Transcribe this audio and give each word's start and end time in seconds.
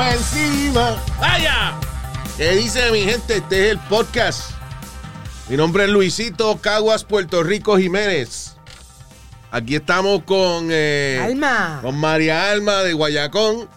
Para 0.00 0.14
encima. 0.14 0.96
¡Vaya! 1.20 1.78
¿Qué 2.38 2.52
dice 2.52 2.90
mi 2.90 3.02
gente? 3.02 3.36
Este 3.36 3.66
es 3.66 3.72
el 3.72 3.78
podcast. 3.80 4.52
Mi 5.50 5.58
nombre 5.58 5.84
es 5.84 5.90
Luisito 5.90 6.58
Caguas, 6.58 7.04
Puerto 7.04 7.42
Rico 7.42 7.76
Jiménez. 7.76 8.56
Aquí 9.50 9.74
estamos 9.74 10.22
con, 10.22 10.68
eh, 10.70 11.20
Alma. 11.22 11.80
con 11.82 11.98
María 11.98 12.50
Alma 12.50 12.82
de 12.82 12.94
Guayacón 12.94 13.68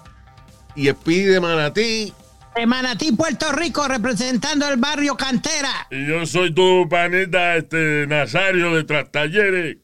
y 0.77 0.87
Speedy 0.87 1.25
de 1.25 1.41
Manatí. 1.41 2.13
De 2.55 2.65
Manatí, 2.67 3.11
Puerto 3.11 3.51
Rico, 3.51 3.85
representando 3.85 4.69
el 4.69 4.77
barrio 4.77 5.17
Cantera. 5.17 5.87
Y 5.91 6.07
yo 6.07 6.25
soy 6.25 6.53
tu 6.53 6.87
panita, 6.87 7.57
este, 7.57 8.07
Nazario 8.07 8.73
de 8.73 8.85
Trastalleres. 8.85 9.77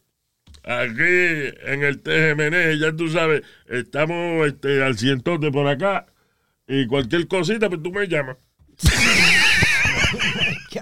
Aquí 0.64 1.02
en 1.66 1.84
el 1.84 2.00
TGMN, 2.02 2.80
ya 2.80 2.96
tú 2.96 3.10
sabes, 3.10 3.42
estamos 3.68 4.48
este, 4.48 4.82
al 4.82 4.98
cientote 4.98 5.52
por 5.52 5.68
acá. 5.68 6.06
Y 6.70 6.86
cualquier 6.86 7.28
cosita, 7.28 7.68
pues 7.68 7.82
tú 7.82 7.92
me 7.92 8.08
llamas. 8.08 8.38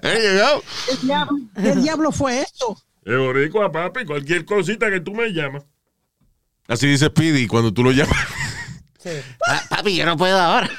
¿Eh, 0.03 0.19
llegado? 0.19 0.61
¿Qué 0.85 0.97
diablo, 1.05 1.37
qué 1.55 1.75
diablo 1.75 2.11
fue 2.11 2.41
esto? 2.41 2.77
Es 3.05 3.17
boricua, 3.17 3.71
papi, 3.71 4.03
cualquier 4.03 4.43
cosita 4.43 4.91
que 4.91 4.99
tú 4.99 5.13
me 5.13 5.29
llamas. 5.29 5.63
Así 6.67 6.87
dice 6.87 7.05
Speedy 7.05 7.47
cuando 7.47 7.73
tú 7.73 7.85
lo 7.85 7.91
llamas. 7.91 8.17
Ah, 9.47 9.63
papi, 9.69 9.95
yo 9.95 10.05
no 10.05 10.17
puedo 10.17 10.37
ahora. 10.37 10.69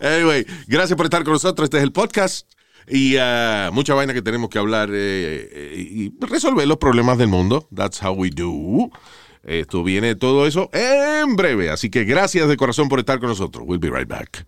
anyway, 0.00 0.46
gracias 0.68 0.96
por 0.96 1.06
estar 1.06 1.24
con 1.24 1.32
nosotros. 1.32 1.64
Este 1.66 1.78
es 1.78 1.82
el 1.82 1.90
podcast. 1.90 2.48
Y 2.86 3.16
ah, 3.16 3.70
mucha 3.72 3.94
vaina 3.94 4.14
que 4.14 4.22
tenemos 4.22 4.48
que 4.48 4.60
hablar 4.60 4.90
eh, 4.92 5.48
eh, 5.52 5.74
y 5.76 6.14
resolver 6.20 6.68
los 6.68 6.78
problemas 6.78 7.18
del 7.18 7.26
mundo. 7.26 7.68
That's 7.74 8.00
how 8.00 8.12
we 8.12 8.30
do. 8.30 8.92
Esto 9.42 9.82
viene 9.82 10.14
todo 10.14 10.46
eso 10.46 10.70
en 10.72 11.36
breve. 11.36 11.70
Así 11.70 11.90
que 11.90 12.04
gracias 12.04 12.48
de 12.48 12.56
corazón 12.56 12.88
por 12.88 12.98
estar 12.98 13.18
con 13.18 13.28
nosotros. 13.28 13.64
We'll 13.66 13.80
be 13.80 13.90
right 13.90 14.08
back. 14.08 14.46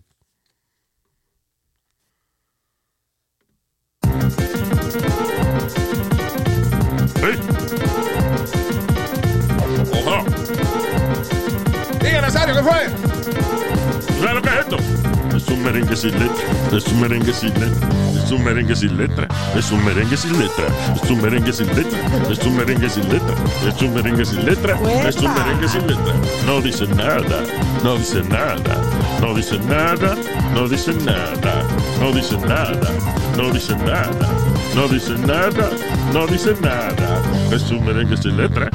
Merengue 15.71 15.95
sin 15.95 16.11
letra, 16.11 16.77
es 16.77 16.85
un 16.87 16.99
merengue 16.99 17.33
sin 17.33 17.53
letra, 17.53 17.87
es 18.13 18.31
un 18.31 18.43
merengue 18.43 18.75
sin 18.75 18.97
letra, 18.97 19.27
es 19.55 19.71
un 19.71 19.85
merengue 19.85 20.17
sin 20.17 20.37
letra, 20.37 20.65
es 20.99 21.09
un 21.09 21.21
merengue 21.21 21.53
sin 21.53 21.69
letra, 21.69 21.97
es 22.29 22.45
un 22.45 22.57
merengue 22.57 22.89
sin 22.89 23.09
letra, 23.09 23.35
es 23.65 23.81
un 23.81 23.93
merengue 23.93 24.25
sin 24.25 24.45
letra, 24.45 24.77
es 25.07 25.15
un 25.15 25.33
merengue 25.33 25.69
sin 25.69 25.87
letra. 25.87 26.13
No 26.45 26.59
dice 26.59 26.87
nada, 26.87 27.43
no 27.85 27.95
dice 27.95 28.21
nada, 28.23 28.81
no 29.21 29.33
dice 29.33 29.59
nada, 29.59 30.17
no 30.53 30.67
dice 30.67 30.93
nada, 30.97 31.63
no 32.01 32.11
dice 32.11 32.37
nada, 32.37 32.91
no 33.37 33.49
dice 33.53 33.77
nada, 33.77 34.27
no 34.75 34.87
dice 34.89 35.17
nada, 35.19 35.69
no 36.11 36.27
dice 36.27 36.53
nada. 36.61 37.21
Es 37.49 37.71
un 37.71 37.85
merengue 37.85 38.17
sin 38.17 38.35
letra. 38.35 38.69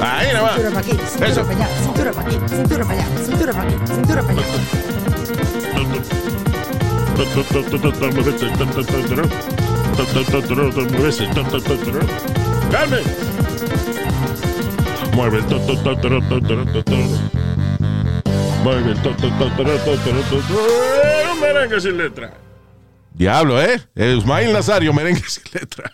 Ahí 0.00 0.26
Cintura 0.28 0.70
para 0.70 0.80
aquí, 0.80 0.90
cintura 1.06 1.30
Eso. 1.30 1.42
para 1.44 1.56
allá, 1.56 1.68
cintura 1.82 2.12
para 2.12 2.28
aquí, 2.28 2.38
cintura 2.48 2.84
para 2.84 2.94
allá, 2.94 3.06
cintura 3.24 3.52
para 3.52 3.68
aquí, 3.68 3.76
cintura 3.86 4.22
para 4.22 4.32
allá. 4.32 4.44
¡Carmen! 12.70 13.04
Mueve 15.14 15.38
el 15.38 15.44
Mueve 18.64 18.90
el 18.90 18.98
Un 21.30 21.40
merengue 21.40 21.80
sin 21.80 21.96
letra. 21.96 22.34
Diablo, 23.12 23.62
¿eh? 23.62 23.80
El 23.94 24.18
Ismael 24.18 24.52
Nazario, 24.52 24.92
merengue 24.92 25.22
sin 25.28 25.44
letra. 25.52 25.92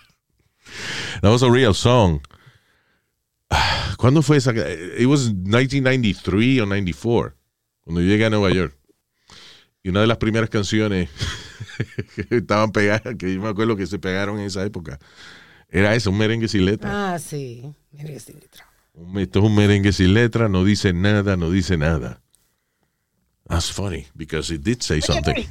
That 1.20 1.30
was 1.30 1.42
a 1.42 1.50
real 1.50 1.74
song. 1.74 2.20
¿Cuándo 4.00 4.22
fue 4.22 4.38
esa? 4.38 4.52
It 4.52 5.04
was 5.04 5.30
1993 5.30 6.62
o 6.62 6.66
94, 6.66 7.36
cuando 7.82 8.00
yo 8.00 8.06
llegué 8.06 8.24
a 8.24 8.30
Nueva 8.30 8.50
York. 8.50 8.74
Y 9.82 9.90
una 9.90 10.00
de 10.00 10.06
las 10.06 10.16
primeras 10.16 10.48
canciones 10.48 11.10
que 12.14 12.36
estaban 12.38 12.72
pegadas, 12.72 13.14
que 13.18 13.34
yo 13.34 13.42
me 13.42 13.48
acuerdo 13.48 13.76
que 13.76 13.86
se 13.86 13.98
pegaron 13.98 14.40
en 14.40 14.46
esa 14.46 14.64
época, 14.64 14.98
era 15.68 15.94
esa, 15.94 16.08
un 16.08 16.16
merengue 16.16 16.48
sin 16.48 16.64
letra. 16.64 17.12
Ah, 17.12 17.18
sí. 17.18 17.74
Que 17.94 18.18
sí, 18.18 18.32
letra. 18.32 18.66
Esto 19.16 19.38
es 19.40 19.44
un 19.44 19.54
merengue 19.54 19.92
sin 19.92 20.14
letra, 20.14 20.48
no 20.48 20.64
dice 20.64 20.94
nada, 20.94 21.36
no 21.36 21.50
dice 21.50 21.76
nada. 21.76 22.22
That's 23.48 23.70
funny, 23.70 24.06
because 24.14 24.50
it 24.54 24.62
did 24.62 24.80
say 24.80 25.02
something. 25.02 25.44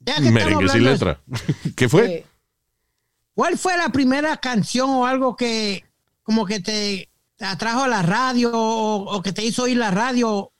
Ya 0.00 0.16
que 0.16 0.28
estamos 0.28 0.32
Merengue 0.34 0.68
sin 0.68 0.84
letra. 0.84 1.22
¿Qué 1.74 1.88
fue? 1.88 2.26
¿Cuál 3.32 3.56
fue 3.56 3.78
la 3.78 3.88
primera 3.88 4.36
canción 4.36 4.90
o 4.90 5.06
algo 5.06 5.36
que 5.36 5.86
como 6.22 6.44
que 6.44 6.60
te, 6.60 7.08
te 7.36 7.44
atrajo 7.44 7.82
a 7.84 7.88
la 7.88 8.02
radio 8.02 8.50
o, 8.52 9.16
o 9.16 9.22
que 9.22 9.32
te 9.32 9.44
hizo 9.44 9.64
oír 9.64 9.76
la 9.76 9.90
radio? 9.90 10.52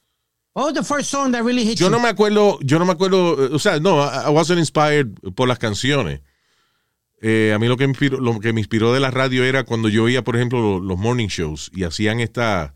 What 0.54 0.64
was 0.66 0.74
the 0.74 0.82
first 0.84 1.10
song 1.10 1.32
that 1.32 1.42
really 1.42 1.64
hit 1.64 1.78
Yo 1.78 1.86
you? 1.86 1.90
no 1.92 2.00
me 2.00 2.08
acuerdo, 2.08 2.58
yo 2.62 2.78
no 2.78 2.86
me 2.86 2.92
acuerdo, 2.92 3.54
o 3.54 3.58
sea, 3.58 3.78
no, 3.80 4.02
I 4.02 4.30
wasn't 4.30 4.58
inspired 4.58 5.08
por 5.34 5.48
las 5.48 5.58
canciones. 5.58 6.20
Eh, 7.20 7.52
a 7.54 7.58
mí 7.58 7.66
lo 7.66 7.76
que, 7.76 7.86
me 7.86 7.90
inspiró, 7.92 8.20
lo 8.20 8.38
que 8.40 8.52
me 8.52 8.60
inspiró 8.60 8.92
de 8.92 9.00
la 9.00 9.10
radio 9.10 9.42
era 9.44 9.64
cuando 9.64 9.88
yo 9.88 10.04
oía, 10.04 10.22
por 10.22 10.36
ejemplo, 10.36 10.60
lo- 10.60 10.80
los 10.80 10.98
morning 10.98 11.28
shows 11.28 11.70
y 11.74 11.84
hacían 11.84 12.20
estas 12.20 12.72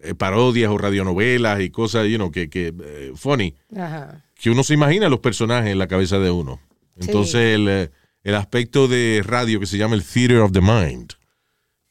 eh, 0.00 0.14
parodias 0.14 0.70
o 0.70 0.78
radionovelas 0.78 1.60
y 1.60 1.70
cosas, 1.70 2.06
you 2.08 2.16
know, 2.16 2.30
que, 2.32 2.50
que 2.50 2.74
eh, 2.82 3.12
funny, 3.14 3.54
Ajá. 3.76 4.24
que 4.34 4.50
uno 4.50 4.64
se 4.64 4.74
imagina 4.74 5.08
los 5.08 5.20
personajes 5.20 5.70
en 5.70 5.78
la 5.78 5.86
cabeza 5.86 6.18
de 6.18 6.30
uno. 6.30 6.60
Entonces, 6.96 7.54
el, 7.54 7.68
eh, 7.68 7.90
el 8.24 8.34
aspecto 8.34 8.88
de 8.88 9.22
radio 9.24 9.58
que 9.60 9.66
se 9.66 9.78
llama 9.78 9.94
el 9.94 10.04
theater 10.04 10.38
of 10.38 10.52
the 10.52 10.60
mind, 10.60 11.12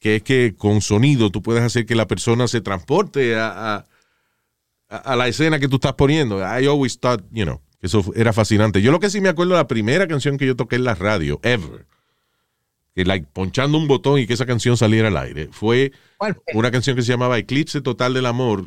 que 0.01 0.17
es 0.17 0.23
que 0.23 0.55
con 0.57 0.81
sonido 0.81 1.29
tú 1.29 1.41
puedes 1.41 1.61
hacer 1.63 1.85
que 1.85 1.95
la 1.95 2.07
persona 2.07 2.47
se 2.49 2.59
transporte 2.59 3.35
a, 3.37 3.87
a- 4.89 5.15
la 5.15 5.27
escena 5.29 5.59
que 5.59 5.69
tú 5.69 5.75
estás 5.77 5.93
poniendo. 5.93 6.39
I 6.39 6.65
always 6.65 6.99
thought, 6.99 7.23
you 7.31 7.45
know, 7.45 7.61
que 7.79 7.87
eso 7.87 8.03
era 8.15 8.33
fascinante. 8.33 8.81
Yo 8.81 8.91
lo 8.91 8.99
que 8.99 9.09
sí 9.09 9.21
me 9.21 9.29
acuerdo 9.29 9.53
la 9.53 9.67
primera 9.67 10.07
canción 10.07 10.37
que 10.37 10.45
yo 10.47 10.55
toqué 10.57 10.75
en 10.77 10.83
la 10.83 10.95
radio, 10.95 11.39
ever, 11.43 11.85
que 12.95 13.05
like 13.05 13.25
ponchando 13.31 13.77
un 13.77 13.87
botón 13.87 14.19
y 14.19 14.27
que 14.27 14.33
esa 14.33 14.45
canción 14.45 14.75
saliera 14.75 15.07
al 15.07 15.15
aire, 15.17 15.47
fue 15.51 15.93
una 16.55 16.71
canción 16.71 16.95
que 16.95 17.03
se 17.03 17.09
llamaba 17.13 17.37
Eclipse 17.37 17.79
Total 17.81 18.13
del 18.13 18.25
Amor, 18.25 18.65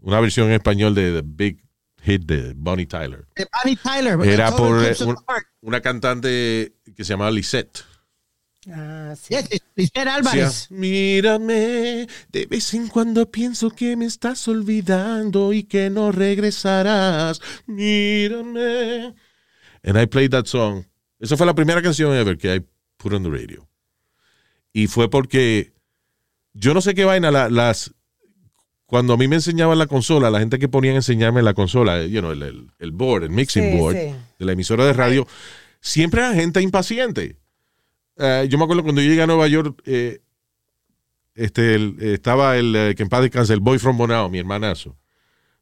una 0.00 0.18
versión 0.18 0.48
en 0.48 0.54
español 0.54 0.94
de 0.94 1.12
The 1.12 1.22
Big 1.24 1.62
Hit 2.02 2.22
de 2.24 2.54
Bonnie 2.56 2.86
Tyler. 2.86 3.26
De 3.36 3.46
Bonnie 3.62 3.76
Tyler. 3.76 4.18
Era 4.28 4.50
por 4.56 4.82
eh, 4.84 4.94
un- 5.04 5.16
una 5.60 5.80
cantante 5.82 6.72
que 6.96 7.04
se 7.04 7.10
llamaba 7.12 7.30
Lisette. 7.30 7.84
Ah, 8.70 9.14
sí. 9.16 9.34
Yes, 9.34 9.48
Lisette 9.76 10.08
Álvarez. 10.08 10.68
Decía, 10.68 10.76
Mírame, 10.76 12.06
de 12.32 12.46
vez 12.50 12.74
en 12.74 12.88
cuando 12.88 13.30
pienso 13.30 13.70
que 13.70 13.96
me 13.96 14.04
estás 14.04 14.46
olvidando 14.48 15.52
y 15.52 15.62
que 15.64 15.90
no 15.90 16.12
regresarás. 16.12 17.40
Mírame. 17.66 19.14
And 19.84 19.96
I 20.00 20.06
played 20.06 20.30
that 20.30 20.46
song. 20.46 20.84
Esa 21.20 21.36
fue 21.36 21.46
la 21.46 21.54
primera 21.54 21.80
canción 21.82 22.12
ever 22.14 22.36
que 22.36 22.54
I 22.56 22.66
put 22.96 23.12
on 23.12 23.22
the 23.22 23.30
radio. 23.30 23.68
Y 24.72 24.86
fue 24.88 25.08
porque 25.08 25.72
yo 26.52 26.74
no 26.74 26.80
sé 26.80 26.94
qué 26.94 27.04
vaina 27.04 27.30
la- 27.30 27.48
las 27.48 27.94
cuando 28.86 29.12
a 29.14 29.16
mí 29.16 29.28
me 29.28 29.36
enseñaban 29.36 29.78
la 29.78 29.86
consola, 29.86 30.30
la 30.30 30.38
gente 30.40 30.58
que 30.58 30.68
ponía 30.68 30.92
a 30.92 30.96
enseñarme 30.96 31.42
la 31.42 31.54
consola, 31.54 32.04
you 32.06 32.20
know, 32.20 32.32
el, 32.32 32.42
el- 32.42 32.70
el 32.78 32.92
board, 32.92 33.24
el 33.24 33.30
mixing 33.30 33.70
Sí, 33.72 33.76
board 33.78 33.94
sí. 33.96 34.14
de 34.38 34.44
la 34.46 34.52
emisora 34.52 34.84
de 34.86 34.92
radio, 34.94 35.26
siempre 35.80 36.20
era 36.22 36.34
gente 36.34 36.60
impaciente. 36.62 37.36
Eh, 38.18 38.46
yo 38.50 38.58
me 38.58 38.64
acuerdo 38.64 38.82
cuando 38.82 39.00
yo 39.00 39.08
llegué 39.08 39.22
a 39.22 39.26
Nueva 39.26 39.46
York, 39.48 39.80
eh, 39.86 40.20
este, 41.34 41.74
el- 41.74 41.96
estaba 42.00 42.56
el 42.58 42.74
eh, 42.74 42.94
que 42.96 43.02
en 43.04 43.08
paz 43.08 43.22
descanse, 43.22 43.52
el 43.54 43.60
boy 43.60 43.78
from 43.78 43.96
Bonao, 43.96 44.28
mi 44.28 44.38
hermanazo. 44.38 44.96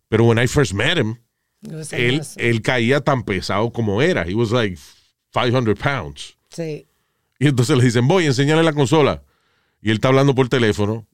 Pero 0.09 0.25
when 0.25 0.39
I 0.43 0.47
first 0.47 0.73
met 0.73 0.97
him, 0.99 1.17
él, 1.97 2.15
él 2.39 2.63
caía 2.63 3.01
tan 3.01 3.23
pesado 3.25 3.71
como 3.73 4.01
era. 4.01 4.23
He 4.27 4.35
was 4.35 4.51
like 4.53 4.79
500 5.33 5.79
pounds. 5.79 6.37
Sí. 6.51 6.87
Y 7.39 7.49
entonces 7.49 7.77
le 7.77 7.85
dicen, 7.85 8.07
voy, 8.09 8.25
enséñale 8.27 8.63
la 8.63 8.73
consola. 8.73 9.23
y 9.83 9.91
él 9.91 9.97
está 9.97 10.09
hablando 10.09 10.35
por 10.35 10.49
teléfono. 10.49 11.07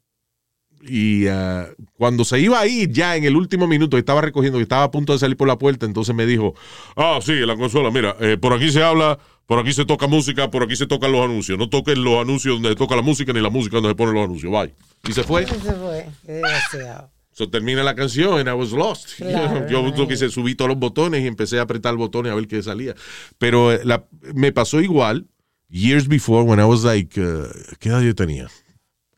Y 0.82 1.26
ah, 1.28 1.68
cuando 1.96 2.24
se 2.24 2.40
iba 2.40 2.58
a 2.60 2.66
ir, 2.66 2.90
ya 2.90 3.16
en 3.16 3.24
el 3.24 3.36
último 3.36 3.66
minuto, 3.68 3.96
estaba 3.96 4.20
recogiendo, 4.20 4.58
que 4.58 4.64
estaba 4.64 4.82
a 4.84 4.90
punto 4.90 5.12
de 5.12 5.18
salir 5.20 5.36
por 5.36 5.46
la 5.46 5.56
puerta, 5.56 5.86
entonces 5.86 6.14
me 6.14 6.26
dijo, 6.26 6.54
ah, 6.96 7.18
sí, 7.22 7.34
la 7.34 7.56
consola, 7.56 7.90
mira, 7.90 8.16
eh, 8.20 8.36
por 8.36 8.52
aquí 8.52 8.70
se 8.72 8.82
habla, 8.82 9.18
por 9.46 9.60
aquí 9.60 9.72
se 9.72 9.84
toca 9.84 10.06
música, 10.08 10.50
por 10.50 10.64
aquí 10.64 10.74
se 10.76 10.86
tocan 10.86 11.12
los 11.12 11.24
anuncios. 11.24 11.56
No 11.58 11.68
toquen 11.68 12.02
los 12.02 12.20
anuncios 12.20 12.54
donde 12.56 12.70
se 12.70 12.76
toca 12.76 12.96
la 12.96 13.02
música, 13.02 13.32
ni 13.32 13.40
la 13.40 13.50
música 13.50 13.76
donde 13.76 13.90
se 13.90 13.94
ponen 13.94 14.14
los 14.14 14.24
anuncios. 14.24 14.50
Bye. 14.52 14.74
Y 15.08 15.12
se 15.12 15.22
fue. 15.22 15.46
Se 15.46 15.54
fue. 15.54 16.08
Qué 16.26 16.32
desgraciado. 16.32 17.10
So, 17.34 17.48
termina 17.48 17.82
la 17.82 17.94
canción 17.94 18.38
and 18.40 18.48
I 18.48 18.52
was 18.52 18.72
lost. 18.72 19.10
Claro, 19.18 19.66
Yo 19.68 19.82
right. 19.84 19.96
lo 19.96 20.06
que 20.06 20.14
hice, 20.14 20.28
subí 20.28 20.54
todos 20.54 20.68
los 20.68 20.78
botones 20.78 21.22
y 21.22 21.26
empecé 21.26 21.58
a 21.58 21.62
apretar 21.62 21.96
botones 21.96 22.30
a 22.30 22.34
ver 22.34 22.46
qué 22.46 22.62
salía. 22.62 22.94
Pero 23.38 23.72
eh, 23.72 23.80
la- 23.84 24.04
me 24.34 24.52
pasó 24.52 24.80
igual 24.80 25.26
years 25.70 26.08
before 26.08 26.42
when 26.44 26.60
I 26.60 26.64
was 26.64 26.84
like, 26.84 27.18
uh, 27.20 27.46
¿qué 27.78 27.88
edad 27.88 28.02
yo 28.02 28.14
tenía? 28.14 28.48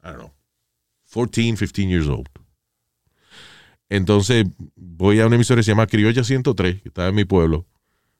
I 0.04 0.08
don't 0.08 0.16
know, 0.18 0.30
14, 1.14 1.56
15 1.56 1.88
years 1.88 2.08
old. 2.08 2.28
Entonces 3.88 4.46
voy 4.76 5.20
a 5.20 5.26
una 5.26 5.36
emisora 5.36 5.58
que 5.60 5.64
se 5.64 5.70
llama 5.70 5.86
Criolla 5.86 6.24
103, 6.24 6.82
que 6.82 6.88
estaba 6.88 7.08
en 7.08 7.14
mi 7.14 7.24
pueblo. 7.24 7.66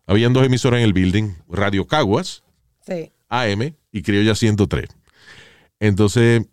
Habían 0.07 0.33
dos 0.33 0.45
emisoras 0.45 0.79
en 0.79 0.85
el 0.85 0.93
building, 0.93 1.31
Radio 1.49 1.87
Caguas, 1.87 2.43
Sí. 2.87 3.11
AM 3.29 3.75
y 3.91 4.03
Criolla 4.03 4.35
103. 4.35 4.89
Entonces 5.81 6.47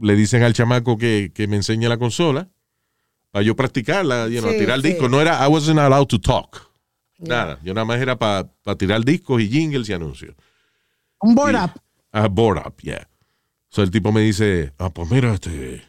le 0.00 0.16
dicen 0.16 0.42
al 0.42 0.52
chamaco 0.52 0.98
que, 0.98 1.30
que 1.34 1.46
me 1.46 1.56
enseñe 1.56 1.88
la 1.88 1.98
consola 1.98 2.48
para 3.30 3.44
yo 3.44 3.54
practicarla, 3.54 4.28
you 4.28 4.40
know, 4.40 4.50
Sí, 4.52 4.58
tirar 4.58 4.80
sí. 4.82 4.88
discos. 4.88 5.08
No 5.10 5.20
era, 5.20 5.44
I 5.44 5.48
wasn't 5.48 5.78
allowed 5.78 6.06
to 6.08 6.20
talk. 6.20 6.68
Nada. 7.18 7.58
Yo 7.62 7.74
nada 7.74 7.84
más 7.84 8.00
era 8.00 8.18
para 8.18 8.48
tirar 8.76 9.04
discos 9.04 9.40
y 9.40 9.48
jingles 9.48 9.88
y 9.88 9.92
anuncios. 9.92 10.34
Un 11.20 11.34
board 11.34 11.52
Y- 11.54 11.56
up. 11.64 11.70
Ah, 12.12 12.26
board 12.28 12.58
up, 12.66 12.74
yeah. 12.82 13.08
So 13.68 13.82
el 13.82 13.90
tipo 13.90 14.12
me 14.12 14.20
dice, 14.22 14.72
ah, 14.78 14.90
pues 14.90 15.10
mira, 15.10 15.34
este, 15.34 15.82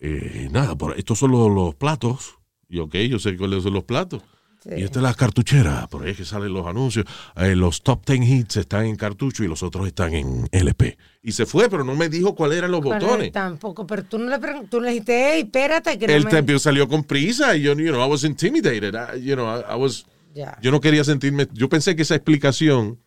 eh, 0.00 0.48
nada, 0.50 0.76
por, 0.76 0.98
estos 0.98 1.18
son 1.18 1.30
los, 1.32 1.50
los 1.50 1.74
platos. 1.74 2.36
Y 2.68 2.78
ok, 2.78 2.94
yo 3.08 3.18
sé 3.18 3.36
cuáles 3.36 3.62
son 3.62 3.72
los 3.74 3.84
platos. 3.84 4.22
Sí. 4.62 4.70
Y 4.78 4.82
esta 4.82 4.98
es 4.98 5.02
la 5.02 5.12
cartuchera, 5.12 5.86
por 5.88 6.04
ahí 6.04 6.12
es 6.12 6.16
que 6.16 6.24
salen 6.24 6.52
los 6.52 6.66
anuncios. 6.66 7.04
Eh, 7.36 7.54
los 7.54 7.82
top 7.82 8.02
10 8.06 8.22
hits 8.28 8.56
están 8.56 8.86
en 8.86 8.96
cartucho 8.96 9.44
y 9.44 9.48
los 9.48 9.62
otros 9.62 9.86
están 9.86 10.14
en 10.14 10.48
LP. 10.50 10.96
Y 11.22 11.32
se 11.32 11.44
fue, 11.44 11.68
pero 11.68 11.84
no 11.84 11.94
me 11.94 12.08
dijo 12.08 12.34
cuáles 12.34 12.58
eran 12.58 12.70
los 12.70 12.80
botones. 12.80 13.30
Tampoco, 13.30 13.86
pero 13.86 14.04
tú 14.04 14.18
no 14.18 14.30
le, 14.30 14.38
tú 14.70 14.80
le 14.80 14.88
dijiste, 14.90 15.32
hey, 15.34 15.42
espérate, 15.42 15.98
que 15.98 16.06
no 16.06 16.12
El 16.14 16.44
me... 16.46 16.58
salió 16.58 16.88
con 16.88 17.04
prisa 17.04 17.54
y 17.56 17.62
yo, 17.62 17.74
you 17.74 17.90
know, 17.92 18.02
I 18.02 18.08
was 18.10 18.24
intimidated. 18.24 18.94
I- 18.94 19.20
you 19.22 19.34
know, 19.34 19.46
I, 19.54 19.64
I 19.70 19.76
was, 19.76 20.06
Ya. 20.34 20.58
yo 20.62 20.70
no 20.70 20.80
quería 20.80 21.04
sentirme, 21.04 21.46
yo 21.52 21.68
pensé 21.68 21.94
que 21.94 22.02
esa 22.02 22.14
explicación 22.14 22.98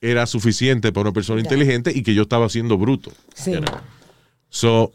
era 0.00 0.26
suficiente 0.26 0.92
para 0.92 1.02
una 1.08 1.12
persona 1.12 1.40
Ya. 1.42 1.44
inteligente 1.48 1.92
y 1.94 2.02
que 2.02 2.14
yo 2.14 2.22
estaba 2.22 2.48
siendo 2.48 2.78
bruto. 2.78 3.12
Sí. 3.34 3.52
you 3.52 3.60
know. 3.60 3.80
So, 4.48 4.92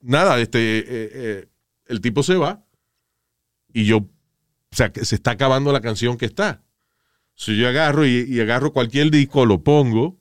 nada, 0.00 0.40
este, 0.40 0.78
eh, 0.78 0.84
eh, 0.88 1.48
el 1.86 2.00
tipo 2.00 2.22
se 2.22 2.36
va 2.36 2.64
y 3.72 3.84
yo, 3.84 3.98
o 3.98 4.06
sea, 4.72 4.92
que 4.92 5.04
se 5.04 5.14
está 5.14 5.32
acabando 5.32 5.72
la 5.72 5.80
canción 5.80 6.16
que 6.16 6.26
está. 6.26 6.62
So, 7.34 7.52
yo 7.52 7.68
agarro 7.68 8.06
y, 8.06 8.26
y 8.28 8.40
agarro 8.40 8.72
cualquier 8.72 9.10
disco, 9.10 9.46
lo 9.46 9.62
pongo 9.62 10.18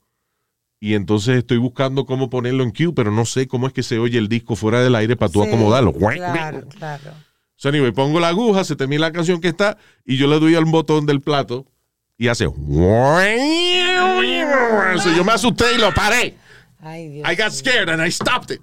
y 0.79 0.93
entonces 0.95 1.37
estoy 1.37 1.57
buscando 1.57 2.05
cómo 2.05 2.29
ponerlo 2.29 2.63
en 2.63 2.71
cue, 2.71 2.93
pero 2.95 3.11
no 3.11 3.25
sé 3.25 3.47
cómo 3.47 3.67
es 3.67 3.73
que 3.73 3.83
se 3.83 3.99
oye 3.99 4.17
el 4.17 4.27
disco 4.29 4.55
fuera 4.55 4.81
del 4.81 4.95
aire 4.95 5.15
para 5.15 5.31
tú 5.31 5.41
Sí, 5.43 5.47
acomodarlo. 5.47 5.93
Claro, 5.93 6.67
claro. 6.69 7.11
So, 7.55 7.69
anyway, 7.69 7.91
pongo 7.91 8.19
la 8.19 8.29
aguja, 8.29 8.63
se 8.63 8.75
termina 8.75 9.01
la 9.01 9.11
canción 9.11 9.39
que 9.41 9.49
está 9.49 9.77
y 10.05 10.17
yo 10.17 10.27
le 10.27 10.39
doy 10.39 10.55
al 10.55 10.65
botón 10.65 11.05
del 11.05 11.21
plato 11.21 11.67
y 12.17 12.27
hace. 12.27 12.45
So, 12.45 12.53
yo 15.15 15.23
me 15.23 15.31
asusté 15.31 15.65
y 15.75 15.77
lo 15.79 15.93
paré. 15.93 16.35
Ay, 16.79 17.09
Dios. 17.09 17.27
I 17.31 17.35
got 17.35 17.51
scared 17.51 17.89
and 17.89 18.01
I 18.05 18.11
stopped 18.11 18.51
it. 18.51 18.61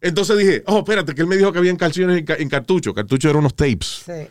Entonces 0.00 0.36
dije, 0.38 0.62
oh, 0.66 0.78
espérate, 0.78 1.14
que 1.14 1.22
él 1.22 1.26
me 1.26 1.36
dijo 1.36 1.52
que 1.52 1.58
habían 1.58 1.76
canciones 1.76 2.18
en, 2.18 2.24
ca- 2.24 2.36
en 2.38 2.48
cartucho. 2.48 2.94
Cartucho 2.94 3.28
eran 3.30 3.40
unos 3.40 3.54
tapes. 3.54 4.02
Sí. 4.06 4.28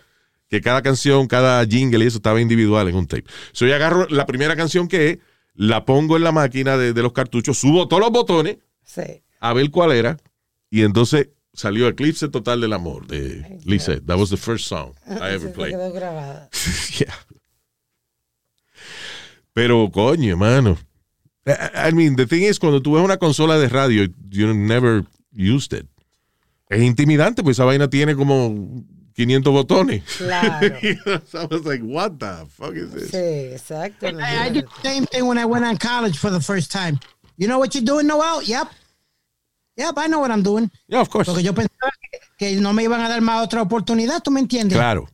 Que 0.49 0.61
cada 0.61 0.81
canción, 0.81 1.27
cada 1.27 1.65
jingle 1.65 2.03
y 2.03 2.07
eso 2.07 2.17
estaba 2.17 2.39
individual 2.39 2.87
en 2.87 2.95
un 2.95 3.07
tape. 3.07 3.25
So, 3.51 3.65
yo 3.65 3.75
agarro 3.75 4.07
la 4.09 4.25
primera 4.25 4.55
canción 4.55 4.87
que 4.87 5.09
es, 5.09 5.17
la 5.55 5.83
pongo 5.85 6.17
en 6.17 6.23
la 6.23 6.31
máquina 6.31 6.77
de, 6.77 6.93
de 6.93 7.01
los 7.01 7.13
cartuchos, 7.13 7.57
subo 7.57 7.87
todos 7.87 8.01
los 8.01 8.11
botones 8.11 8.57
Sí. 8.83 9.23
a 9.39 9.53
ver 9.53 9.71
cuál 9.71 9.91
era. 9.91 10.17
Y 10.69 10.83
entonces 10.83 11.29
salió 11.53 11.87
Eclipse 11.87 12.29
Total 12.29 12.59
del 12.61 12.73
Amor 12.73 13.07
de 13.07 13.59
Lisa. 13.65 13.99
That 14.05 14.17
was 14.17 14.29
the 14.29 14.37
first 14.37 14.67
song 14.67 14.93
I 15.07 15.33
ever 15.33 15.39
Se 15.41 15.49
played. 15.49 15.71
quedó 15.71 15.91
grabada. 15.91 16.49
Yeah. 16.99 17.13
Pero 19.55 19.89
coño, 19.89 20.31
hermano. 20.31 20.77
I 21.47 21.91
mean, 21.93 22.17
the 22.17 22.27
thing 22.27 22.43
is, 22.43 22.59
cuando 22.59 22.81
tú 22.81 22.93
ves 22.93 23.03
una 23.03 23.17
consola 23.17 23.57
de 23.57 23.69
radio, 23.69 24.05
you 24.29 24.53
never 24.53 25.05
used 25.31 25.71
it. 25.71 25.87
Es 26.69 26.81
intimidante, 26.81 27.41
pues 27.41 27.57
esa 27.57 27.63
vaina 27.63 27.87
tiene 27.87 28.15
como 28.15 28.83
500 29.13 29.53
botones. 29.53 30.03
Claro. 30.17 30.75
so 31.27 31.39
I 31.39 31.45
was 31.45 31.63
like, 31.65 31.81
what 31.81 32.19
the 32.19 32.45
fuck 32.49 32.75
is 32.75 32.91
this? 32.91 33.11
Sí, 33.11 33.53
exacto. 33.53 34.07
I, 34.07 34.47
I 34.47 34.49
did 34.49 34.65
the 34.65 34.81
same 34.81 35.05
thing 35.05 35.25
when 35.25 35.37
I 35.37 35.45
went 35.45 35.63
on 35.63 35.77
college 35.77 36.17
for 36.17 36.29
the 36.29 36.41
first 36.41 36.69
time. 36.69 36.99
You 37.37 37.47
know 37.47 37.57
what 37.57 37.73
you're 37.75 37.85
doing, 37.85 38.07
Noel? 38.07 38.41
Yep. 38.41 38.67
Yep, 39.77 39.93
I 39.97 40.07
know 40.07 40.19
what 40.19 40.31
I'm 40.31 40.43
doing. 40.43 40.69
Yeah, 40.87 40.99
of 40.99 41.09
course. 41.09 41.27
Porque 41.27 41.43
yo 41.43 41.53
pensaba 41.53 41.91
que, 42.11 42.19
que 42.37 42.59
no 42.59 42.73
me 42.73 42.83
iban 42.83 42.99
a 42.99 43.07
dar 43.07 43.21
más 43.21 43.41
otra 43.41 43.61
oportunidad, 43.61 44.21
¿tú 44.21 44.31
me 44.31 44.41
entiendes? 44.41 44.77
Claro. 44.77 45.07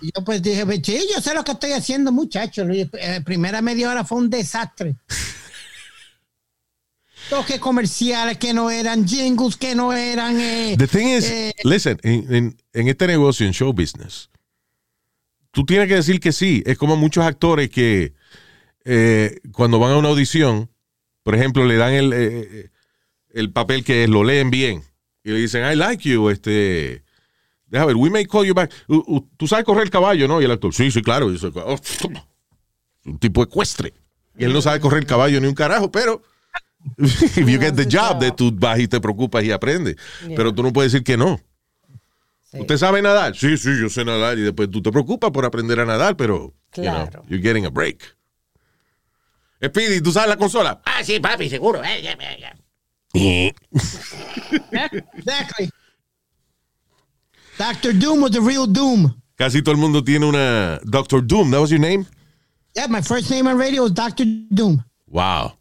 Y 0.00 0.10
yo 0.14 0.24
pues 0.24 0.42
dije, 0.42 0.64
pues, 0.64 0.80
sí, 0.84 1.06
yo 1.14 1.20
sé 1.20 1.34
lo 1.34 1.44
que 1.44 1.52
estoy 1.52 1.72
haciendo, 1.72 2.12
muchacho. 2.12 2.64
Luis. 2.64 2.86
Eh, 2.94 3.20
primera 3.24 3.60
media 3.60 3.90
hora 3.90 4.04
fue 4.04 4.18
un 4.18 4.30
desastre. 4.30 4.96
Toques 7.28 7.60
comerciales 7.60 8.38
que 8.38 8.52
no 8.52 8.70
eran, 8.70 9.06
jingles 9.06 9.56
que 9.56 9.74
no 9.74 9.92
eran. 9.92 10.40
eh, 10.40 10.74
The 10.76 10.88
thing 10.88 11.06
is, 11.06 11.30
eh, 11.30 11.54
listen, 11.62 11.98
en, 12.02 12.56
este 12.72 13.06
negocio, 13.06 13.46
en 13.46 13.52
show 13.52 13.72
business, 13.72 14.30
tú 15.52 15.64
tienes 15.64 15.86
que 15.86 15.94
decir 15.94 16.18
que 16.18 16.32
sí. 16.32 16.62
Es 16.66 16.76
como 16.76 16.96
muchos 16.96 17.24
actores 17.24 17.70
que 17.70 18.14
eh, 18.84 19.38
cuando 19.52 19.78
van 19.78 19.92
a 19.92 19.98
una 19.98 20.08
audición, 20.08 20.70
por 21.22 21.36
ejemplo, 21.36 21.64
le 21.66 21.76
dan 21.76 21.92
el, 21.92 22.70
el 23.32 23.52
papel 23.52 23.84
que 23.84 24.08
lo 24.08 24.24
leen 24.24 24.50
bien 24.50 24.82
y 25.22 25.30
le 25.30 25.38
dicen, 25.38 25.70
I 25.70 25.76
like 25.76 26.08
you, 26.08 26.30
este. 26.30 27.04
Deja 27.70 27.84
ver, 27.86 27.96
we 27.96 28.10
may 28.10 28.24
call 28.26 28.44
you 28.44 28.52
back. 28.54 28.72
U- 28.88 28.96
u- 29.06 29.28
Tú 29.36 29.46
sabes 29.46 29.64
correr 29.64 29.84
el 29.84 29.90
caballo, 29.90 30.26
¿no? 30.28 30.40
Y 30.42 30.44
el 30.44 30.50
actor, 30.50 30.74
sí, 30.74 30.90
sí, 30.90 31.00
claro. 31.02 31.32
Y 31.32 31.38
"Oh, 31.64 31.78
un 33.06 33.18
tipo 33.18 33.42
ecuestre. 33.42 33.94
Y 34.36 34.44
él 34.44 34.52
no 34.52 34.60
sabe 34.60 34.80
correr 34.80 35.00
el 35.00 35.06
caballo 35.06 35.40
ni 35.40 35.46
un 35.46 35.54
carajo, 35.54 35.90
pero 35.90 36.22
if 36.98 37.36
you 37.36 37.58
get 37.60 37.74
the 37.74 37.84
job, 37.86 38.18
de 38.18 38.32
tú 38.32 38.50
vas 38.52 38.78
y 38.80 38.88
te 38.88 39.00
preocupas 39.00 39.44
y 39.44 39.52
aprendes. 39.52 39.96
Pero 40.34 40.52
tú 40.54 40.62
no 40.62 40.72
puedes 40.72 40.92
decir 40.92 41.04
que 41.04 41.16
no. 41.16 41.40
Sí. 42.50 42.58
¿Usted 42.60 42.76
sabe 42.78 43.00
nadar? 43.00 43.36
Sí, 43.36 43.56
sí, 43.56 43.70
yo 43.80 43.88
sé 43.88 44.04
nadar. 44.04 44.36
Y 44.36 44.42
después 44.42 44.68
tú 44.70 44.82
te 44.82 44.90
preocupas 44.90 45.30
por 45.30 45.44
aprender 45.44 45.78
a 45.78 45.84
nadar, 45.86 46.16
pero 46.16 46.52
you 46.74 46.82
know, 46.82 47.06
Claro. 47.06 47.22
you're 47.28 47.40
getting 47.42 47.64
a 47.66 47.70
break. 47.70 48.16
Speedy, 49.64 50.00
¿tú 50.00 50.10
sabes 50.10 50.30
la 50.30 50.36
consola? 50.36 50.80
Ah, 50.86 51.04
sí, 51.04 51.20
papi, 51.20 51.48
seguro. 51.48 51.82
Eh. 51.84 53.54
Exactly. 55.16 55.70
Doctor 57.60 57.92
Doom 57.92 58.22
was 58.22 58.30
the 58.30 58.40
real 58.40 58.66
Doom. 58.66 59.14
Casi 59.36 59.60
todo 59.60 59.72
el 59.74 59.78
mundo 59.78 60.02
tiene 60.02 60.24
una 60.24 60.80
Doctor 60.82 61.20
Doom. 61.20 61.50
That 61.50 61.60
was 61.60 61.70
your 61.70 61.78
name? 61.78 62.06
Yeah, 62.74 62.86
my 62.86 63.02
first 63.02 63.30
name 63.30 63.46
on 63.46 63.58
radio 63.58 63.82
was 63.82 63.92
Doctor 63.92 64.24
Doom. 64.24 64.82
Wow. 65.06 65.58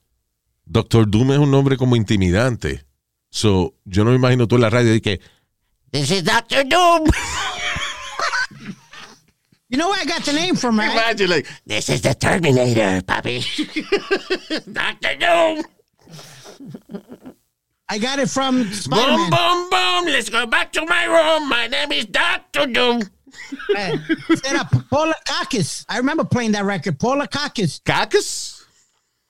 Doctor 0.65 1.03
Doom 1.05 1.31
es 1.31 1.39
un 1.39 1.51
nombre 1.51 1.75
como 1.75 1.97
intimidante. 1.97 2.85
So, 3.31 3.73
yo 3.83 4.05
no 4.05 4.11
me 4.11 4.15
imagino 4.15 4.47
tú 4.47 4.55
en 4.55 4.61
la 4.61 4.69
radio 4.69 4.93
y 4.95 5.01
que 5.01 5.19
This 5.91 6.11
is 6.11 6.23
Dr. 6.23 6.63
Doom. 6.63 7.09
You 9.67 9.77
know 9.77 9.89
where 9.89 10.01
I 10.01 10.05
got 10.05 10.23
the 10.23 10.31
name 10.31 10.55
from, 10.55 10.79
right? 10.79 10.93
Imagine, 10.93 11.29
like, 11.29 11.47
This 11.65 11.89
is 11.89 12.01
the 12.01 12.15
Terminator, 12.15 13.01
papi. 13.01 13.43
Dr. 14.73 15.15
Doom. 15.19 15.63
I 17.91 17.97
got 17.97 18.19
it 18.19 18.29
from 18.29 18.63
Boom, 18.63 18.71
Spider-Man. 18.71 19.29
boom, 19.31 19.69
boom. 19.69 20.05
Let's 20.13 20.29
go 20.29 20.45
back 20.45 20.71
to 20.73 20.85
my 20.85 21.05
room. 21.05 21.49
My 21.49 21.67
name 21.67 21.91
is 21.91 22.05
Dr. 22.05 22.67
Doom. 22.67 23.01
Eh, 23.75 23.97
Era 24.45 24.69
Paula 24.91 25.15
Kakis. 25.27 25.85
I 25.89 25.97
remember 25.97 26.23
playing 26.23 26.51
that 26.51 26.65
record. 26.65 26.99
Paula 26.99 27.27
Kakis. 27.27 27.81
cacas. 27.81 28.63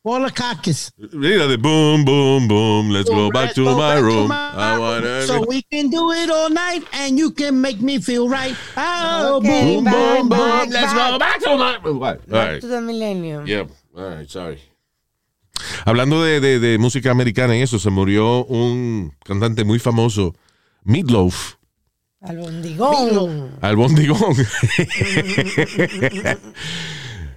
Paula 0.03 0.29
Kakis. 0.29 0.91
Mira 1.13 1.47
de 1.47 1.57
boom, 1.57 2.03
boom, 2.03 2.47
boom. 2.49 2.89
Let's 2.89 3.09
go 3.09 3.31
back 3.31 3.47
Let's 3.47 3.55
to 3.55 3.63
go 3.65 3.77
my 3.77 3.95
back 3.95 3.99
to 3.99 4.03
room. 4.05 4.27
my 4.27 4.51
I 4.53 4.71
room 4.73 4.81
wanna 4.81 5.21
so 5.27 5.45
we 5.47 5.61
can 5.71 5.89
do 5.89 6.11
it 6.11 6.29
all 6.29 6.49
night 6.49 6.87
and 6.93 7.17
you 7.17 7.31
can 7.31 7.61
make 7.61 7.81
me 7.81 7.99
feel 7.99 8.27
right. 8.27 8.57
Oh, 8.75 9.37
Okay, 9.37 9.75
boom, 9.75 9.83
bye, 9.85 9.91
boom, 9.91 10.29
bye, 10.29 10.37
boom. 10.37 10.69
Let's 10.71 10.93
go 10.93 11.17
back 11.19 11.39
to 11.41 11.57
my 11.57 11.77
room. 11.83 12.03
All 12.03 12.13
Back 12.15 12.27
right. 12.27 12.61
to 12.61 12.67
the 12.67 12.81
millennium. 12.81 13.45
Yeah. 13.47 13.65
All 13.97 14.03
right, 14.03 14.29
sorry. 14.29 14.59
Hablando 15.85 16.23
de, 16.23 16.39
de- 16.39 16.59
de 16.59 16.77
música 16.77 17.11
americana 17.11 17.57
y 17.57 17.61
eso, 17.61 17.79
se 17.79 17.89
murió 17.89 18.45
un 18.45 19.13
cantante 19.23 19.63
muy 19.63 19.79
famoso, 19.79 20.35
Meatloaf, 20.83 21.55
Albondigón. 22.21 23.51
al 23.61 23.75
bondigón. 23.75 24.35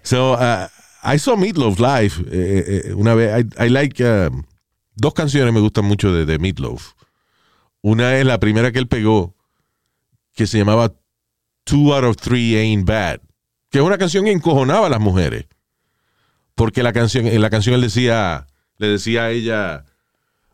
so, 0.02 0.34
uh, 0.34 0.66
I 1.04 1.18
saw 1.18 1.36
Meatloaf 1.36 1.78
live 1.78 2.14
eh, 2.30 2.82
eh, 2.86 2.94
una 2.94 3.14
vez. 3.14 3.44
I, 3.58 3.66
I 3.66 3.70
like 3.70 4.02
um, 4.04 4.44
dos 4.94 5.14
canciones 5.14 5.52
me 5.52 5.60
gustan 5.60 5.84
mucho 5.84 6.12
de, 6.12 6.24
de 6.26 6.38
Meatloaf. 6.38 6.92
Una 7.82 8.16
es 8.18 8.26
la 8.26 8.38
primera 8.38 8.70
que 8.70 8.78
él 8.78 8.86
pegó, 8.88 9.34
que 10.34 10.46
se 10.46 10.58
llamaba 10.58 10.92
Two 11.64 11.92
Out 11.94 12.04
of 12.04 12.16
Three 12.16 12.56
Ain't 12.56 12.86
Bad, 12.86 13.20
que 13.70 13.78
es 13.78 13.84
una 13.84 13.98
canción 13.98 14.24
que 14.24 14.32
encojonaba 14.32 14.86
a 14.86 14.90
las 14.90 15.00
mujeres. 15.00 15.46
Porque 16.54 16.82
la 16.82 16.92
canción, 16.92 17.26
en 17.26 17.40
la 17.40 17.50
canción 17.50 17.74
él 17.74 17.80
decía, 17.80 18.46
le 18.78 18.88
decía 18.88 19.24
a 19.24 19.30
ella, 19.30 19.84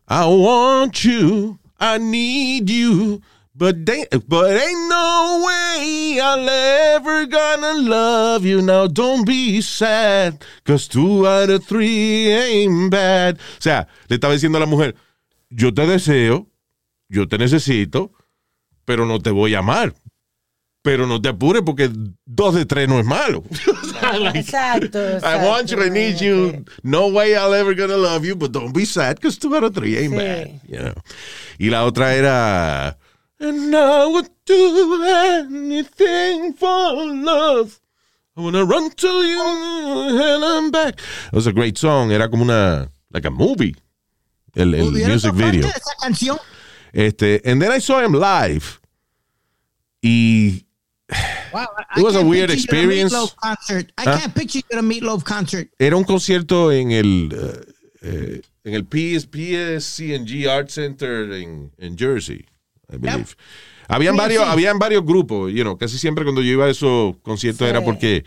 I 0.07 0.25
want 0.25 1.03
you, 1.03 1.59
I 1.79 1.99
need 1.99 2.69
you, 2.69 3.21
but, 3.53 3.85
they, 3.85 4.07
but 4.27 4.51
ain't 4.51 4.89
no 4.89 5.43
way 5.45 6.19
I'll 6.19 6.49
ever 6.49 7.27
gonna 7.27 7.73
love 7.73 8.45
you. 8.45 8.61
Now 8.61 8.87
don't 8.87 9.25
be 9.25 9.61
sad, 9.61 10.43
cause 10.65 10.87
two 10.87 11.27
out 11.27 11.49
of 11.49 11.65
three 11.65 12.31
ain't 12.31 12.89
bad. 12.89 13.35
O 13.35 13.61
sea, 13.61 13.87
le 14.07 14.15
estaba 14.15 14.33
diciendo 14.33 14.57
a 14.57 14.61
la 14.61 14.67
mujer, 14.67 14.95
yo 15.49 15.73
te 15.73 15.85
deseo, 15.85 16.47
yo 17.09 17.27
te 17.27 17.37
necesito, 17.37 18.11
pero 18.85 19.05
no 19.05 19.19
te 19.19 19.31
voy 19.31 19.53
a 19.53 19.59
amar. 19.59 19.93
Pero 20.81 21.05
no 21.05 21.19
te 21.21 21.27
apures 21.29 21.61
porque 21.65 21.89
dos 22.25 22.55
de 22.55 22.65
tres 22.65 22.87
no 22.87 22.99
es 22.99 23.05
malo. 23.05 23.43
Exacto. 24.33 24.97
I 25.21 25.45
want 25.45 25.69
you, 25.71 25.81
I 25.83 25.89
need 25.89 26.19
you. 26.21 26.63
No 26.83 27.07
way 27.09 27.35
I'll 27.35 27.53
ever 27.53 27.75
gonna 27.75 27.97
love 27.97 28.23
you, 28.25 28.35
but 28.35 28.51
don't 28.53 28.71
be 28.73 28.85
sad 28.85 29.17
because 29.17 29.37
two 29.37 29.53
out 29.55 29.63
of 29.65 29.73
three 29.75 29.97
ain't 29.97 30.13
Sí. 30.13 30.17
bad. 30.17 30.61
you 30.67 30.77
know. 30.79 30.93
Y 31.59 31.69
la 31.69 31.85
otra 31.85 32.13
era 32.15 32.97
And 33.41 33.75
I 33.75 34.05
would 34.05 34.29
do 34.45 35.03
anything 35.05 36.53
for 36.53 36.93
love. 37.13 37.79
I 38.37 38.41
wanna 38.41 38.63
run 38.63 38.89
to 38.89 39.07
you 39.07 39.41
and 40.21 40.43
I'm 40.45 40.71
back. 40.71 40.99
It 41.27 41.33
was 41.35 41.45
a 41.47 41.51
great 41.51 41.77
song. 41.77 42.11
Era 42.11 42.29
como 42.29 42.43
una 42.45 42.89
like 43.11 43.25
a 43.25 43.31
movie. 43.31 43.75
El, 44.55 44.73
el 44.75 44.91
¿Hubiera 44.91 45.09
music 45.13 45.33
video. 45.33 45.61
de 45.63 45.67
esa 45.69 45.93
canción? 46.01 46.37
Este, 46.93 47.41
and 47.45 47.61
then 47.61 47.71
I 47.71 47.79
saw 47.79 47.99
him 48.01 48.13
live. 48.13 48.79
Y 50.01 50.65
Wow, 51.53 51.65
It 51.97 52.03
was 52.03 52.15
a 52.15 52.23
weird 52.23 52.49
a 52.49 52.53
experience. 52.53 53.13
I 53.43 53.55
can't 54.05 54.33
picture 54.35 54.59
you 54.59 54.77
at 54.77 54.79
a 54.79 54.81
Meatloaf 54.83 55.23
concert. 55.23 55.69
era 55.79 55.95
un 55.97 56.03
concierto 56.03 56.71
en 56.71 56.91
el 56.91 57.29
eh, 57.33 57.71
eh, 58.01 58.41
en 58.63 58.73
el 58.75 58.85
PS, 58.85 59.25
PSCNG 59.25 60.47
Art 60.49 60.69
Center 60.69 61.31
en, 61.33 61.71
en 61.77 61.97
Jersey, 61.97 62.45
I 62.91 62.97
believe. 62.97 63.35
Habían 63.87 64.13
Sí, 64.13 64.19
varios, 64.19 64.43
sí. 64.43 64.49
habían 64.51 64.77
varios 64.77 65.03
grupos, 65.03 65.51
you 65.51 65.63
know, 65.63 65.75
casi 65.77 65.97
siempre 65.97 66.23
cuando 66.23 66.41
yo 66.43 66.51
iba 66.51 66.65
a 66.65 66.69
esos 66.69 67.15
conciertos 67.23 67.65
Sí. 67.65 67.69
era 67.71 67.81
porque 67.83 68.23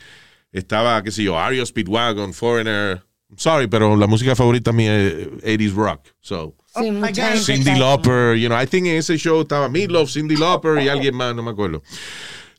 estaba, 0.51 1.01
qué 1.05 1.12
sé 1.12 1.23
yo, 1.23 1.39
Ario 1.39 1.65
Speedwagon, 1.65 2.35
Foreigner. 2.35 3.03
Sorry, 3.37 3.67
pero 3.69 3.97
la 3.97 4.07
música 4.09 4.35
favorita 4.35 4.73
mía 4.73 4.95
es 4.99 5.29
80s 5.45 5.73
rock. 5.75 6.01
So, 6.21 6.55
my 6.77 7.09
God. 7.11 7.15
gente 7.15 7.39
Cindy 7.39 7.79
Lauper, 7.79 8.37
you 8.37 8.49
know, 8.49 8.61
I 8.61 8.67
think 8.67 8.87
en 8.89 8.97
ese 8.97 9.17
show 9.17 9.41
estaba 9.43 9.69
Meatloaf, 9.69 10.11
Cindy 10.11 10.37
Lauper 10.37 10.83
y 10.83 10.89
alguien 10.89 11.15
más, 11.15 11.35
no 11.35 11.43
me 11.45 11.53
acuerdo. 11.53 11.83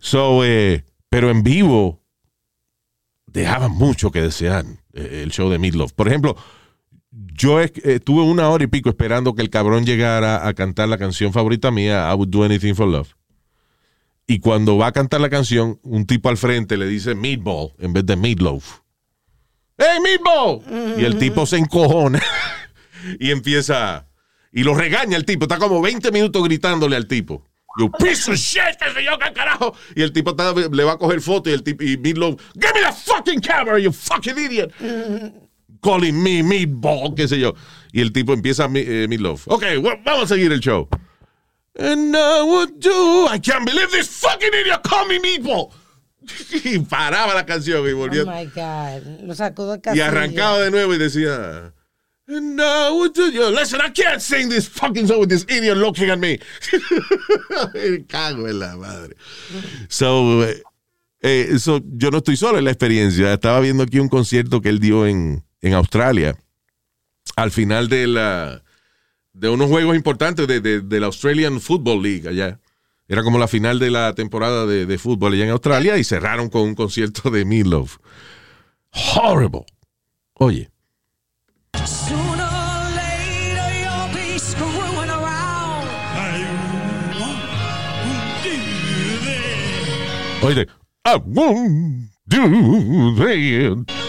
So, 0.03 0.43
eh, 0.43 0.83
pero 1.07 1.31
en 1.31 1.43
vivo 1.43 2.01
dejaba 3.25 3.69
mucho 3.69 4.12
que 4.12 4.22
desear 4.22 4.65
eh, 4.91 5.22
el 5.24 5.31
show 5.31 5.50
de 5.50 5.57
Meatloaf. 5.60 5.93
Por 5.93 6.10
ejemplo, 6.10 6.36
yo 7.12 7.62
es- 7.62 7.72
eh, 7.77 7.95
estuve 7.95 8.22
una 8.22 8.50
hora 8.50 8.65
y 8.65 8.67
pico 8.67 8.89
esperando 8.89 9.33
que 9.33 9.41
el 9.41 9.50
cabrón 9.50 9.86
llegara 9.86 10.45
a 10.45 10.53
cantar 10.53 10.89
la 10.89 10.98
canción 10.98 11.31
favorita 11.31 11.72
mía, 11.72 12.10
I 12.12 12.15
Would 12.15 12.27
Do 12.29 12.43
Anything 12.43 12.75
for 12.75 12.86
Love. 12.86 13.15
Y 14.27 14.39
cuando 14.39 14.77
va 14.77 14.88
a 14.88 14.91
cantar 14.91 15.22
la 15.22 15.29
canción, 15.29 15.79
un 15.83 16.05
tipo 16.05 16.27
al 16.27 16.36
frente 16.38 16.75
le 16.75 16.86
dice 16.88 17.15
Meatball 17.15 17.72
en 17.79 17.93
vez 17.93 18.05
de 18.05 18.17
Meatloaf. 18.17 18.79
¡Hey, 19.77 20.00
Meatball! 20.03 21.00
Y 21.00 21.05
el 21.05 21.17
tipo 21.17 21.45
se 21.45 21.57
encojona 21.60 22.22
y 23.22 23.31
empieza 23.31 24.07
y 24.51 24.63
lo 24.63 24.75
regaña 24.75 25.15
el 25.15 25.24
tipo. 25.25 25.45
Está 25.45 25.57
como 25.60 25.81
20 25.81 26.12
minutos 26.12 26.43
gritándole 26.43 26.98
al 26.98 27.07
tipo. 27.07 27.45
You 27.80 27.89
piece 27.89 28.27
of 28.30 28.36
shit, 28.38 28.77
qué 28.80 28.94
sé 28.94 29.03
yo, 29.03 29.18
qué 29.18 29.34
carajo. 29.34 29.75
Y 29.96 30.03
el 30.03 30.12
tipo 30.12 30.32
está- 30.32 30.53
le 30.53 30.84
va 30.84 30.92
a 30.94 30.98
coger 30.98 31.22
foto 31.22 31.50
y 31.50 31.53
el 31.53 31.63
tipo 31.63 31.84
y 31.84 31.98
Meatloaf, 31.98 32.39
give 32.53 32.74
me 32.74 32.82
the 32.82 32.92
fucking 32.94 33.39
camera, 33.42 33.80
you 33.80 33.92
fucking 33.92 34.38
idiot. 34.38 34.72
Calling 35.82 36.13
me 36.22 36.44
meatball, 36.44 37.13
qué 37.15 37.27
sé 37.27 37.39
yo. 37.39 37.53
Y 37.92 38.01
el 38.01 38.12
tipo 38.13 38.32
empieza 38.34 38.68
mi- 38.68 38.80
eh, 38.86 39.08
Meatloaf. 39.10 39.48
Ok, 39.48 39.63
well, 39.82 39.98
vamos 40.06 40.25
a 40.32 40.36
seguir 40.36 40.51
el 40.51 40.60
show. 40.60 40.88
And 41.77 42.15
I 42.15 42.44
would 42.44 42.80
do, 42.80 43.27
I 43.27 43.39
can't 43.39 43.65
believe 43.65 43.89
this 43.92 44.08
fucking 44.08 44.53
idiot 44.53 44.84
call 44.84 45.08
me 45.08 45.20
meatball. 45.20 45.72
y 46.63 46.80
paraba 46.80 47.34
la 47.34 47.46
canción 47.46 47.86
y 47.89 47.94
volvió. 47.94 48.24
Oh 48.24 48.32
my 48.32 48.46
God. 48.46 49.22
Lo 49.24 49.34
sacó 49.36 49.65
de 49.75 49.96
Y 49.96 50.00
arrancaba 50.00 50.60
de 50.60 50.72
nuevo 50.72 50.94
y 50.94 50.98
decía, 50.98 51.74
And 52.25 52.58
would 52.58 53.13
do 53.13 53.30
you. 53.32 53.50
Listen, 53.50 53.82
I 53.82 53.89
can't 53.89 54.22
sing 54.22 54.48
this 54.48 54.68
fucking 54.68 55.08
song 55.08 55.20
with 55.20 55.30
this 55.30 55.46
idiot 55.50 55.77
looking 55.77 56.10
at 56.10 56.20
me. 56.20 56.39
Cago 58.08 58.48
en 58.48 58.60
la 58.60 58.77
madre. 58.77 59.15
So, 59.89 60.44
eh, 60.44 60.63
eh, 61.22 61.60
so, 61.60 61.82
yo 61.98 62.12
no 62.12 62.20
estoy 62.20 62.38
solo 62.38 62.58
en 62.58 62.63
la 62.63 62.72
experiencia. 62.72 63.34
Estaba 63.34 63.60
viendo 63.60 63.84
aquí 63.84 64.00
un 64.00 64.08
concierto 64.08 64.62
que 64.62 64.70
él 64.70 64.80
dio 64.80 65.06
en, 65.06 65.44
Australia. 65.74 66.38
Al 67.36 67.51
final 67.51 67.89
de 67.89 68.08
la 68.08 68.63
de 69.34 69.50
unos 69.50 69.70
juegos 69.70 69.96
importantes 69.96 70.48
de 70.48 71.00
la 71.00 71.06
Australian 71.08 71.60
Football 71.60 72.03
League 72.03 72.30
allá. 72.30 72.60
Era 73.08 73.24
como 73.24 73.38
la 73.38 73.48
final 73.48 73.80
de 73.80 73.92
la 73.92 74.13
temporada 74.13 74.65
de, 74.65 74.86
de 74.86 74.98
fútbol 74.98 75.34
allá 75.34 75.44
en 75.44 75.50
Australia 75.51 75.98
y 75.98 76.03
cerraron 76.03 76.50
con 76.50 76.62
un 76.62 76.75
concierto 76.75 77.30
de 77.30 77.44
Meatloaf. 77.44 77.98
Horrible. 79.15 79.65
Oye. 80.36 80.73
Sooner 81.86 82.44
or 82.44 82.90
later, 82.96 83.70
you'll 83.84 84.12
be 84.13 84.38
screwing 84.38 85.10
around. 85.10 85.88
I 86.16 86.46
won't 87.20 88.44
do 88.44 88.56
that. 89.25 90.42
What 90.42 90.50
do 90.50 90.56
you 90.56 90.63
think? 90.63 90.70
I 91.06 91.16
won't 91.18 92.10
do 92.30 93.16
that. 93.16 94.02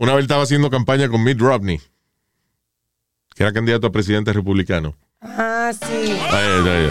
Una 0.00 0.14
vez 0.14 0.22
estaba 0.22 0.44
haciendo 0.44 0.70
campaña 0.70 1.10
con 1.10 1.22
Mitt 1.22 1.38
Romney, 1.38 1.78
que 3.34 3.42
era 3.42 3.52
candidato 3.52 3.86
a 3.86 3.92
presidente 3.92 4.32
republicano. 4.32 4.96
Ah, 5.20 5.72
sí. 5.74 6.18
Ahí, 6.30 6.46
ahí, 6.66 6.68
ahí. 6.68 6.88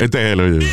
Este 0.00 0.18
es 0.18 0.32
él, 0.34 0.40
oye. 0.40 0.70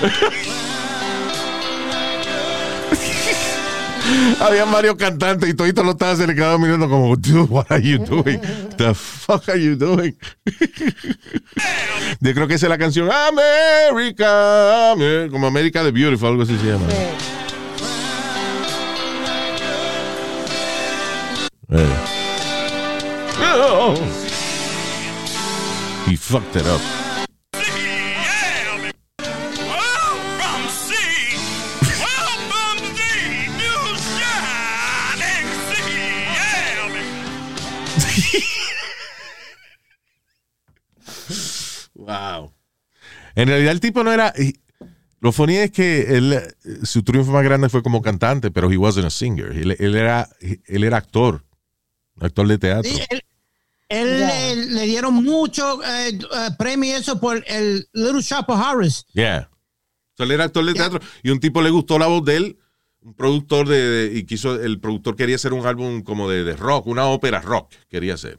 Había 4.40 4.64
varios 4.64 4.96
cantantes 4.96 5.48
y 5.48 5.54
toditos 5.54 5.84
lo 5.84 5.92
estaban 5.92 6.16
se 6.16 6.26
le 6.26 6.34
quedaban 6.34 6.60
mirando 6.60 6.88
como, 6.88 7.14
dude, 7.16 7.42
what 7.50 7.66
are 7.70 7.82
you 7.82 7.98
doing? 7.98 8.40
The 8.76 8.94
fuck 8.94 9.48
are 9.48 9.62
you 9.62 9.76
doing? 9.76 10.16
Yo 12.20 12.34
creo 12.34 12.48
que 12.48 12.54
esa 12.54 12.66
es 12.66 12.70
la 12.70 12.78
canción 12.78 13.08
America, 13.10 14.92
Amer- 14.92 15.30
como 15.30 15.46
América 15.46 15.82
the 15.82 15.90
Beautiful, 15.92 16.28
algo 16.30 16.42
así 16.42 16.56
se 16.58 16.66
llama. 16.66 16.86
Eh. 21.72 21.86
Oh. 23.42 23.94
He 26.06 26.16
fucked 26.16 26.56
it 26.56 26.66
up. 26.66 26.80
Wow. 41.94 42.52
En 43.34 43.48
realidad 43.48 43.72
el 43.72 43.80
tipo 43.80 44.02
no 44.02 44.12
era. 44.12 44.32
Lo 45.20 45.32
funny 45.32 45.56
es 45.56 45.70
que 45.70 46.16
él, 46.16 46.40
su 46.82 47.02
triunfo 47.02 47.30
más 47.30 47.44
grande 47.44 47.68
fue 47.68 47.82
como 47.82 48.00
cantante, 48.00 48.50
pero 48.50 48.70
he 48.70 48.78
wasn't 48.78 49.06
a 49.06 49.10
singer. 49.10 49.52
Él, 49.52 49.76
él 49.78 49.94
era, 49.94 50.28
él 50.40 50.84
era 50.84 50.96
actor, 50.96 51.44
actor 52.20 52.48
de 52.48 52.58
teatro. 52.58 52.90
Sí, 52.90 53.02
él, 53.90 54.18
le, 54.18 54.56
le 54.56 54.86
dieron 54.86 55.14
mucho 55.14 55.82
eh, 55.84 56.08
eh, 56.08 56.48
premio 56.58 56.90
y 56.90 56.94
eso 56.94 57.20
por 57.20 57.44
el 57.46 57.86
Little 57.92 58.22
Shop 58.22 58.44
of 58.48 58.60
Horrors. 58.60 59.04
Yeah. 59.12 59.50
So, 60.16 60.24
él 60.24 60.30
era 60.30 60.44
actor 60.44 60.64
de 60.64 60.72
teatro 60.72 61.00
y 61.22 61.30
un 61.30 61.40
tipo 61.40 61.60
le 61.60 61.70
gustó 61.70 61.98
la 61.98 62.06
voz 62.06 62.24
de 62.24 62.36
él, 62.36 62.58
un 63.02 63.14
productor 63.14 63.66
de, 63.68 63.78
de- 63.88 64.18
y 64.18 64.24
quiso, 64.24 64.60
el 64.60 64.78
productor 64.80 65.16
quería 65.16 65.36
hacer 65.36 65.52
un 65.52 65.66
álbum 65.66 66.02
como 66.02 66.28
de, 66.28 66.44
de 66.44 66.54
rock, 66.56 66.86
una 66.86 67.06
ópera 67.06 67.40
rock 67.40 67.72
quería 67.88 68.14
hacer. 68.14 68.38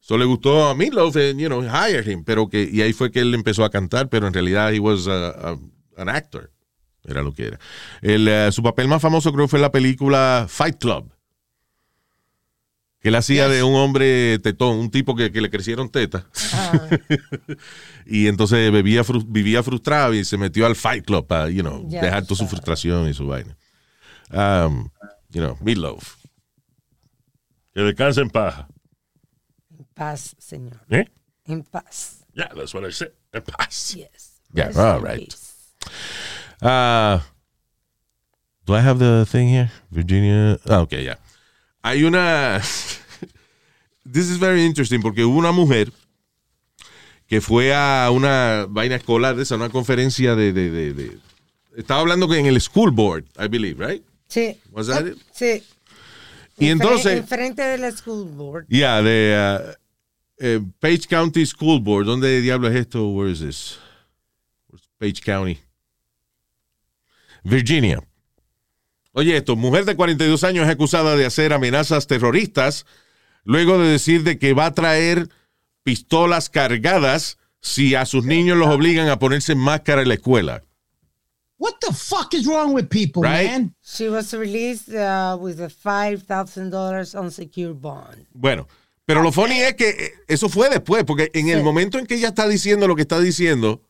So 0.00 0.18
le 0.18 0.24
gustó 0.26 0.68
a 0.68 0.74
Meatloaf, 0.74 1.16
and, 1.16 1.40
you 1.40 1.48
know, 1.48 1.62
hired 1.62 2.06
him, 2.06 2.24
pero 2.24 2.48
que, 2.48 2.68
y 2.70 2.82
ahí 2.82 2.92
fue 2.92 3.10
que 3.10 3.20
él 3.20 3.32
empezó 3.34 3.64
a 3.64 3.70
cantar, 3.70 4.08
pero 4.10 4.26
en 4.26 4.34
realidad 4.34 4.72
he 4.74 4.78
was 4.80 5.08
a- 5.08 5.28
a- 5.52 5.58
an 5.96 6.08
actor. 6.08 6.50
Era 7.06 7.22
lo 7.22 7.32
que 7.34 7.46
era. 7.48 7.58
El, 8.00 8.26
eh, 8.28 8.50
su 8.52 8.62
papel 8.62 8.88
más 8.88 9.02
famoso 9.02 9.32
creo 9.32 9.48
fue 9.48 9.58
en 9.58 9.62
la 9.62 9.72
película 9.72 10.46
Fight 10.48 10.78
Club. 10.78 11.10
Que 13.00 13.08
él 13.08 13.14
hacía 13.16 13.48
de 13.48 13.62
un 13.62 13.74
hombre 13.74 14.38
tetón, 14.38 14.78
un 14.78 14.90
tipo 14.90 15.14
que, 15.14 15.30
que 15.30 15.42
le 15.42 15.50
crecieron 15.50 15.90
tetas. 15.90 16.24
y 18.06 18.26
entonces 18.28 18.70
bebía, 18.72 19.02
fru- 19.04 19.24
vivía 19.28 19.62
frustrado 19.62 20.14
y 20.14 20.24
se 20.24 20.38
metió 20.38 20.64
al 20.66 20.76
Fight 20.76 21.04
Club 21.04 21.26
para, 21.26 21.50
you 21.50 21.60
know, 21.62 21.86
dejar 22.00 22.22
toda 22.26 22.36
su 22.38 22.46
frustración 22.46 23.08
y 23.08 23.14
su 23.14 23.26
vaina. 23.26 23.56
Um, 24.30 24.90
you 25.32 25.40
know, 25.40 25.56
Meatloaf. 25.62 26.16
Que 27.74 27.82
descanse 27.82 28.20
en 28.20 28.30
paja. 28.30 28.68
En 29.78 29.84
paz, 29.94 30.34
señor. 30.38 30.80
¿Eh? 30.90 31.04
En 31.46 31.62
paz. 31.62 32.24
Yeah, 32.34 32.48
that's 32.54 32.72
what 32.74 32.84
I 32.84 32.90
said. 32.92 33.12
En 33.32 33.42
paz. 33.42 33.94
Yes. 33.96 34.40
Yeah, 34.52 34.70
all 34.76 35.00
right. 35.00 35.34
Uh, 36.62 37.20
do 38.64 38.74
I 38.74 38.80
have 38.80 38.98
the 38.98 39.24
thing 39.26 39.48
here? 39.48 39.70
Virginia. 39.90 40.58
Ah, 40.68 40.80
ok, 40.82 40.92
ya. 41.02 41.16
Hay 41.82 42.04
una. 42.04 42.60
This 44.06 44.28
is 44.30 44.36
very 44.38 44.64
interesting 44.64 45.00
porque 45.02 45.24
hubo 45.24 45.38
una 45.38 45.50
mujer 45.52 45.90
que 47.26 47.40
fue 47.40 47.72
a 47.74 48.10
una 48.12 48.66
vaina 48.68 48.96
escolar 48.96 49.34
de 49.34 49.42
esa, 49.42 49.56
una 49.56 49.70
conferencia 49.70 50.34
de. 50.36 50.52
de, 50.52 50.70
de- 50.70 50.92
de- 50.94 51.18
estaba 51.76 52.00
hablando 52.00 52.32
en 52.34 52.46
el 52.46 52.60
school 52.60 52.90
board, 52.92 53.24
I 53.38 53.48
believe, 53.48 53.84
right? 53.84 54.04
Sí. 54.28 54.56
Was 54.70 54.86
that 54.88 55.06
it? 55.06 55.18
Sí. 55.32 55.62
Y 56.58 56.68
entonces. 56.68 57.18
Enfrente 57.18 57.62
de 57.62 57.78
la 57.78 57.90
school 57.90 58.24
board. 58.24 58.66
Yeah, 58.68 59.02
de 59.02 59.36
uh, 59.36 59.72
eh, 60.38 60.60
Page 60.80 61.06
County 61.08 61.44
School 61.46 61.80
Board. 61.80 62.06
¿Dónde 62.06 62.40
diablo 62.40 62.68
es 62.68 62.76
esto? 62.76 63.08
Where 63.08 63.30
is 63.30 63.40
this? 63.40 63.78
Where's 64.68 64.88
Page 64.98 65.20
County? 65.22 65.58
Virginia. 67.44 68.02
Oye, 69.12 69.36
esto, 69.36 69.54
mujer 69.54 69.84
de 69.84 69.94
42 69.94 70.42
años 70.42 70.66
es 70.66 70.72
acusada 70.72 71.14
de 71.16 71.24
hacer 71.24 71.52
amenazas 71.52 72.06
terroristas 72.06 72.84
luego 73.44 73.78
de 73.78 73.88
decir 73.88 74.24
de 74.24 74.38
que 74.38 74.54
va 74.54 74.66
a 74.66 74.74
traer 74.74 75.28
pistolas 75.84 76.48
cargadas 76.48 77.38
si 77.60 77.94
a 77.94 78.06
sus 78.06 78.24
niños 78.24 78.58
los 78.58 78.68
obligan 78.68 79.08
a 79.08 79.18
ponerse 79.18 79.54
máscara 79.54 80.02
en 80.02 80.08
la 80.08 80.14
escuela. 80.14 80.64
What 81.58 81.74
the 81.80 81.92
fuck 81.94 82.34
is 82.34 82.46
wrong 82.46 82.74
with 82.74 82.88
people, 82.88 83.22
Right? 83.22 83.48
man? 83.50 83.74
She 83.80 84.08
was 84.08 84.34
released 84.34 84.88
uh, 84.88 85.36
with 85.40 85.60
a 85.60 85.68
$5,000 85.68 87.14
unsecured 87.18 87.80
bond. 87.80 88.26
Bueno, 88.32 88.66
pero 89.06 89.22
lo 89.22 89.30
funny 89.30 89.60
es 89.60 89.74
que 89.74 89.88
eh, 89.90 90.12
eso 90.26 90.48
fue 90.48 90.68
después, 90.68 91.04
porque 91.04 91.30
en 91.32 91.48
el 91.48 91.62
momento 91.62 91.98
en 91.98 92.06
que 92.06 92.16
ella 92.16 92.28
está 92.28 92.48
diciendo 92.48 92.88
lo 92.88 92.96
que 92.96 93.02
está 93.02 93.20
diciendo, 93.20 93.82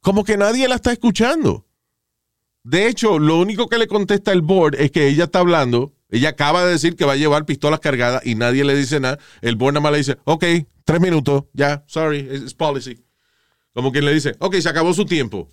como 0.00 0.22
que 0.22 0.36
nadie 0.36 0.68
la 0.68 0.76
está 0.76 0.92
escuchando. 0.92 1.64
De 2.62 2.88
hecho, 2.88 3.18
lo 3.18 3.38
único 3.38 3.68
que 3.68 3.78
le 3.78 3.86
contesta 3.86 4.32
el 4.32 4.42
board 4.42 4.76
es 4.76 4.90
que 4.90 5.08
ella 5.08 5.24
está 5.24 5.40
hablando, 5.40 5.92
ella 6.10 6.30
acaba 6.30 6.64
de 6.64 6.72
decir 6.72 6.94
que 6.94 7.04
va 7.04 7.12
a 7.12 7.16
llevar 7.16 7.44
pistolas 7.44 7.80
cargadas 7.80 8.24
y 8.24 8.34
nadie 8.36 8.64
le 8.64 8.76
dice 8.76 9.00
nada. 9.00 9.18
El 9.40 9.56
board 9.56 9.74
nada 9.74 9.82
más 9.82 9.92
le 9.92 9.98
dice, 9.98 10.16
ok, 10.24 10.44
tres 10.84 11.00
minutos, 11.00 11.44
ya, 11.52 11.84
sorry, 11.86 12.20
it's 12.20 12.54
policy. 12.54 13.02
Como 13.72 13.90
quien 13.92 14.04
le 14.04 14.14
dice, 14.14 14.36
ok, 14.38 14.56
se 14.56 14.68
acabó 14.68 14.94
su 14.94 15.04
tiempo. 15.04 15.48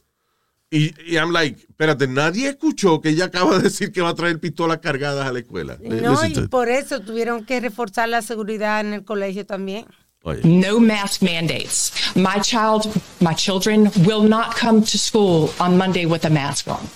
Y, 0.76 0.92
y 1.06 1.18
I'm 1.18 1.32
like, 1.32 1.60
espérate, 1.70 2.08
nadie 2.08 2.48
escuchó 2.50 3.00
que 3.00 3.10
ella 3.10 3.26
acaba 3.26 3.58
de 3.58 3.64
decir 3.64 3.92
que 3.92 4.02
va 4.02 4.10
a 4.10 4.16
traer 4.16 4.40
pistolas 4.40 4.80
cargadas 4.80 5.28
a 5.28 5.32
la 5.32 5.38
escuela. 5.38 5.78
No, 5.80 6.12
Listen 6.14 6.34
to 6.34 6.40
y 6.42 6.44
it. 6.46 6.50
por 6.50 6.68
eso 6.68 7.00
tuvieron 7.00 7.46
que 7.46 7.60
reforzar 7.60 8.10
la 8.10 8.24
seguridad 8.24 8.80
en 8.82 8.94
el 8.94 9.04
colegio 9.04 9.46
también. 9.46 9.86
Oye. 10.24 10.42
no 10.44 10.80
mask 10.80 11.22
mandates. 11.22 11.92
My 12.16 12.40
child, 12.42 12.88
my 13.20 13.36
children 13.36 13.92
will 14.08 14.24
not 14.24 14.56
come 14.56 14.82
to 14.82 14.98
school 14.98 15.52
on 15.60 15.78
Monday 15.78 16.08
with 16.08 16.26
a 16.26 16.30
mask 16.32 16.68
on. 16.68 16.88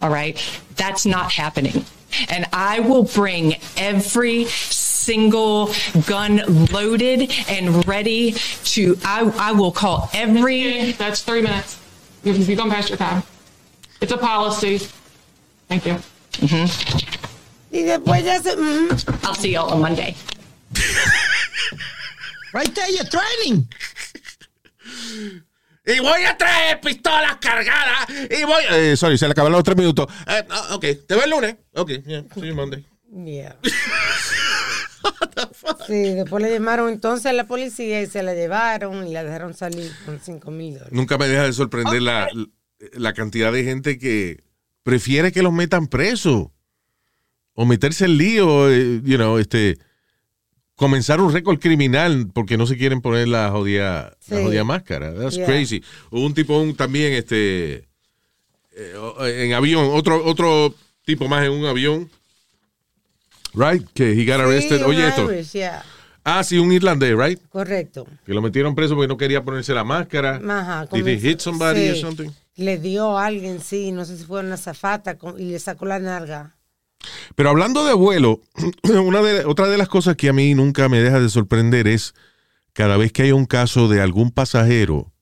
All 0.00 0.10
right. 0.10 0.38
That's 0.76 1.04
not 1.04 1.32
happening. 1.32 1.84
And 2.28 2.46
I 2.52 2.78
will 2.80 3.04
bring 3.04 3.56
every 3.76 4.44
single 4.46 5.70
gun 6.06 6.42
loaded 6.70 7.32
and 7.48 7.84
ready 7.88 8.36
to, 8.74 8.96
I, 9.02 9.32
I 9.38 9.52
will 9.52 9.72
call 9.72 10.08
every. 10.12 10.92
That's 10.92 11.22
three 11.22 11.42
minutes. 11.42 11.78
You've 12.24 12.56
gone 12.56 12.70
past 12.70 12.88
your 12.88 12.98
time. 12.98 13.22
It's 14.00 14.12
a 14.12 14.16
policy. 14.16 14.78
Thank 15.68 15.86
you. 15.86 15.96
Y 17.70 17.82
después 17.82 18.24
ya 18.24 18.40
se... 18.40 18.54
mm, 18.56 19.24
I'll 19.24 19.34
see 19.34 19.52
y'all 19.52 19.70
on 19.72 19.80
Monday. 19.80 20.14
Right 22.52 22.74
there, 22.74 22.90
you're 22.90 23.06
threatening. 23.06 23.66
Y 25.86 25.98
voy 26.00 26.24
a 26.26 26.36
traer 26.36 26.80
pistolas 26.82 27.38
cargadas. 27.40 28.10
Y 28.30 28.44
voy. 28.44 28.62
Eh, 28.70 28.94
sorry, 28.96 29.16
se 29.16 29.26
le 29.26 29.32
acabaron 29.32 29.52
los 29.52 29.64
tres 29.64 29.76
minutos. 29.76 30.06
Eh, 30.26 30.44
ah, 30.50 30.74
ok, 30.74 30.84
te 31.06 31.14
veo 31.14 31.24
el 31.24 31.30
lunes. 31.30 31.56
Ok, 31.74 31.90
yeah, 32.06 32.22
see 32.34 32.48
you 32.48 32.54
Monday. 32.54 32.84
Yeah. 33.10 33.56
Sí, 35.86 36.14
después 36.14 36.42
le 36.42 36.50
llamaron 36.50 36.88
entonces 36.90 37.26
a 37.26 37.32
la 37.32 37.46
policía 37.46 38.00
y 38.02 38.06
se 38.06 38.22
la 38.22 38.34
llevaron 38.34 39.06
y 39.06 39.12
la 39.12 39.24
dejaron 39.24 39.54
salir 39.54 39.90
con 40.04 40.20
5 40.20 40.50
mil 40.50 40.74
dólares. 40.74 40.92
Nunca 40.92 41.18
me 41.18 41.28
deja 41.28 41.44
de 41.44 41.52
sorprender 41.52 42.02
la, 42.02 42.28
la 42.94 43.12
cantidad 43.12 43.52
de 43.52 43.64
gente 43.64 43.98
que 43.98 44.42
prefiere 44.82 45.32
que 45.32 45.42
los 45.42 45.52
metan 45.52 45.86
presos. 45.86 46.48
O 47.54 47.66
meterse 47.66 48.06
en 48.06 48.16
lío, 48.16 48.70
eh, 48.70 49.00
you 49.04 49.16
know, 49.16 49.38
este. 49.38 49.78
Comenzar 50.74 51.20
un 51.20 51.32
récord 51.32 51.58
criminal 51.60 52.28
porque 52.32 52.56
no 52.56 52.66
se 52.66 52.78
quieren 52.78 53.02
poner 53.02 53.28
la 53.28 53.50
jodida, 53.50 54.16
la 54.28 54.42
jodida 54.42 54.64
máscara. 54.64 55.14
That's 55.14 55.36
Yeah. 55.36 55.46
crazy. 55.46 55.82
Hubo 56.10 56.24
un 56.24 56.32
tipo 56.34 56.58
un, 56.58 56.74
también, 56.74 57.12
este. 57.12 57.84
eh, 58.74 58.94
en 59.44 59.52
avión, 59.52 59.90
otro, 59.92 60.24
otro 60.24 60.74
tipo 61.04 61.28
más 61.28 61.44
en 61.44 61.52
un 61.52 61.66
avión. 61.66 62.10
Right? 63.54 63.86
Que 63.94 64.12
he 64.12 64.24
got 64.24 64.40
arrested. 64.40 64.78
Sí, 64.78 64.84
Oye, 64.84 65.06
esto. 65.08 65.30
Irish, 65.32 65.52
yeah, 65.52 65.82
Ah, 66.24 66.44
sí, 66.44 66.58
un 66.58 66.70
irlandés, 66.72 67.16
right? 67.16 67.40
correcto. 67.48 68.06
Que 68.24 68.32
lo 68.32 68.40
metieron 68.40 68.74
preso 68.76 68.94
porque 68.94 69.08
no 69.08 69.16
quería 69.16 69.42
ponerse 69.44 69.74
la 69.74 69.82
máscara. 69.84 70.36
Ajá, 70.48 70.86
Did 70.92 71.06
he 71.06 71.18
hit 71.18 71.40
somebody 71.40 71.88
or 71.90 71.94
sí. 71.96 72.00
something? 72.00 72.30
Le 72.54 72.78
dio 72.78 73.18
a 73.18 73.26
alguien, 73.26 73.60
sí, 73.60 73.90
no 73.92 74.04
sé 74.04 74.16
si 74.18 74.24
fue 74.24 74.40
una 74.40 74.56
zafata 74.56 75.16
y 75.38 75.50
le 75.50 75.58
sacó 75.58 75.84
la 75.86 75.98
narga. 75.98 76.56
Pero 77.34 77.50
hablando 77.50 77.84
de 77.84 77.94
vuelo, 77.94 78.40
una 78.84 79.20
de, 79.22 79.44
otra 79.46 79.66
de 79.66 79.78
las 79.78 79.88
cosas 79.88 80.14
que 80.16 80.28
a 80.28 80.32
mí 80.32 80.54
nunca 80.54 80.88
me 80.88 81.00
deja 81.00 81.18
de 81.18 81.28
sorprender 81.28 81.88
es 81.88 82.14
cada 82.72 82.96
vez 82.96 83.10
que 83.12 83.22
hay 83.22 83.32
un 83.32 83.46
caso 83.46 83.88
de 83.88 84.00
algún 84.00 84.30
pasajero 84.30 85.12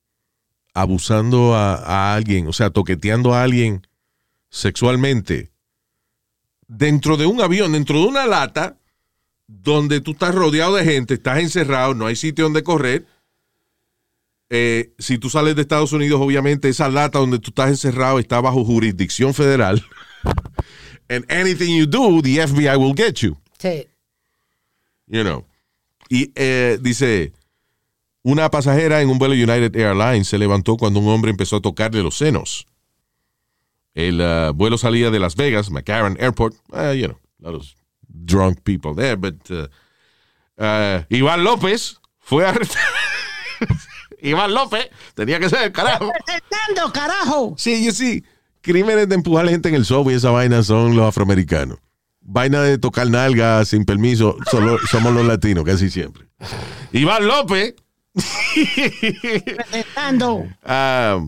abusando 0.74 1.54
a, 1.54 1.74
a 1.76 2.14
alguien, 2.14 2.46
o 2.46 2.52
sea, 2.52 2.70
toqueteando 2.70 3.32
a 3.34 3.42
alguien 3.42 3.86
sexualmente, 4.50 5.49
dentro 6.70 7.16
de 7.16 7.26
un 7.26 7.40
avión, 7.40 7.72
dentro 7.72 8.00
de 8.00 8.06
una 8.06 8.26
lata, 8.26 8.76
donde 9.46 10.00
tú 10.00 10.12
estás 10.12 10.34
rodeado 10.34 10.76
de 10.76 10.84
gente, 10.84 11.14
estás 11.14 11.38
encerrado, 11.38 11.94
no 11.94 12.06
hay 12.06 12.14
sitio 12.14 12.44
donde 12.44 12.62
correr. 12.62 13.06
Eh, 14.48 14.92
si 14.98 15.18
tú 15.18 15.30
sales 15.30 15.56
de 15.56 15.62
Estados 15.62 15.92
Unidos, 15.92 16.20
obviamente 16.20 16.68
esa 16.68 16.88
lata 16.88 17.18
donde 17.18 17.38
tú 17.38 17.50
estás 17.50 17.70
encerrado 17.70 18.18
está 18.18 18.40
bajo 18.40 18.64
jurisdicción 18.64 19.34
federal. 19.34 19.84
And 21.08 21.24
anything 21.30 21.76
you 21.76 21.86
do, 21.86 22.22
the 22.22 22.46
FBI 22.46 22.76
will 22.76 22.94
get 22.94 23.14
you. 23.14 23.36
Sí. 23.58 23.88
You 25.06 25.22
know. 25.22 25.44
Y 26.08 26.30
eh, 26.36 26.78
dice, 26.80 27.32
una 28.22 28.48
pasajera 28.50 29.02
en 29.02 29.08
un 29.08 29.18
vuelo 29.18 29.34
United 29.34 29.74
Airlines 29.74 30.28
se 30.28 30.38
levantó 30.38 30.76
cuando 30.76 31.00
un 31.00 31.08
hombre 31.08 31.32
empezó 31.32 31.56
a 31.56 31.60
tocarle 31.60 32.02
los 32.02 32.16
senos. 32.16 32.66
El 33.94 34.20
uh, 34.20 34.52
vuelo 34.54 34.78
salía 34.78 35.10
de 35.10 35.18
Las 35.18 35.36
Vegas, 35.36 35.70
McCarran 35.70 36.16
Airport. 36.20 36.54
Uh, 36.72 36.92
you 36.92 37.06
know, 37.08 37.18
a 37.42 37.50
lot 37.50 37.54
of 37.54 37.66
drunk 38.08 38.62
people 38.64 38.94
there, 38.94 39.16
but 39.16 39.34
uh, 39.50 39.66
uh, 40.58 41.02
Iván 41.08 41.42
López 41.44 42.00
fue 42.18 42.46
arrestado. 42.46 42.86
Iván 44.22 44.54
López 44.54 44.90
tenía 45.14 45.38
que 45.40 45.48
ser, 45.48 45.72
carajo. 45.72 46.10
Fernando, 46.26 46.92
carajo. 46.92 47.54
Sí, 47.56 47.84
you 47.84 47.92
see, 47.92 48.22
crímenes 48.60 49.08
de 49.08 49.14
empujar 49.14 49.48
gente 49.48 49.68
en 49.68 49.74
el 49.74 49.84
subway, 49.84 50.16
esa 50.16 50.30
vaina 50.30 50.62
son 50.62 50.96
los 50.96 51.06
afroamericanos. 51.06 51.78
Vaina 52.20 52.60
de 52.62 52.78
tocar 52.78 53.08
nalgas 53.08 53.68
sin 53.68 53.84
permiso, 53.84 54.36
solo, 54.50 54.78
somos 54.90 55.12
los 55.14 55.24
latinos, 55.26 55.64
casi 55.64 55.90
siempre. 55.90 56.28
Iván 56.92 57.26
López 57.26 57.74
Fernando. 59.70 60.44
ah, 60.64 61.20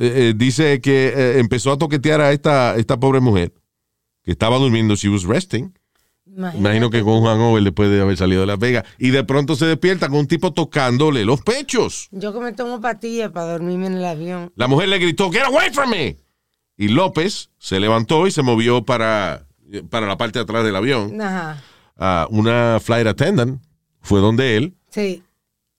eh, 0.00 0.30
eh, 0.30 0.34
dice 0.34 0.80
que 0.80 1.08
eh, 1.08 1.38
empezó 1.38 1.72
a 1.72 1.78
toquetear 1.78 2.22
a 2.22 2.32
esta, 2.32 2.76
esta 2.76 2.98
pobre 2.98 3.20
mujer 3.20 3.52
que 4.22 4.30
estaba 4.32 4.56
durmiendo, 4.56 4.96
she 4.96 5.10
was 5.10 5.24
resting, 5.24 5.74
Imagino 6.54 6.90
que 6.90 7.02
con 7.02 7.14
un 7.14 7.26
hangover 7.26 7.62
después 7.62 7.90
de 7.90 8.00
haber 8.00 8.16
salido 8.16 8.42
de 8.42 8.46
Las 8.46 8.58
Vegas. 8.58 8.84
Y 8.98 9.10
de 9.10 9.24
pronto 9.24 9.56
se 9.56 9.66
despierta 9.66 10.08
con 10.08 10.20
un 10.20 10.26
tipo 10.28 10.52
tocándole 10.52 11.24
los 11.24 11.42
pechos. 11.42 12.08
Yo 12.12 12.32
que 12.32 12.38
me 12.38 12.52
tomo 12.52 12.80
pastillas 12.80 13.32
para 13.32 13.52
dormirme 13.52 13.88
en 13.88 13.94
el 13.94 14.04
avión. 14.04 14.52
La 14.54 14.68
mujer 14.68 14.88
le 14.88 14.98
gritó, 14.98 15.30
get 15.30 15.42
away 15.42 15.70
from 15.70 15.90
me. 15.90 16.16
Y 16.76 16.88
López 16.88 17.50
se 17.58 17.80
levantó 17.80 18.28
y 18.28 18.30
se 18.30 18.42
movió 18.42 18.84
para, 18.84 19.48
para 19.90 20.06
la 20.06 20.16
parte 20.16 20.38
de 20.38 20.44
atrás 20.44 20.64
del 20.64 20.76
avión. 20.76 21.20
Ajá. 21.20 21.62
Ah, 21.96 22.26
una 22.30 22.78
flight 22.80 23.08
attendant 23.08 23.60
fue 24.00 24.20
donde 24.20 24.56
él 24.56 24.74
Sí. 24.90 25.22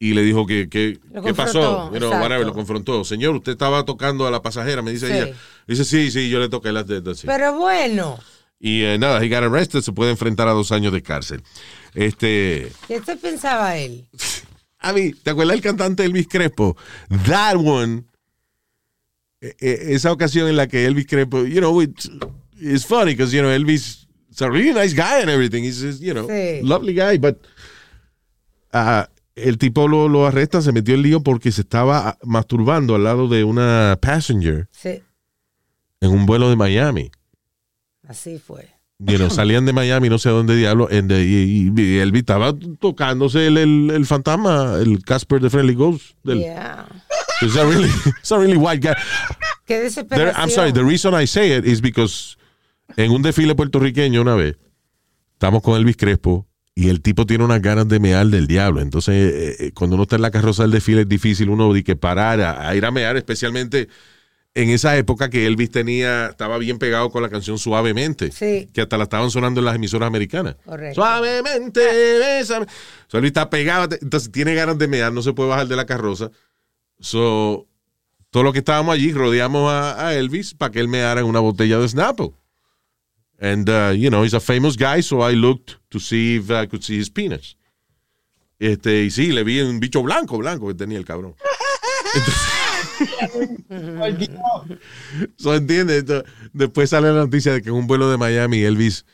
Y 0.04 0.16
le 0.16 0.24
dijo 0.24 0.48
que, 0.48 0.68
que- 0.68 1.00
¿qué 1.24 1.34
pasó? 1.36 1.60
confrontó, 1.62 1.84
You 1.94 2.00
know, 2.00 2.08
exacto. 2.10 2.22
whatever, 2.24 2.46
lo 2.48 2.54
confrontó. 2.54 3.04
Señor, 3.06 3.36
usted 3.36 3.52
estaba 3.52 3.86
tocando 3.86 4.26
a 4.26 4.32
la 4.32 4.42
pasajera, 4.42 4.82
me 4.82 4.92
dice 4.92 5.06
Sí. 5.08 5.14
ella. 5.14 5.36
Dice, 5.68 5.86
sí, 5.86 6.10
sí, 6.10 6.28
yo 6.28 6.40
le 6.40 6.50
toqué 6.50 6.72
las 6.72 6.88
tetas. 6.88 7.20
sí". 7.20 7.28
Pero 7.28 7.54
bueno, 7.58 8.18
Y 8.60 8.84
eh, 8.84 8.98
nada, 9.00 9.24
he 9.24 9.30
got 9.30 9.44
arrested, 9.44 9.82
se 9.82 9.92
puede 9.92 10.10
enfrentar 10.12 10.48
a 10.48 10.52
dos 10.52 10.72
años 10.72 10.92
de 10.94 11.02
cárcel. 11.04 11.44
Este, 11.94 12.72
¿qué 12.88 13.00
se 13.04 13.16
pensaba 13.16 13.78
él? 13.78 14.06
a 14.80 14.92
mí, 14.94 15.14
¿te 15.14 15.30
acuerdas 15.32 15.54
del 15.54 15.62
cantante 15.62 16.04
Elvis 16.04 16.28
Crespo? 16.28 16.76
That 17.28 17.56
one, 17.58 18.04
eh, 19.42 19.56
eh, 19.60 19.80
esa 19.90 20.12
ocasión 20.12 20.48
en 20.48 20.56
la 20.56 20.68
que 20.68 20.86
Elvis 20.86 21.06
Crespo, 21.08 21.44
you 21.46 21.60
know, 21.60 21.80
it's, 21.82 22.10
it's 22.60 22.86
funny 22.86 23.14
because, 23.14 23.32
you 23.36 23.42
know, 23.42 23.52
Elvis 23.52 24.08
is 24.32 24.42
a 24.42 24.50
really 24.50 24.74
nice 24.74 24.96
guy 24.96 25.22
and 25.22 25.30
everything. 25.30 25.64
He's, 25.64 25.80
just, 25.82 26.02
you 26.02 26.14
know, 26.14 26.28
Sí. 26.28 26.62
lovely 26.64 26.94
guy, 26.96 27.18
but 27.20 27.38
ah, 28.74 29.08
el 29.36 29.58
tipo 29.58 29.88
lo, 29.88 30.08
lo 30.10 30.26
arresta, 30.26 30.62
se 30.62 30.72
metió 30.72 30.96
en 30.96 31.02
lío 31.04 31.22
porque 31.22 31.52
se 31.52 31.62
estaba 31.62 32.18
masturbando 32.24 32.96
al 32.96 33.04
lado 33.04 33.28
de 33.28 33.44
una 33.44 33.98
passenger 34.02 34.68
Sí, 34.72 35.02
en 36.02 36.12
un 36.12 36.26
vuelo 36.26 36.50
de 36.50 36.56
Miami. 36.56 37.12
así 38.08 38.38
fue. 38.40 38.70
Salían 39.32 39.66
de 39.66 39.74
Miami, 39.74 40.10
no 40.10 40.20
sé 40.20 40.30
a 40.30 40.34
dónde 40.34 40.56
diablo, 40.56 40.88
and, 40.92 41.12
y, 41.12 41.72
y- 41.76 41.98
Elvis 42.00 42.20
estaba 42.22 42.54
tocándose 42.80 43.48
el, 43.48 43.58
el, 43.58 43.90
el 43.92 44.06
fantasma, 44.06 44.76
el 44.80 45.04
Casper 45.04 45.42
de 45.42 45.50
Friendly 45.50 45.74
Ghost. 45.74 46.12
Del, 46.24 46.40
Yeah. 46.40 46.86
It's 47.42 47.56
a 47.58 47.66
really, 47.66 47.90
it's 48.20 48.32
a 48.32 48.38
really 48.38 48.58
white 48.58 48.88
guy. 48.88 48.94
Qué 49.66 49.74
There- 49.76 49.84
desesperación. 49.86 50.36
I'm 50.40 50.50
sorry, 50.52 50.72
the 50.72 50.84
reason 50.84 51.20
I 51.20 51.26
say 51.26 51.58
it 51.58 51.66
is 51.66 51.82
because 51.82 52.38
en 52.98 53.10
un 53.12 53.24
desfile 53.24 53.56
puertorriqueño 53.56 54.22
una 54.22 54.36
vez, 54.36 54.58
estamos 55.34 55.64
con 55.64 55.76
Elvis 55.78 55.98
Crespo 55.98 56.46
y 56.76 56.90
el 56.90 57.02
tipo 57.02 57.26
tiene 57.26 57.44
unas 57.44 57.62
ganas 57.62 57.88
de 57.88 58.00
mear 58.00 58.28
del 58.28 58.48
diablo. 58.48 58.82
Entonces, 58.82 59.14
eh, 59.16 59.56
eh, 59.68 59.72
cuando 59.74 59.96
uno 59.96 60.04
está 60.04 60.16
en 60.16 60.22
la 60.22 60.32
carroza 60.32 60.64
del 60.64 60.72
desfile 60.72 61.02
es 61.02 61.10
difícil 61.10 61.50
uno 61.50 61.74
de 61.74 61.84
que 61.84 61.96
parar 61.96 62.40
a, 62.42 62.68
a 62.70 62.76
ir 62.76 62.86
a 62.86 62.92
mear, 62.92 63.18
especialmente 63.18 63.90
en 64.54 64.70
esa 64.70 64.98
época 64.98 65.30
que 65.30 65.48
Elvis 65.48 65.72
tenía, 65.72 66.28
estaba 66.28 66.58
bien 66.58 66.78
pegado 66.78 67.10
con 67.10 67.22
la 67.24 67.30
canción 67.30 67.58
Suavemente, 67.58 68.32
Sí. 68.34 68.68
que 68.74 68.82
hasta 68.82 68.98
la 68.98 69.04
estaban 69.04 69.32
sonando 69.32 69.62
en 69.62 69.66
las 69.66 69.76
emisoras 69.76 70.08
americanas. 70.08 70.56
Correcto. 70.66 70.96
Suavemente, 71.02 71.80
bésame. 72.20 72.66
So, 73.08 73.18
Elvis 73.18 73.30
está 73.30 73.50
pegado, 73.50 73.96
entonces 74.02 74.30
tiene 74.32 74.54
ganas 74.54 74.78
de 74.78 74.88
mear, 74.90 75.14
no 75.14 75.22
se 75.22 75.32
puede 75.34 75.50
bajar 75.50 75.68
de 75.68 75.76
la 75.78 75.86
carroza. 75.86 76.32
So, 77.00 77.68
todos 78.30 78.44
los 78.44 78.54
que 78.54 78.60
estábamos 78.60 78.94
allí 78.94 79.12
rodeamos 79.14 79.72
a, 79.72 80.08
a 80.08 80.16
Elvis 80.16 80.54
para 80.54 80.72
que 80.72 80.80
él 80.80 80.88
meara 80.88 81.22
en 81.22 81.28
una 81.28 81.40
botella 81.40 81.80
de 81.80 81.88
Snapple. 81.88 82.32
And, 83.42 83.68
uh, 83.68 83.92
you 83.96 84.12
know, 84.12 84.22
he's 84.22 84.36
a 84.36 84.40
famous 84.40 84.76
guy, 84.76 85.02
so 85.02 85.22
I 85.22 85.34
looked 85.34 85.78
to 85.90 86.00
see 86.00 86.36
if 86.36 86.52
I 86.52 86.68
could 86.68 86.84
see 86.84 86.98
his 86.98 87.10
penis. 87.10 87.56
Este, 88.60 89.04
y 89.04 89.10
sí, 89.10 89.32
le 89.34 89.44
vi 89.44 89.60
un 89.62 89.80
bicho 89.80 90.04
blanco, 90.04 90.38
blanco 90.38 90.68
que 90.68 90.76
tenía 90.76 91.00
el 91.00 91.06
cabrón. 91.06 91.34
So, 95.38 95.56
¿entiendes? 95.56 96.02
Entonces, 96.02 96.32
después 96.54 96.92
sale 96.92 97.12
la 97.12 97.22
noticia 97.22 97.54
de 97.54 97.64
que 97.64 97.70
en 97.70 97.76
un 97.76 97.88
vuelo 97.88 98.12
de 98.12 98.18
Miami 98.18 98.62
Elvis 98.62 99.06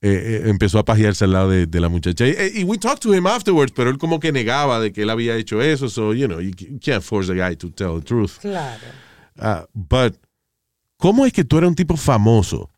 eh, 0.00 0.10
eh, 0.10 0.42
empezó 0.50 0.78
a 0.78 0.84
pajearse 0.84 1.24
al 1.24 1.32
lado 1.32 1.50
de, 1.50 1.66
de 1.66 1.80
la 1.80 1.88
muchacha. 1.88 2.24
Y, 2.24 2.60
y 2.60 2.62
we 2.62 2.78
talked 2.78 3.00
to 3.00 3.12
him 3.12 3.26
afterwards, 3.26 3.72
pero 3.74 3.90
él 3.90 3.98
como 3.98 4.20
que 4.20 4.30
negaba 4.30 4.78
de 4.78 4.92
que 4.92 5.02
él 5.02 5.10
había 5.10 5.34
hecho 5.34 5.60
eso. 5.60 5.88
So, 5.88 6.14
you 6.14 6.28
know, 6.28 6.38
you 6.38 6.52
can't 6.80 7.02
force 7.02 7.28
a 7.28 7.34
guy 7.34 7.56
to 7.56 7.68
tell 7.72 7.98
the 7.98 8.06
truth. 8.06 8.38
Claro. 8.40 8.80
Ah, 9.36 9.66
but, 9.74 10.14
¿cómo 10.96 11.26
es 11.26 11.32
que 11.32 11.42
tú 11.42 11.58
eres 11.58 11.68
un 11.68 11.74
tipo 11.74 11.96
famoso 11.96 12.70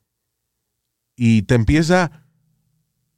y 1.23 1.43
te 1.43 1.55
empieza 1.55 2.11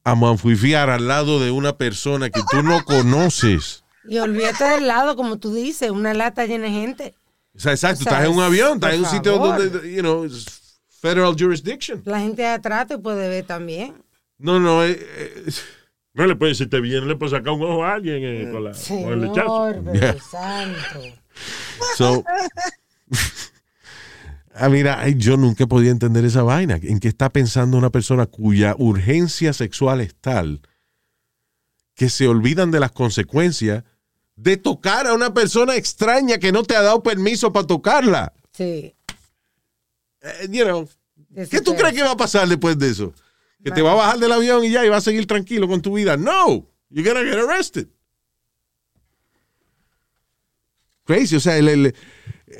a 0.02 0.16
manfuifiar 0.16 0.90
al 0.90 1.06
lado 1.06 1.38
de 1.38 1.52
una 1.52 1.76
persona 1.78 2.30
que 2.30 2.40
tú 2.50 2.60
no 2.64 2.84
conoces? 2.84 3.84
Y 4.08 4.18
olvídate 4.18 4.64
del 4.64 4.88
lado, 4.88 5.14
como 5.14 5.38
tú 5.38 5.54
dices, 5.54 5.92
una 5.92 6.12
lata 6.12 6.44
llena 6.44 6.64
de 6.64 6.70
gente. 6.72 7.14
O 7.54 7.60
sea, 7.60 7.70
exacto, 7.72 8.00
O 8.00 8.02
sea, 8.02 8.12
estás 8.14 8.28
en 8.28 8.36
un 8.36 8.42
avión, 8.42 8.74
estás 8.74 8.94
en 8.94 9.00
un 9.04 9.06
sitio 9.06 9.36
favor. 9.36 9.70
donde, 9.70 9.94
you 9.94 10.00
know, 10.00 10.26
federal 11.00 11.36
jurisdiction. 11.38 12.02
La 12.04 12.18
gente 12.18 12.42
de 12.42 12.48
atrás 12.48 12.88
te 12.88 12.98
puede 12.98 13.28
ver 13.28 13.44
también. 13.46 13.94
No, 14.36 14.58
no, 14.58 14.82
eh, 14.84 14.98
eh, 15.00 15.44
No 16.14 16.26
le 16.26 16.34
puede, 16.34 16.56
si 16.56 16.66
te 16.66 16.80
viene, 16.80 17.06
le 17.06 17.14
puede 17.14 17.30
sacar 17.30 17.52
un 17.52 17.62
ojo 17.62 17.84
a 17.84 17.94
alguien 17.94 18.18
eh, 18.24 18.48
con, 18.50 18.64
la, 18.64 18.72
con 18.72 19.12
el 19.12 19.20
lechazo. 19.20 19.72
Señor, 19.72 19.82
pero 19.84 19.94
Yeah. 20.00 20.16
santo. 20.20 21.00
So, 21.96 22.24
ah, 24.54 24.68
mira, 24.68 25.00
ay, 25.00 25.14
yo 25.16 25.36
nunca 25.36 25.66
podía 25.66 25.90
entender 25.90 26.24
esa 26.24 26.42
vaina. 26.42 26.78
¿En 26.82 26.98
qué 27.00 27.08
está 27.08 27.30
pensando 27.30 27.76
una 27.76 27.90
persona 27.90 28.26
cuya 28.26 28.74
urgencia 28.78 29.52
sexual 29.52 30.00
es 30.00 30.14
tal 30.14 30.60
que 31.94 32.08
se 32.08 32.26
olvidan 32.28 32.70
de 32.70 32.80
las 32.80 32.92
consecuencias 32.92 33.84
de 34.36 34.56
tocar 34.56 35.06
a 35.06 35.14
una 35.14 35.34
persona 35.34 35.76
extraña 35.76 36.38
que 36.38 36.52
no 36.52 36.62
te 36.62 36.74
ha 36.76 36.82
dado 36.82 37.02
permiso 37.02 37.52
para 37.52 37.66
tocarla? 37.66 38.32
Sí. 38.52 38.94
Eh, 40.22 40.48
you 40.50 40.64
know, 40.64 40.88
¿Qué 41.50 41.60
tú 41.60 41.74
crees 41.74 41.94
que 41.94 42.02
va 42.02 42.12
a 42.12 42.16
pasar 42.16 42.46
después 42.48 42.78
de 42.78 42.90
eso? 42.90 43.12
¿Que 43.64 43.70
te 43.70 43.80
va 43.82 43.92
a 43.92 43.96
bajar 43.96 44.18
del 44.18 44.32
avión 44.32 44.64
y 44.64 44.70
ya 44.70 44.84
y 44.84 44.88
va 44.88 44.96
a 44.98 45.00
seguir 45.00 45.26
tranquilo 45.26 45.68
con 45.68 45.80
tu 45.80 45.94
vida? 45.94 46.16
No, 46.16 46.66
you're 46.90 47.08
gonna 47.08 47.22
get 47.24 47.38
arrested. 47.38 47.86
Crazy, 51.04 51.36
o 51.36 51.40
sea, 51.40 51.56
el- 51.58 51.68
el, 51.68 51.94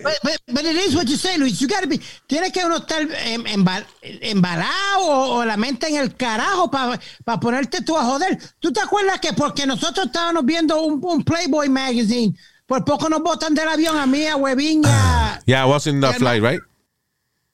But, 0.02 0.14
but, 0.22 0.36
but 0.54 0.64
it 0.64 0.76
is 0.76 0.94
what 0.94 1.08
you 1.08 1.16
say, 1.16 1.36
Luis. 1.38 1.60
You 1.60 1.68
gotta 1.68 1.86
be. 1.86 1.98
Tiene 2.26 2.50
que 2.50 2.64
uno 2.64 2.76
estar 2.78 3.02
em- 3.26 3.44
emba- 3.46 3.84
embalado 4.02 5.00
o, 5.00 5.38
o 5.38 5.44
la 5.44 5.56
mente 5.56 5.88
en 5.88 5.96
el 5.96 6.14
carajo 6.16 6.70
para 6.70 6.98
ponerte 7.40 7.82
tú 7.82 7.96
a 7.96 8.04
joder. 8.04 8.38
¿Tú 8.60 8.72
te 8.72 8.80
acuerdas 8.80 9.20
que 9.20 9.32
porque 9.32 9.66
nosotros 9.66 10.06
estábamos 10.06 10.44
viendo 10.44 10.80
un, 10.82 11.00
un 11.04 11.22
Playboy 11.24 11.68
magazine, 11.68 12.34
por 12.66 12.84
poco 12.84 13.08
nos 13.08 13.20
botan 13.22 13.54
del 13.54 13.68
avión 13.68 13.96
a 13.96 14.06
mí, 14.06 14.26
a 14.26 14.36
Webin 14.36 14.82
a- 14.86 15.40
yeah, 15.46 15.62
I 15.64 15.68
was 15.68 15.86
in 15.86 16.00
that 16.00 16.16
flight, 16.16 16.42
right? 16.42 16.60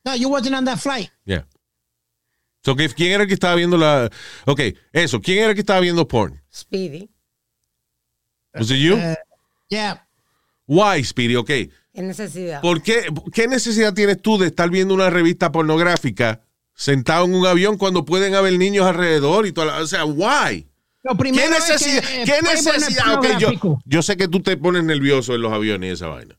No, 0.04 0.14
you 0.14 0.28
wasn't 0.28 0.54
on 0.54 0.64
that 0.64 0.78
flight. 0.78 1.10
Yeah. 1.26 1.42
So, 2.64 2.74
¿qué- 2.74 2.88
¿quién 2.94 3.12
era 3.12 3.22
el 3.22 3.28
que 3.28 3.34
estaba 3.34 3.54
viendo 3.56 3.76
la... 3.76 4.10
Ok, 4.46 4.60
eso, 4.92 5.20
¿quién 5.20 5.38
era 5.38 5.48
el 5.50 5.54
que 5.54 5.60
estaba 5.62 5.80
viendo 5.80 6.06
porn? 6.06 6.40
Speedy. 6.52 7.08
Was 8.54 8.70
it 8.70 8.76
you? 8.78 8.96
Uh, 8.96 9.14
yeah. 9.70 9.98
Why, 10.66 11.02
Speedy? 11.04 11.36
Ok. 11.36 11.50
¿Qué 11.98 12.04
necesidad? 12.04 12.60
¿Por 12.60 12.80
qué, 12.80 13.06
¿Qué 13.32 13.48
necesidad 13.48 13.92
tienes 13.92 14.22
tú 14.22 14.38
de 14.38 14.46
estar 14.46 14.70
viendo 14.70 14.94
una 14.94 15.10
revista 15.10 15.50
pornográfica 15.50 16.42
sentado 16.72 17.24
en 17.24 17.34
un 17.34 17.44
avión 17.44 17.76
cuando 17.76 18.04
pueden 18.04 18.36
haber 18.36 18.56
niños 18.56 18.86
alrededor 18.86 19.46
y 19.48 19.52
toda 19.52 19.66
la- 19.66 19.78
O 19.82 19.86
sea, 19.88 20.04
why? 20.04 20.68
Lo 21.02 21.12
¿Qué 21.12 21.18
primero 21.18 21.56
es 21.56 21.64
que, 21.64 21.72
necesidad? 21.72 22.02
¿Qué 22.24 22.40
no 22.40 22.50
es 22.52 22.64
necesidad? 22.64 23.14
Ok, 23.14 23.26
yo, 23.40 23.80
yo 23.84 24.02
sé 24.02 24.16
que 24.16 24.28
tú 24.28 24.40
te 24.40 24.56
pones 24.56 24.84
nervioso 24.84 25.34
en 25.34 25.42
los 25.42 25.52
aviones 25.52 25.90
y 25.90 25.92
esa 25.94 26.06
vaina. 26.06 26.36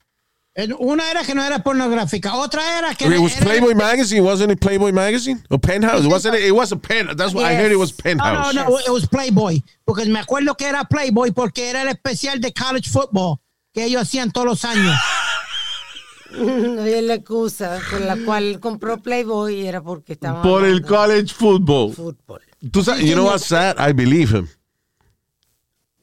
Una 0.79 1.11
era 1.11 1.23
que 1.25 1.35
no 1.35 1.43
era 1.43 1.59
pornográfica, 1.59 2.35
otra 2.35 2.79
era 2.79 2.95
que 2.95 3.05
it 3.07 3.17
was 3.19 3.35
era- 3.35 3.45
Playboy 3.45 3.75
magazine, 3.75 4.21
wasn't 4.21 4.51
it 4.53 4.59
Playboy 4.59 4.93
magazine? 4.93 5.43
Or 5.49 5.59
Penthouse? 5.59 6.05
Wasn't 6.05 6.35
it? 6.35 6.41
It 6.45 6.53
was 6.53 6.71
a 6.71 6.77
pen. 6.77 7.07
That's 7.17 7.33
what 7.33 7.43
I 7.45 7.55
heard. 7.55 7.73
It 7.73 7.77
was 7.77 7.91
No, 7.91 8.03
Penthouse. 8.03 8.53
no, 8.55 8.63
no, 8.69 8.79
it 8.79 8.89
was 8.89 9.07
Playboy. 9.09 9.61
Porque 9.83 10.05
me 10.05 10.19
acuerdo 10.19 10.55
que 10.55 10.67
era 10.67 10.85
Playboy 10.85 11.31
porque 11.31 11.69
era 11.69 11.81
el 11.81 11.89
especial 11.89 12.39
de 12.39 12.53
college 12.53 12.89
football 12.89 13.39
que 13.73 13.83
ellos 13.83 14.01
hacían 14.01 14.31
todos 14.31 14.47
los 14.47 14.63
años. 14.65 14.95
No 16.37 16.81
hay 16.83 17.01
la 17.01 17.15
excusa 17.15 17.79
por 17.89 18.01
la 18.01 18.17
cual 18.25 18.59
compró 18.59 18.97
Playboy 19.01 19.55
y 19.61 19.67
era 19.67 19.81
porque 19.81 20.13
estaba. 20.13 20.41
Por 20.41 20.63
el 20.65 20.81
college 20.83 21.33
football. 21.33 21.93
Fútbol. 21.93 22.41
Tú 22.71 22.83
sabes, 22.83 23.03
you 23.05 23.13
know 23.13 23.25
what's 23.25 23.45
sad? 23.45 23.75
I 23.79 23.93
believe 23.93 24.31
him. 24.35 24.47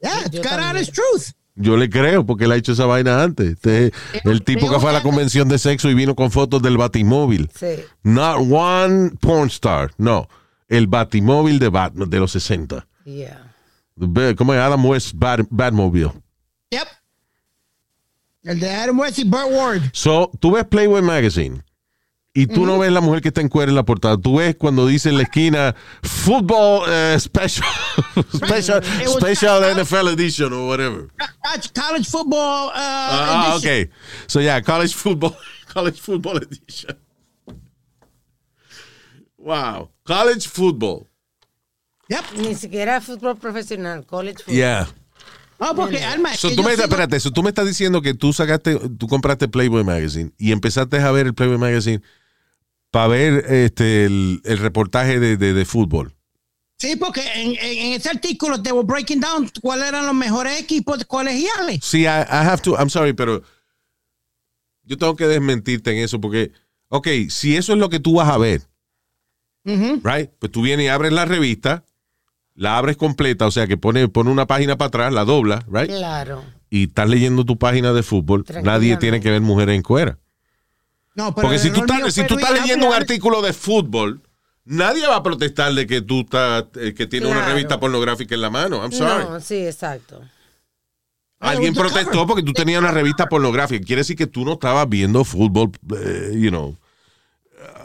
Yeah, 0.01 0.25
it's 0.25 0.39
got 0.41 0.59
honest 0.59 0.93
truth. 0.93 1.33
Yo 1.55 1.75
le 1.75 1.89
creo 1.89 2.23
porque 2.25 2.45
él 2.45 2.51
ha 2.51 2.55
hecho 2.55 2.73
esa 2.73 2.85
vaina 2.85 3.23
antes. 3.23 3.53
Este, 3.53 3.91
el 4.25 4.43
tipo 4.43 4.69
que 4.69 4.79
fue 4.79 4.91
a 4.91 4.93
la 4.93 5.01
convención 5.01 5.47
de 5.49 5.57
sexo 5.57 5.89
y 5.89 5.95
vino 5.95 6.15
con 6.15 6.29
fotos 6.31 6.61
del 6.61 6.77
batimóvil. 6.77 7.49
Sí. 7.57 7.83
Not 8.03 8.37
one 8.51 9.11
porn 9.19 9.47
star. 9.47 9.91
No. 9.97 10.27
El 10.67 10.85
batimóvil 10.85 11.57
de 11.57 11.69
Batman 11.69 12.09
de 12.11 12.19
los 12.19 12.31
60. 12.33 12.87
Yeah. 13.05 13.55
The- 13.99 14.35
¿Cómo 14.35 14.53
es? 14.53 14.59
Adam 14.59 14.85
West 14.85 15.13
Bat- 15.15 15.47
Batmobile. 15.49 16.11
Yep. 16.69 16.87
El 18.43 18.59
de 18.59 18.69
Adam 18.71 18.97
West 18.99 19.19
y 19.19 19.23
Burt 19.23 19.47
Ward. 19.51 19.81
So, 19.93 20.31
tú 20.39 20.51
ves 20.51 20.65
Playboy 20.65 21.01
Magazine 21.01 21.63
y 22.33 22.45
tú 22.45 22.65
no 22.67 22.77
ves 22.77 22.91
la 22.91 23.01
mujer 23.01 23.21
que 23.21 23.29
está 23.29 23.41
en 23.41 23.49
cuero 23.49 23.69
en 23.71 23.75
la 23.75 23.83
portada. 23.83 24.15
Tú 24.17 24.37
ves 24.37 24.55
cuando 24.55 24.85
dice 24.85 25.09
en 25.09 25.17
la 25.17 25.23
esquina 25.23 25.75
Football 26.03 26.83
eh, 26.87 27.17
Special, 27.19 27.67
special, 28.33 28.83
special 28.83 29.75
NFL 29.83 30.07
Edition 30.09 30.53
o 30.53 30.67
whatever. 30.67 31.07
College- 31.43 31.71
College 31.73 32.05
football. 32.09 32.67
Uh, 32.67 32.71
Ah, 32.75 33.57
edition. 33.59 33.83
ok. 33.87 33.91
So, 34.27 34.39
yeah, 34.39 34.61
college 34.61 34.93
football, 34.93 35.35
college 35.73 35.99
football 35.99 36.37
edition. 36.37 36.95
Wow. 39.37 39.89
College 40.03 40.47
football. 40.47 41.07
Ni 42.37 42.55
siquiera 42.55 43.01
fútbol 43.01 43.35
profesional, 43.37 44.05
college 44.05 44.37
football. 44.37 44.55
Yeah. 44.55 44.87
No, 45.59 45.73
porque, 45.75 46.03
Alma, 46.03 46.33
es 46.33 46.39
So, 46.39 46.49
tú 46.55 46.63
me, 46.63 46.71
sigo- 46.75 46.83
espérate, 46.83 47.19
so, 47.19 47.31
tú 47.31 47.41
me 47.43 47.49
estás 47.49 47.65
diciendo 47.65 48.01
que 48.01 48.13
tú 48.13 48.31
sacaste, 48.33 48.77
tú 48.97 49.07
compraste 49.07 49.47
Playboy 49.47 49.83
Magazine 49.83 50.31
y 50.37 50.51
empezaste 50.51 50.99
a 50.99 51.11
ver 51.11 51.25
el 51.27 51.33
Playboy 51.33 51.57
Magazine 51.57 52.01
para 52.91 53.07
ver 53.07 53.45
este 53.51 54.05
el, 54.05 54.41
el 54.45 54.57
reportaje 54.59 55.19
de, 55.19 55.35
de, 55.37 55.53
de 55.53 55.65
fútbol. 55.65 56.13
Sí, 56.79 56.95
porque 56.95 57.21
en, 57.33 57.51
en- 57.59 57.77
en 57.87 57.93
ese 57.93 58.09
artículo 58.09 58.61
te 58.61 58.71
were 58.71 58.85
breaking 58.85 59.19
down 59.19 59.49
cuáles 59.61 59.87
eran 59.87 60.05
los 60.05 60.13
mejores 60.13 60.59
equipos 60.59 61.03
colegiales. 61.05 61.79
Sí, 61.83 62.01
I, 62.03 62.05
I 62.05 62.25
have 62.29 62.61
to, 62.61 62.75
I'm 62.77 62.89
sorry, 62.91 63.13
pero 63.13 63.41
yo 64.83 64.97
tengo 64.97 65.15
que 65.15 65.25
desmentirte 65.27 65.91
en 65.91 66.03
eso 66.03 66.21
porque, 66.21 66.51
ok, 66.89 67.07
si 67.29 67.55
eso 67.57 67.73
es 67.73 67.79
lo 67.79 67.89
que 67.89 67.99
tú 67.99 68.13
vas 68.17 68.29
a 68.29 68.37
ver, 68.37 68.61
right? 69.65 70.29
Pues 70.39 70.51
tú 70.51 70.61
vienes 70.61 70.85
y 70.85 70.89
abres 70.89 71.11
la 71.11 71.25
revista, 71.25 71.83
la 72.57 72.77
abres 72.77 72.97
completa, 72.97 73.45
o 73.45 73.51
sea 73.51 73.67
que 73.67 73.77
pone, 73.77 74.07
pone 74.09 74.31
una 74.31 74.47
página 74.47 74.77
para 74.77 74.87
atrás, 74.87 75.13
la 75.13 75.23
dobla, 75.23 75.63
right? 75.71 75.89
Claro. 75.89 76.43
Y 76.69 76.87
estás 76.87 77.07
leyendo 77.07 77.45
tu 77.45 77.57
página 77.57 77.93
de 77.93 78.03
fútbol, 78.03 78.43
nadie 78.63 78.97
tiene 78.97 79.21
que 79.21 79.31
ver 79.31 79.41
mujeres 79.41 79.75
en 79.75 79.83
cuera. 79.83 80.17
No, 81.15 81.33
pero 81.33 81.47
Porque 81.47 81.59
si 81.59 81.69
tú 81.69 81.81
estás, 81.81 82.13
si 82.13 82.25
tú 82.25 82.35
estás 82.37 82.59
leyendo 82.59 82.87
un 82.87 82.93
artículo 82.93 83.41
de 83.43 83.53
fútbol, 83.53 84.21
nadie 84.65 85.07
va 85.07 85.17
a 85.17 85.23
protestar 85.23 85.71
de 85.73 85.85
que 85.85 86.01
tú 86.01 86.21
estás, 86.21 86.65
eh, 86.75 86.93
que 86.95 87.05
tiene 87.05 87.27
una 87.27 87.45
revista 87.45 87.79
pornográfica 87.79 88.33
en 88.35 88.41
la 88.41 88.49
mano. 88.49 88.77
I'm 88.81 88.91
sorry. 88.91 89.23
No, 89.23 89.39
sí, 89.39 89.65
exacto. 89.65 90.21
Alguien 91.39 91.75
protestó 91.75 92.25
porque 92.25 92.41
tú 92.41 92.53
tenías 92.53 92.79
una 92.79 92.91
revista 92.91 93.27
pornográfica. 93.27 93.85
Quiere 93.85 93.99
decir 93.99 94.15
que 94.15 94.25
tú 94.25 94.43
no 94.43 94.53
estabas 94.53 94.89
viendo 94.89 95.23
fútbol, 95.23 95.71
eh, 95.95 96.31
you 96.35 96.49
know. 96.49 96.75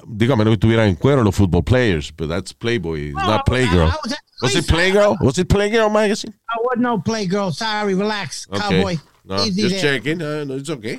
Digo, 0.07 0.35
a 0.35 0.37
menos 0.37 0.51
que 0.53 0.55
estuvieran 0.55 0.89
en 0.89 0.97
cuero 0.97 1.23
los 1.23 1.35
football 1.35 1.63
players, 1.63 2.13
but 2.17 2.29
that's 2.29 2.53
Playboy, 2.53 3.09
it's 3.11 3.15
not 3.15 3.45
Playgirl. 3.47 3.89
I 3.89 3.97
was- 4.05 4.17
Was 4.43 4.57
it 4.57 4.67
Playgirl? 4.67 5.17
Was 5.21 5.39
it 5.39 5.49
Playgirl 5.49 5.89
magazine? 5.93 6.35
I 6.49 6.57
was 6.63 6.77
no 6.79 6.99
playgirl. 6.99 7.53
Sorry, 7.55 7.95
relax, 7.95 8.49
Okay. 8.51 8.59
cowboy. 8.61 8.97
No, 9.25 9.37
Easy 9.45 9.63
just 9.63 9.81
there. 9.81 9.99
checking. 10.01 10.21
Uh, 10.21 10.45
no, 10.45 10.57
it's 10.57 10.69
okay. 10.69 10.99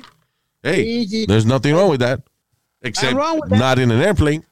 Hey, 0.62 0.82
Easy. 0.82 1.26
there's 1.26 1.44
nothing 1.44 1.74
wrong 1.74 1.90
with 1.90 2.00
that. 2.00 2.20
Except 2.80 3.12
wrong 3.14 3.40
with 3.42 3.50
that. 3.50 3.58
not 3.58 3.78
in 3.78 3.90
an 3.90 4.00
airplane. 4.00 4.42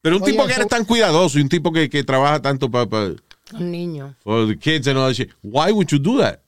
Pero 0.00 0.16
un 0.16 0.22
Oye, 0.22 0.30
tipo 0.32 0.44
que 0.44 0.52
eso- 0.52 0.60
eres 0.60 0.68
tan 0.68 0.84
cuidadoso 0.84 1.38
y 1.38 1.42
un 1.42 1.48
tipo 1.48 1.72
que, 1.72 1.88
que 1.88 2.04
trabaja 2.04 2.40
tanto 2.40 2.70
para 2.70 2.86
Un 3.52 3.70
niño. 3.72 4.14
for 4.22 4.46
the 4.46 4.56
kids 4.56 4.86
and 4.86 4.96
all 4.96 5.08
that 5.08 5.14
shit, 5.16 5.30
why 5.42 5.72
would 5.72 5.90
you 5.90 5.98
do 5.98 6.18
that? 6.18 6.40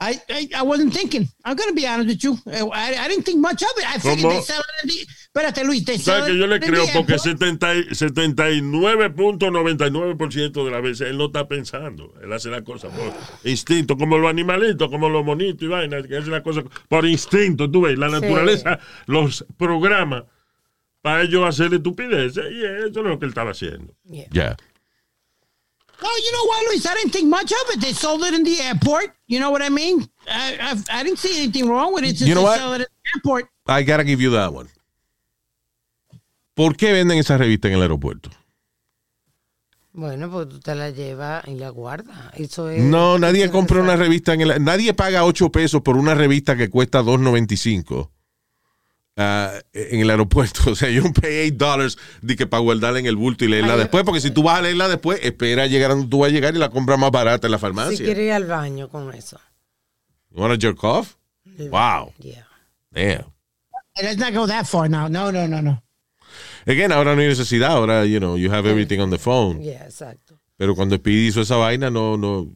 I, 0.00 0.20
I 0.28 0.48
I 0.56 0.62
wasn't 0.62 0.92
thinking. 0.92 1.28
I'm 1.44 1.54
gonna 1.56 1.72
be 1.72 1.86
honest 1.86 2.08
with 2.08 2.22
you. 2.24 2.36
I, 2.46 2.94
I 2.98 3.08
didn't 3.08 3.24
think 3.24 3.38
much 3.40 3.62
of 3.62 3.70
it. 3.78 3.84
I 3.88 3.98
figured 3.98 4.26
¿Cómo? 4.26 4.30
they 4.34 4.42
sell 4.42 4.60
it 4.60 4.82
in 4.82 4.88
the. 4.88 5.06
Espérate, 5.32 5.64
Luis. 5.64 5.84
They 5.84 5.98
sell 5.98 6.24
que 6.26 6.32
it 6.34 6.38
yo 6.38 6.46
le 6.46 6.58
creo 6.60 6.84
porque 6.92 7.12
airport. 7.14 7.38
70 7.38 7.74
y- 7.74 7.84
79.99% 7.94 10.64
de 10.64 10.70
las 10.70 10.82
veces 10.82 11.08
él 11.10 11.16
no 11.18 11.26
está 11.26 11.46
pensando. 11.48 12.12
Él 12.22 12.32
hace 12.32 12.50
la 12.50 12.62
cosa 12.62 12.88
por 12.88 13.12
instinto, 13.44 13.96
como 13.96 14.18
los 14.18 14.28
animalitos, 14.30 14.88
como 14.90 15.08
los 15.08 15.24
monitos 15.24 15.62
y 15.62 15.66
vainas, 15.68 16.06
que 16.06 16.16
hacen 16.16 16.32
la 16.32 16.42
cosa 16.42 16.62
por 16.88 17.06
instinto. 17.06 17.70
Tú 17.70 17.82
ves, 17.82 17.96
la 17.98 18.08
Sí. 18.08 18.14
naturaleza 18.20 18.78
los 19.06 19.44
programa 19.56 20.26
para 21.02 21.22
ellos 21.22 21.44
hacer 21.46 21.72
estupideces 21.74 22.44
y 22.52 22.64
eso 22.64 22.86
es 23.00 23.06
lo 23.06 23.18
que 23.18 23.26
él 23.26 23.30
estaba 23.30 23.50
haciendo. 23.52 23.94
Yeah. 24.32 24.56
No, 26.04 26.10
you 26.24 26.32
know 26.32 26.44
what, 26.50 26.60
Luis? 26.68 26.84
I 26.86 26.94
didn't 26.94 27.12
think 27.12 27.28
much 27.28 27.50
of 27.50 27.70
it. 27.74 27.80
They 27.80 27.92
sold 27.94 28.22
it 28.24 28.34
in 28.34 28.44
the 28.44 28.60
airport. 28.60 29.14
You 29.26 29.40
know 29.40 29.50
what 29.50 29.62
I 29.62 29.70
mean? 29.70 30.06
I 30.28 30.58
I, 30.60 31.00
I 31.00 31.02
didn't 31.02 31.18
see 31.18 31.34
anything 31.42 31.66
wrong 31.68 31.94
with 31.94 32.04
it. 32.04 32.18
Since 32.18 32.28
You 32.28 32.34
know 32.34 32.42
they 32.42 32.44
what? 32.50 32.58
sell 32.58 32.72
it 32.74 32.80
in 32.82 32.86
the 32.92 33.10
airport. 33.16 33.48
I 33.66 33.82
gotta 33.82 34.04
give 34.04 34.20
you 34.20 34.30
that 34.32 34.52
one. 34.52 34.68
¿Por 36.54 36.76
qué 36.76 36.92
venden 36.92 37.18
esa 37.18 37.38
revista 37.38 37.68
en 37.68 37.74
el 37.74 37.82
aeropuerto? 37.82 38.30
Bueno, 39.92 40.28
pues 40.30 40.48
tú 40.48 40.60
te 40.60 40.74
la 40.74 40.90
llevas 40.90 41.46
y 41.48 41.54
la 41.54 41.70
guardas. 41.70 42.16
Eso 42.34 42.68
es. 42.68 42.82
No, 42.82 43.18
nadie 43.18 43.48
compra 43.50 43.80
una 43.80 43.96
revista 43.96 44.34
en 44.34 44.40
el, 44.42 44.62
nadie 44.64 44.92
paga 44.92 45.24
8 45.24 45.50
pesos 45.50 45.82
por 45.82 45.96
una 45.96 46.14
revista 46.14 46.56
que 46.56 46.68
cuesta 46.68 47.00
2.95 47.02 48.10
ah, 49.16 49.52
en 49.72 50.00
el 50.00 50.10
aeropuerto. 50.10 50.60
O 50.70 50.74
sea, 50.74 50.90
you 50.90 51.02
don't 51.02 51.18
pay 51.18 51.48
8 51.48 51.56
dollars 51.56 51.98
de 52.22 52.36
que 52.36 52.46
para 52.46 52.60
guardarla 52.62 52.98
en 52.98 53.06
el 53.06 53.16
bulto 53.16 53.44
y 53.44 53.48
leerla 53.48 53.74
Ay, 53.74 53.78
después, 53.80 54.04
porque 54.04 54.20
si 54.20 54.30
tú 54.30 54.42
vas 54.42 54.58
a 54.58 54.62
leerla 54.62 54.88
después, 54.88 55.20
espera 55.22 55.64
a 55.64 55.66
llegar 55.66 55.90
a 55.90 55.94
donde 55.94 56.08
tú 56.10 56.18
vas 56.20 56.30
a 56.30 56.32
llegar 56.32 56.54
y 56.54 56.58
la 56.58 56.70
compras 56.70 56.98
más 56.98 57.10
barata 57.10 57.46
en 57.46 57.50
la 57.52 57.58
Si 57.58 57.62
farmacia. 57.62 58.04
quiere 58.04 58.24
ir 58.24 58.32
al 58.32 58.44
baño 58.46 58.88
con 58.88 59.12
eso. 59.14 59.38
You 60.30 60.40
wanna 60.40 60.56
jerk 60.58 60.82
off? 60.82 61.14
Wow. 61.58 62.12
Yeah. 62.18 62.46
Damn. 62.90 63.32
Let's 64.02 64.18
not 64.18 64.32
go 64.34 64.46
that 64.48 64.66
far 64.66 64.88
now. 64.90 65.08
No, 65.08 65.30
no, 65.30 65.46
no, 65.46 65.62
no. 65.62 65.80
Again, 66.66 66.90
ahora 66.90 67.14
no 67.14 67.20
hay 67.20 67.28
necesidad, 67.28 67.70
ahora, 67.72 68.04
you 68.06 68.18
know, 68.18 68.36
you 68.36 68.50
have 68.52 68.66
everything 68.68 68.98
on 68.98 69.10
the 69.10 69.18
phone. 69.18 69.60
Yeah, 69.62 69.84
exacto. 69.84 70.40
Pero 70.56 70.74
cuando 70.74 70.96
Speedy 70.96 71.28
hizo 71.28 71.42
esa 71.42 71.56
vaina, 71.56 71.90
no, 71.90 72.16
no, 72.16 72.48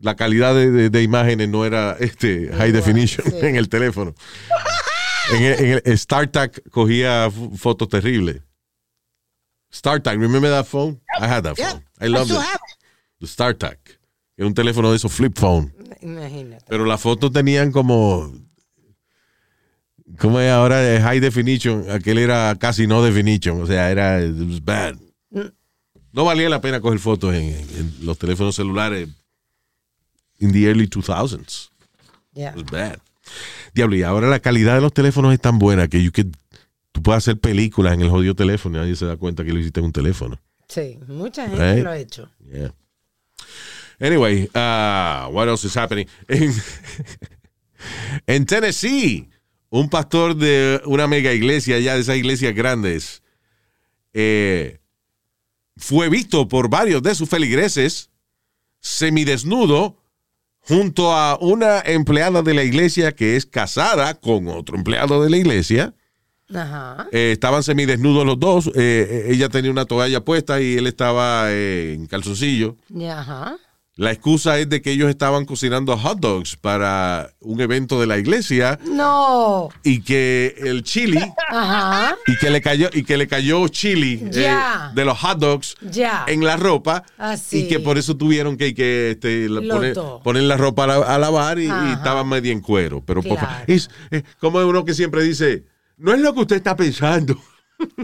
la 0.00 0.16
calidad 0.16 0.54
de, 0.54 0.70
de- 0.70 0.90
de 0.90 1.02
imágenes 1.02 1.48
no 1.48 1.64
era 1.64 1.96
este 2.00 2.50
high 2.52 2.72
definition 2.72 3.24
sí. 3.30 3.36
en 3.42 3.56
el 3.56 3.68
teléfono. 3.68 4.14
en 5.32 5.42
el, 5.42 5.64
en 5.64 5.82
el 5.84 5.98
StarTAC 5.98 6.68
cogía 6.70 7.30
fotos 7.56 7.88
terribles. 7.88 8.42
StarTAC, 9.72 10.18
remember 10.18 10.50
that 10.50 10.66
phone? 10.66 11.00
I 11.18 11.26
had 11.26 11.44
that 11.44 11.56
phone. 11.56 11.84
I 12.00 12.08
still 12.08 12.40
it. 12.40 12.60
The 13.20 13.26
StarTAC. 13.26 13.78
Era 14.36 14.46
un 14.46 14.54
teléfono 14.54 14.90
de 14.90 14.96
esos 14.96 15.12
flip 15.12 15.38
phone. 15.38 15.72
Imagínate. 16.00 16.64
Pero 16.68 16.84
las 16.84 17.00
fotos 17.00 17.32
tenían 17.32 17.70
como. 17.70 18.32
¿Cómo 20.18 20.40
es 20.40 20.50
ahora? 20.50 20.94
Eh, 20.94 21.00
High 21.00 21.20
definition. 21.20 21.90
Aquel 21.90 22.18
era 22.18 22.54
casi 22.58 22.86
no 22.86 23.02
definition. 23.02 23.62
O 23.62 23.66
sea, 23.66 23.90
era. 23.90 24.22
It 24.22 24.34
was 24.36 24.62
bad. 24.64 24.96
No 26.12 26.24
valía 26.24 26.50
la 26.50 26.60
pena 26.60 26.80
coger 26.80 26.98
fotos 26.98 27.34
en, 27.34 27.44
en 27.44 27.94
los 28.02 28.18
teléfonos 28.18 28.54
celulares 28.54 29.08
in 30.40 30.52
the 30.52 30.66
early 30.66 30.86
2000s. 30.86 31.70
Yeah. 32.34 32.50
It 32.50 32.56
was 32.56 32.64
bad. 32.70 32.98
Diablo, 33.74 33.96
y 33.96 34.02
ahora 34.02 34.28
la 34.28 34.40
calidad 34.40 34.74
de 34.74 34.80
los 34.80 34.92
teléfonos 34.92 35.32
es 35.32 35.40
tan 35.40 35.58
buena 35.58 35.88
que 35.88 36.02
you 36.02 36.10
could- 36.12 36.34
tú 36.92 37.02
puedes 37.02 37.18
hacer 37.24 37.38
películas 37.40 37.94
en 37.94 38.02
el 38.02 38.10
jodido 38.10 38.34
teléfono 38.34 38.76
y 38.76 38.80
nadie 38.80 38.96
se 38.96 39.06
da 39.06 39.16
cuenta 39.16 39.44
que 39.44 39.52
lo 39.52 39.58
hiciste 39.58 39.80
en 39.80 39.86
un 39.86 39.92
teléfono. 39.92 40.38
Sí, 40.68 40.98
mucha 41.08 41.48
gente 41.48 41.74
Right. 41.74 41.84
lo 41.84 41.90
ha 41.90 41.98
hecho. 41.98 42.30
Yeah. 42.50 42.74
Anyway, 44.00 44.44
uh, 44.54 45.28
what 45.32 45.48
else 45.48 45.66
is 45.66 45.76
happening? 45.76 46.06
En, 46.28 46.52
en 48.26 48.46
Tennessee, 48.46 49.28
un 49.70 49.88
pastor 49.88 50.34
de 50.36 50.80
una 50.86 51.06
mega 51.06 51.32
iglesia, 51.32 51.78
ya 51.78 51.94
de 51.94 52.00
esas 52.00 52.16
iglesias 52.16 52.54
grandes, 52.54 53.22
eh, 54.12 54.78
fue 55.76 56.08
visto 56.08 56.46
por 56.48 56.68
varios 56.68 57.02
de 57.02 57.14
sus 57.14 57.28
feligreses 57.28 58.10
semidesnudo 58.80 59.96
junto 60.62 61.12
a 61.12 61.38
una 61.40 61.80
empleada 61.80 62.42
de 62.42 62.54
la 62.54 62.62
iglesia 62.62 63.12
que 63.12 63.36
es 63.36 63.46
casada 63.46 64.14
con 64.14 64.48
otro 64.48 64.76
empleado 64.76 65.22
de 65.22 65.30
la 65.30 65.36
iglesia. 65.36 65.94
Ajá. 66.54 67.08
Eh, 67.12 67.32
estaban 67.32 67.62
semidesnudos 67.62 68.26
los 68.26 68.38
dos. 68.38 68.66
Eh, 68.68 68.72
eh, 68.76 69.24
ella 69.28 69.48
tenía 69.48 69.70
una 69.70 69.86
toalla 69.86 70.24
puesta 70.24 70.60
y 70.60 70.76
él 70.76 70.86
estaba 70.86 71.46
eh, 71.48 71.94
en 71.94 72.06
calzoncillo. 72.06 72.76
Ajá. 73.10 73.56
La 74.02 74.10
excusa 74.10 74.58
es 74.58 74.68
de 74.68 74.82
que 74.82 74.90
ellos 74.90 75.08
estaban 75.10 75.44
cocinando 75.44 75.96
hot 75.96 76.18
dogs 76.18 76.56
para 76.56 77.30
un 77.40 77.60
evento 77.60 78.00
de 78.00 78.08
la 78.08 78.18
iglesia 78.18 78.78
No. 78.84 79.68
y 79.84 80.02
que 80.02 80.56
el 80.58 80.82
chili 80.82 81.20
Ajá. 81.48 82.16
y 82.26 82.36
que 82.38 82.50
le 82.50 82.60
cayó 82.60 82.90
y 82.92 83.04
que 83.04 83.16
le 83.16 83.28
cayó 83.28 83.68
chili 83.68 84.14
eh, 84.24 84.30
Ya. 84.32 84.90
de 84.94 85.04
los 85.04 85.16
hot 85.20 85.38
dogs 85.38 85.76
Ya. 85.82 86.24
en 86.26 86.44
la 86.44 86.56
ropa 86.56 87.04
Así. 87.16 87.60
y 87.60 87.68
que 87.68 87.78
por 87.78 87.96
eso 87.96 88.16
tuvieron 88.16 88.56
que, 88.56 88.74
que 88.74 89.12
este, 89.12 89.46
poner, 90.24 90.42
la 90.42 90.56
ropa 90.56 90.82
a, 90.82 90.86
la- 90.88 90.94
a 91.14 91.18
lavar 91.18 91.60
y, 91.60 91.66
y 91.66 91.70
Ajá. 91.70 91.92
estaban 91.92 92.28
medio 92.28 92.50
en 92.50 92.60
cuero. 92.60 93.02
Pero 93.06 93.22
por 93.22 93.38
Claro. 93.38 93.64
es, 93.68 93.88
es 94.10 94.24
como 94.40 94.58
uno 94.66 94.84
que 94.84 94.94
siempre 94.94 95.22
dice, 95.22 95.64
no 95.96 96.12
es 96.12 96.18
lo 96.20 96.34
que 96.34 96.40
usted 96.40 96.56
está 96.56 96.74
pensando. 96.74 97.36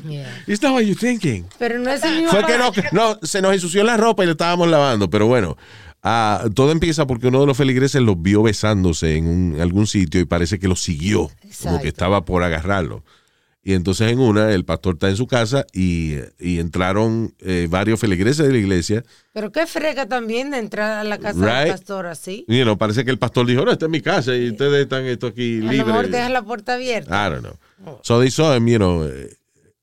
Yeah. 0.08 0.42
It's 0.46 0.62
not 0.62 0.72
what 0.74 0.82
you're 0.82 0.94
thinking. 0.94 1.46
Pero 1.58 1.78
no 1.78 1.90
es 1.90 2.02
el 2.04 2.14
mismo. 2.22 2.30
Fue 2.30 2.44
que 2.44 2.56
no, 2.58 2.70
no, 2.92 3.18
se 3.22 3.40
nos 3.42 3.52
ensució 3.52 3.82
la 3.84 3.96
ropa 3.96 4.22
y 4.22 4.26
la 4.26 4.32
estábamos 4.32 4.68
lavando, 4.68 5.08
pero 5.10 5.26
bueno, 5.26 5.56
ah, 6.02 6.44
todo 6.54 6.72
empieza 6.72 7.06
porque 7.06 7.28
uno 7.28 7.40
de 7.40 7.46
los 7.46 7.56
feligreses 7.56 8.02
los 8.02 8.20
vio 8.20 8.42
besándose 8.42 9.16
en 9.16 9.26
un- 9.26 9.60
algún 9.60 9.86
sitio 9.86 10.20
y 10.20 10.24
parece 10.24 10.58
que 10.58 10.68
los 10.68 10.80
siguió, 10.82 11.30
como 11.62 11.80
que 11.80 11.88
estaba 11.88 12.24
por 12.24 12.42
agarrarlo. 12.42 13.04
Y 13.64 13.74
entonces 13.74 14.10
en 14.10 14.18
una, 14.18 14.50
el 14.52 14.64
pastor 14.64 14.94
está 14.94 15.10
en 15.10 15.16
su 15.16 15.26
casa 15.26 15.66
y, 15.74 16.14
y 16.38 16.58
entraron 16.58 17.34
eh, 17.40 17.66
varios 17.68 18.00
feligreses 18.00 18.46
de 18.46 18.52
la 18.52 18.58
iglesia. 18.58 19.04
Pero 19.34 19.52
qué 19.52 19.66
frega 19.66 20.06
también 20.06 20.50
de 20.52 20.58
entrar 20.58 20.92
a 20.92 21.04
la 21.04 21.18
casa 21.18 21.38
Right. 21.38 21.64
del 21.64 21.70
pastor 21.72 22.06
así. 22.06 22.46
Y 22.48 22.56
you 22.58 22.62
know, 22.64 22.78
parece 22.78 23.04
que 23.04 23.10
el 23.10 23.18
pastor 23.18 23.44
dijo, 23.46 23.66
no, 23.66 23.72
esta 23.72 23.84
es 23.84 23.90
mi 23.90 24.00
casa 24.00 24.34
y 24.34 24.50
ustedes 24.50 24.84
están 24.84 25.04
esto 25.04 25.26
aquí 25.26 25.58
A 25.58 25.64
lo 25.64 25.70
mejor 25.72 25.86
libres. 26.04 26.10
deja 26.12 26.28
la 26.30 26.42
puerta 26.42 26.74
abierta. 26.74 27.26
I 27.26 27.30
don't 27.30 27.42
know. 27.44 27.98
So 28.02 28.20
they 28.20 28.30
saw 28.30 28.54
him, 28.56 28.66
you 28.68 28.76
know, 28.78 29.04
eh, 29.06 29.36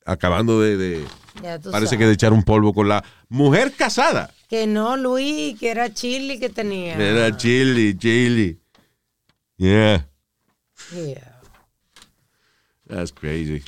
acabando 0.05 0.61
de, 0.61 0.77
de- 0.77 1.05
parece 1.41 1.69
sabes. 1.71 1.89
que 1.97 2.05
de 2.05 2.13
echar 2.13 2.31
un 2.31 2.43
polvo 2.43 2.73
con 2.73 2.87
la 2.87 3.03
mujer 3.27 3.73
casada. 3.73 4.31
Que 4.47 4.67
no, 4.67 4.95
Luis, 4.95 5.59
que 5.59 5.71
era 5.71 5.93
chili 5.93 6.39
que 6.39 6.49
tenía. 6.49 6.95
Era 6.95 7.35
chili, 7.35 7.97
chili. 7.97 8.59
Yeah, 9.57 10.07
Yeah. 10.93 11.41
that's 12.87 13.11
crazy. 13.11 13.63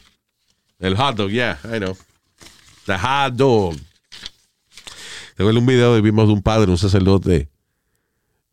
El 0.80 0.96
hot 0.96 1.16
dog, 1.16 1.30
yeah, 1.32 1.58
I 1.66 1.80
know. 1.80 1.98
The 2.86 2.98
hot 2.98 3.34
dog. 3.34 3.76
Tengo 5.36 5.50
un 5.52 5.66
video 5.66 5.96
que 5.96 6.02
vimos 6.02 6.28
de 6.28 6.34
un 6.34 6.42
padre, 6.42 6.70
un 6.72 6.78
sacerdote, 6.78 7.50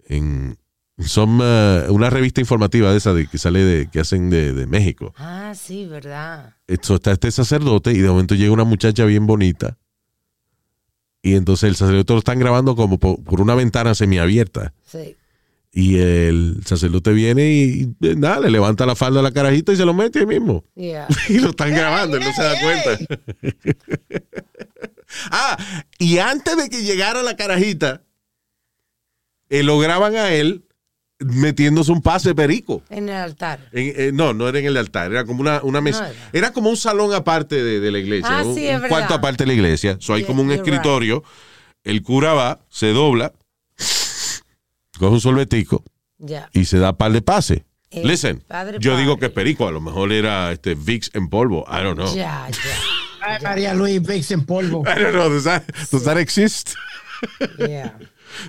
en 0.06 0.56
son 0.98 1.40
eh, 1.42 1.86
una 1.88 2.08
revista 2.10 2.40
informativa 2.40 2.90
de 2.92 2.98
esa 2.98 3.12
de, 3.12 3.26
que 3.26 3.38
sale 3.38 3.64
de, 3.64 3.88
que 3.88 4.00
hacen 4.00 4.30
de, 4.30 4.52
de 4.52 4.66
México. 4.66 5.12
Ah, 5.16 5.52
sí, 5.54 5.86
verdad. 5.86 6.56
Esto 6.66 6.96
está 6.96 7.12
este 7.12 7.30
sacerdote 7.30 7.92
y 7.92 7.98
de 7.98 8.08
momento 8.08 8.34
llega 8.34 8.52
una 8.52 8.64
muchacha 8.64 9.04
bien 9.04 9.26
bonita. 9.26 9.76
Y 11.22 11.34
entonces 11.34 11.68
el 11.70 11.76
sacerdote 11.76 12.12
lo 12.12 12.18
están 12.18 12.38
grabando 12.38 12.76
como 12.76 12.98
por, 12.98 13.22
por 13.24 13.40
una 13.40 13.54
ventana 13.54 13.94
semiabierta. 13.94 14.74
Sí. 14.84 15.16
Y 15.72 15.98
el 15.98 16.60
sacerdote 16.64 17.12
viene 17.12 17.50
y, 17.50 17.94
y 18.00 18.14
nada, 18.14 18.40
le 18.40 18.50
levanta 18.50 18.86
la 18.86 18.94
falda 18.94 19.18
a 19.18 19.22
la 19.24 19.32
carajita 19.32 19.72
y 19.72 19.76
se 19.76 19.84
lo 19.84 19.94
mete 19.94 20.20
ahí 20.20 20.26
mismo. 20.26 20.64
Yeah. 20.76 21.08
Y 21.28 21.40
lo 21.40 21.50
están 21.50 21.72
grabando, 21.72 22.16
él 22.16 22.22
no 22.22 22.32
se 22.32 22.42
da 22.42 22.54
cuenta. 22.60 22.98
ah, 25.32 25.56
y 25.98 26.18
antes 26.18 26.56
de 26.56 26.70
que 26.70 26.84
llegara 26.84 27.24
la 27.24 27.34
carajita, 27.34 28.02
eh, 29.48 29.64
lo 29.64 29.78
graban 29.80 30.14
a 30.14 30.32
él 30.32 30.64
metiéndose 31.24 31.90
un 31.92 32.02
pase 32.02 32.34
perico. 32.34 32.82
En 32.90 33.08
el 33.08 33.14
altar. 33.16 33.60
En- 33.72 33.92
eh, 33.96 34.10
no, 34.12 34.32
no 34.34 34.48
era 34.48 34.58
en 34.58 34.66
el 34.66 34.76
altar, 34.76 35.10
era 35.10 35.24
como 35.24 35.40
una, 35.40 35.60
una 35.62 35.80
mesa. 35.80 36.00
No 36.02 36.06
era. 36.08 36.16
era. 36.32 36.52
como 36.52 36.70
un 36.70 36.76
salón 36.76 37.12
aparte 37.14 37.62
de, 37.62 37.80
de 37.80 37.90
la 37.90 37.98
iglesia, 37.98 38.38
Ah, 38.38 38.42
un, 38.44 38.54
sí, 38.54 38.66
es 38.66 38.74
un 38.76 38.82
verdad. 38.82 38.88
cuarto 38.96 39.14
aparte 39.14 39.44
de 39.44 39.48
la 39.48 39.54
iglesia. 39.54 39.96
So, 40.00 40.14
hay 40.14 40.20
Yeah, 40.20 40.26
como 40.28 40.42
un 40.42 40.50
escritorio. 40.52 41.22
El 41.82 42.02
cura 42.02 42.32
va, 42.32 42.60
se 42.70 42.92
dobla, 42.92 43.32
coge 44.98 45.12
un 45.12 45.20
sorbetico 45.20 45.84
Ya. 46.18 46.48
y 46.52 46.64
se 46.64 46.78
da 46.78 46.96
par 46.96 47.12
de 47.12 47.20
pase. 47.22 47.64
Eh, 47.90 48.02
Listen, 48.04 48.40
padre, 48.40 48.78
yo 48.80 48.96
digo 48.96 49.18
que 49.18 49.26
es 49.26 49.32
perico, 49.32 49.68
a 49.68 49.70
lo 49.70 49.80
mejor 49.80 50.12
era 50.12 50.50
este 50.52 50.74
Vicks 50.74 51.10
en 51.14 51.28
polvo. 51.28 51.64
I 51.68 51.82
don't 51.82 51.96
know. 51.98 52.14
Ya, 52.14 52.48
ya. 52.50 52.58
Ay, 53.26 53.42
María 53.42 53.74
Luis 53.74 54.02
Vicks 54.02 54.30
en 54.32 54.44
polvo. 54.44 54.82
I 54.86 55.00
don't 55.00 55.12
know. 55.12 55.28
Does 55.30 55.44
that, 55.44 55.62
does 55.92 56.04
that 56.04 56.16
exist? 56.18 56.74
Yeah. 57.58 57.98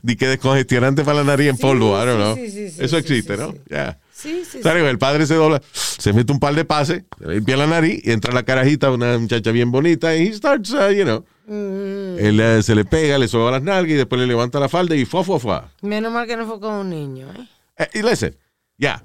Di 0.04 0.16
que 0.16 0.28
descongestionante 0.28 1.04
para 1.04 1.20
la 1.20 1.24
nariz 1.24 1.50
en 1.50 1.58
polvo. 1.58 2.02
I 2.02 2.06
don't 2.06 2.18
sí, 2.18 2.24
know. 2.24 2.36
sí, 2.36 2.52
sí, 2.52 2.70
sí, 2.70 2.84
Eso 2.84 2.96
sí, 2.96 3.02
existe, 3.02 3.36
sí, 3.36 3.42
¿no? 3.42 3.52
sí. 3.52 3.60
Yeah. 3.70 4.00
Sí, 4.12 4.44
sí, 4.50 4.60
anyway, 4.64 4.90
el 4.90 4.98
padre 4.98 5.28
se 5.28 5.36
dobla, 5.36 5.62
se 5.74 6.14
mete 6.14 6.32
un 6.32 6.40
par 6.40 6.56
de 6.56 6.64
pases, 6.64 7.04
se 7.20 7.28
limpia 7.28 7.58
la 7.58 7.68
nariz 7.68 8.02
y 8.02 8.12
entra 8.12 8.34
la 8.34 8.44
carajita, 8.44 8.90
una 8.90 9.18
muchacha 9.18 9.52
bien 9.52 9.72
bonita, 9.72 10.16
y 10.16 10.28
he 10.28 10.34
starts, 10.34 10.72
uh, 10.72 10.90
you 10.90 11.04
know. 11.04 11.26
Mm. 11.48 12.18
Él 12.18 12.40
eh, 12.40 12.64
se 12.64 12.76
le 12.76 12.86
pega, 12.86 13.18
le 13.18 13.28
soba 13.28 13.52
las 13.52 13.62
nalgas 13.62 13.92
y 13.92 13.96
después 13.96 14.20
le 14.20 14.26
levanta 14.26 14.60
la 14.60 14.70
falda 14.70 14.96
y 14.96 15.06
fue, 15.06 15.24
fue, 15.24 15.40
fue. 15.40 15.60
Menos 15.82 16.14
mal 16.14 16.26
que 16.26 16.38
no 16.38 16.48
fue 16.48 16.60
con 16.62 16.74
un 16.74 16.90
niño, 16.90 17.28
¿eh? 17.78 17.90
y 17.94 18.02
listen, 18.02 18.36
ya. 18.78 19.04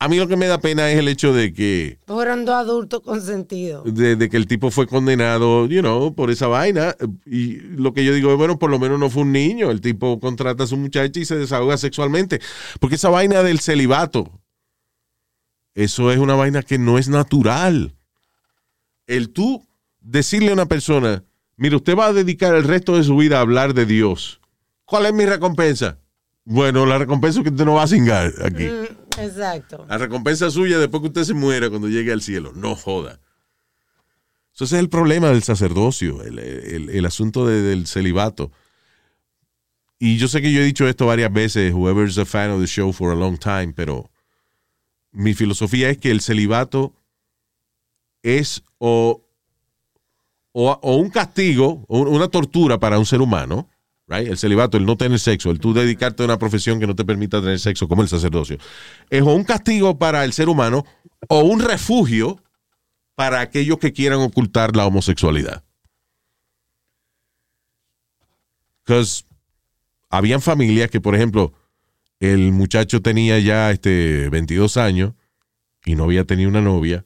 A 0.00 0.06
mí 0.08 0.16
lo 0.16 0.28
que 0.28 0.36
me 0.36 0.46
da 0.46 0.60
pena 0.60 0.88
es 0.92 0.98
el 0.98 1.08
hecho 1.08 1.32
de 1.32 1.52
que, 1.52 1.98
Fueron 2.06 2.44
dos 2.44 2.54
adultos 2.54 3.00
consentidos. 3.00 3.82
de, 3.92 4.14
de 4.14 4.28
que 4.28 4.36
el 4.36 4.46
tipo 4.46 4.70
fue 4.70 4.86
condenado, 4.86 5.66
you 5.66 5.80
know, 5.80 6.14
por 6.14 6.30
esa 6.30 6.46
vaina. 6.46 6.94
Y 7.26 7.56
lo 7.56 7.92
que 7.92 8.04
yo 8.04 8.14
digo 8.14 8.30
es, 8.30 8.36
bueno, 8.38 8.60
por 8.60 8.70
lo 8.70 8.78
menos 8.78 9.00
no 9.00 9.10
fue 9.10 9.22
un 9.22 9.32
niño. 9.32 9.72
El 9.72 9.80
tipo 9.80 10.20
contrata 10.20 10.62
a 10.64 10.66
su 10.68 10.76
muchacha 10.76 11.18
y 11.18 11.24
se 11.24 11.36
desahoga 11.36 11.76
sexualmente. 11.78 12.40
Porque 12.78 12.94
esa 12.94 13.08
vaina 13.08 13.42
del 13.42 13.58
celibato, 13.58 14.30
eso 15.74 16.12
es 16.12 16.18
una 16.18 16.36
vaina 16.36 16.62
que 16.62 16.78
no 16.78 16.96
es 16.98 17.08
natural. 17.08 17.96
El 19.08 19.30
tú 19.30 19.66
decirle 20.00 20.50
a 20.50 20.52
una 20.54 20.66
persona, 20.66 21.24
mire, 21.56 21.74
usted 21.74 21.96
va 21.96 22.06
a 22.06 22.12
dedicar 22.12 22.54
el 22.54 22.62
resto 22.62 22.96
de 22.96 23.02
su 23.02 23.16
vida 23.16 23.38
a 23.38 23.40
hablar 23.40 23.74
de 23.74 23.84
Dios. 23.84 24.40
¿Cuál 24.84 25.06
es 25.06 25.12
mi 25.12 25.26
recompensa? 25.26 25.98
Bueno, 26.44 26.86
la 26.86 26.98
recompensa 26.98 27.40
es 27.40 27.44
que 27.44 27.50
usted 27.50 27.64
no 27.64 27.74
va 27.74 27.82
a 27.82 27.88
cingar 27.88 28.32
aquí. 28.44 28.64
Mm, 28.64 28.86
exacto. 29.22 29.84
La 29.88 29.98
recompensa 29.98 30.50
suya 30.50 30.78
después 30.78 31.00
que 31.02 31.08
usted 31.08 31.24
se 31.24 31.34
muera 31.34 31.68
cuando 31.70 31.88
llegue 31.88 32.12
al 32.12 32.22
cielo. 32.22 32.52
No 32.54 32.74
joda. 32.74 33.20
Ese 34.54 34.64
es 34.64 34.72
el 34.72 34.88
problema 34.88 35.28
del 35.28 35.42
sacerdocio, 35.44 36.22
el, 36.24 36.38
el- 36.40 37.06
asunto 37.06 37.46
de- 37.46 37.62
del 37.62 37.86
celibato. 37.86 38.50
Y 40.00 40.16
yo 40.18 40.26
sé 40.28 40.42
que 40.42 40.52
yo 40.52 40.60
he 40.60 40.64
dicho 40.64 40.88
esto 40.88 41.06
varias 41.06 41.32
veces, 41.32 41.72
whoever's 41.72 42.18
a 42.18 42.24
fan 42.24 42.50
of 42.50 42.60
the 42.60 42.66
show 42.66 42.92
for 42.92 43.12
a 43.12 43.14
long 43.16 43.38
time, 43.38 43.72
pero 43.74 44.10
mi 45.12 45.34
filosofía 45.34 45.90
es 45.90 45.98
que 45.98 46.10
el 46.10 46.20
celibato 46.20 46.92
es 48.22 48.62
o, 48.78 49.22
o, 50.52 50.70
o 50.82 50.96
un 50.96 51.10
castigo, 51.10 51.84
o 51.88 52.00
una 52.00 52.28
tortura 52.28 52.78
para 52.78 52.98
un 52.98 53.06
ser 53.06 53.20
humano, 53.20 53.68
El 54.08 54.38
celibato, 54.38 54.78
el 54.78 54.86
no 54.86 54.96
tener 54.96 55.18
sexo, 55.18 55.50
el 55.50 55.60
tú 55.60 55.74
dedicarte 55.74 56.22
a 56.22 56.26
una 56.26 56.38
profesión 56.38 56.80
que 56.80 56.86
no 56.86 56.94
te 56.94 57.04
permita 57.04 57.40
tener 57.40 57.60
sexo, 57.60 57.88
como 57.88 58.02
el 58.02 58.08
sacerdocio, 58.08 58.56
es 59.10 59.22
un 59.22 59.44
castigo 59.44 59.98
para 59.98 60.24
el 60.24 60.32
ser 60.32 60.48
humano 60.48 60.86
o 61.28 61.40
un 61.40 61.60
refugio 61.60 62.42
para 63.14 63.40
aquellos 63.40 63.78
que 63.78 63.92
quieran 63.92 64.20
ocultar 64.20 64.74
la 64.74 64.86
homosexualidad. 64.86 65.62
Because 68.84 69.24
habían 70.08 70.40
familias 70.40 70.88
que, 70.88 71.02
por 71.02 71.14
ejemplo, 71.14 71.52
el 72.18 72.52
muchacho 72.52 73.02
tenía 73.02 73.38
ya 73.38 73.70
este 73.70 74.30
22 74.30 74.78
años 74.78 75.12
y 75.84 75.96
no 75.96 76.04
había 76.04 76.24
tenido 76.24 76.48
una 76.48 76.62
novia 76.62 77.04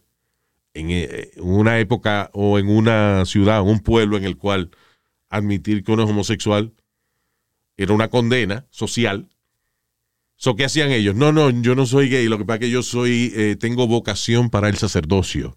en 0.75 0.91
eh, 0.91 1.33
una 1.39 1.81
época 1.81 2.31
o 2.33 2.59
en 2.61 2.69
una 2.69 3.25
ciudad, 3.27 3.63
un 3.63 3.81
pueblo 3.81 4.17
en 4.17 4.25
el 4.25 4.37
cual 4.37 4.71
admitir 5.29 5.83
que 5.83 5.93
uno 5.93 6.05
es 6.05 6.11
homosexual 6.11 6.73
era 7.85 7.93
una 7.95 8.09
condena 8.09 8.67
social. 8.71 9.29
So, 10.37 10.57
¿Qué 10.57 10.65
hacían 10.65 10.91
ellos? 10.91 11.15
No, 11.15 11.33
no, 11.33 11.51
yo 11.51 11.75
no 11.75 11.87
soy 11.87 12.09
gay, 12.09 12.27
lo 12.29 12.37
que 12.39 12.45
pasa 12.45 12.57
es 12.57 12.61
que 12.61 12.71
yo 12.71 12.83
soy, 12.83 13.33
eh, 13.37 13.57
tengo 13.59 13.87
vocación 13.87 14.51
para 14.51 14.69
el 14.69 14.77
sacerdocio. 14.77 15.57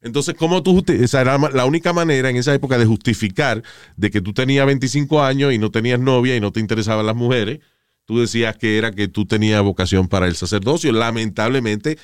Entonces, 0.00 0.34
¿cómo 0.34 0.62
tú 0.62 0.84
esa 0.88 1.20
era 1.20 1.36
la 1.38 1.64
única 1.66 1.92
manera 1.92 2.30
en 2.30 2.36
esa 2.36 2.54
época 2.54 2.78
de 2.78 2.86
justificar 2.86 3.62
de 3.96 4.10
que 4.10 4.20
tú 4.20 4.32
tenías 4.32 4.66
25 4.66 5.22
años 5.22 5.52
y 5.52 5.58
no 5.58 5.70
tenías 5.70 5.98
novia 5.98 6.36
y 6.36 6.40
no 6.40 6.52
te 6.52 6.60
interesaban 6.60 7.06
las 7.06 7.16
mujeres? 7.16 7.60
Tú 8.04 8.20
decías 8.20 8.56
que 8.56 8.78
era 8.78 8.92
que 8.92 9.08
tú 9.08 9.26
tenías 9.26 9.62
vocación 9.62 10.06
para 10.06 10.26
el 10.26 10.36
sacerdocio. 10.36 10.92
Lamentablemente, 10.92 11.98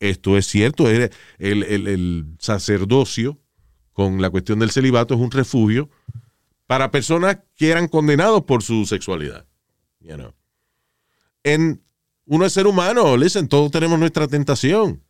esto 0.00 0.36
es 0.36 0.46
cierto. 0.46 0.90
El- 0.90 1.10
el- 1.38 1.86
el 1.86 2.26
sacerdocio, 2.38 3.40
con 3.92 4.20
la 4.20 4.28
cuestión 4.28 4.58
del 4.58 4.70
celibato, 4.70 5.14
es 5.14 5.20
un 5.20 5.30
refugio 5.30 5.88
para 6.66 6.90
personas 6.90 7.38
que 7.56 7.70
eran 7.70 7.88
condenados 7.88 8.42
por 8.44 8.62
su 8.62 8.84
sexualidad. 8.86 9.46
You 10.00 10.14
know. 10.14 10.34
En, 11.42 11.82
uno 12.26 12.44
es 12.44 12.52
ser 12.52 12.66
humano, 12.66 13.16
listen, 13.16 13.48
todos 13.48 13.70
tenemos 13.70 13.98
nuestra 13.98 14.26
tentación. 14.26 15.02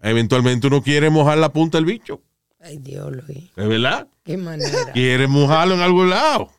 Eventualmente 0.00 0.66
uno 0.66 0.82
quiere 0.82 1.10
mojar 1.10 1.38
la 1.38 1.52
punta 1.52 1.78
del 1.78 1.84
bicho. 1.86 2.22
Ay, 2.58 2.78
Dios, 2.78 3.10
Luis. 3.10 3.50
¿Es 3.56 3.68
verdad? 3.68 4.08
Qué 4.22 4.36
manera. 4.36 4.92
Quiere 4.92 5.26
mojarlo 5.26 5.74
en 5.74 5.80
algún 5.80 6.10
lado. 6.10 6.50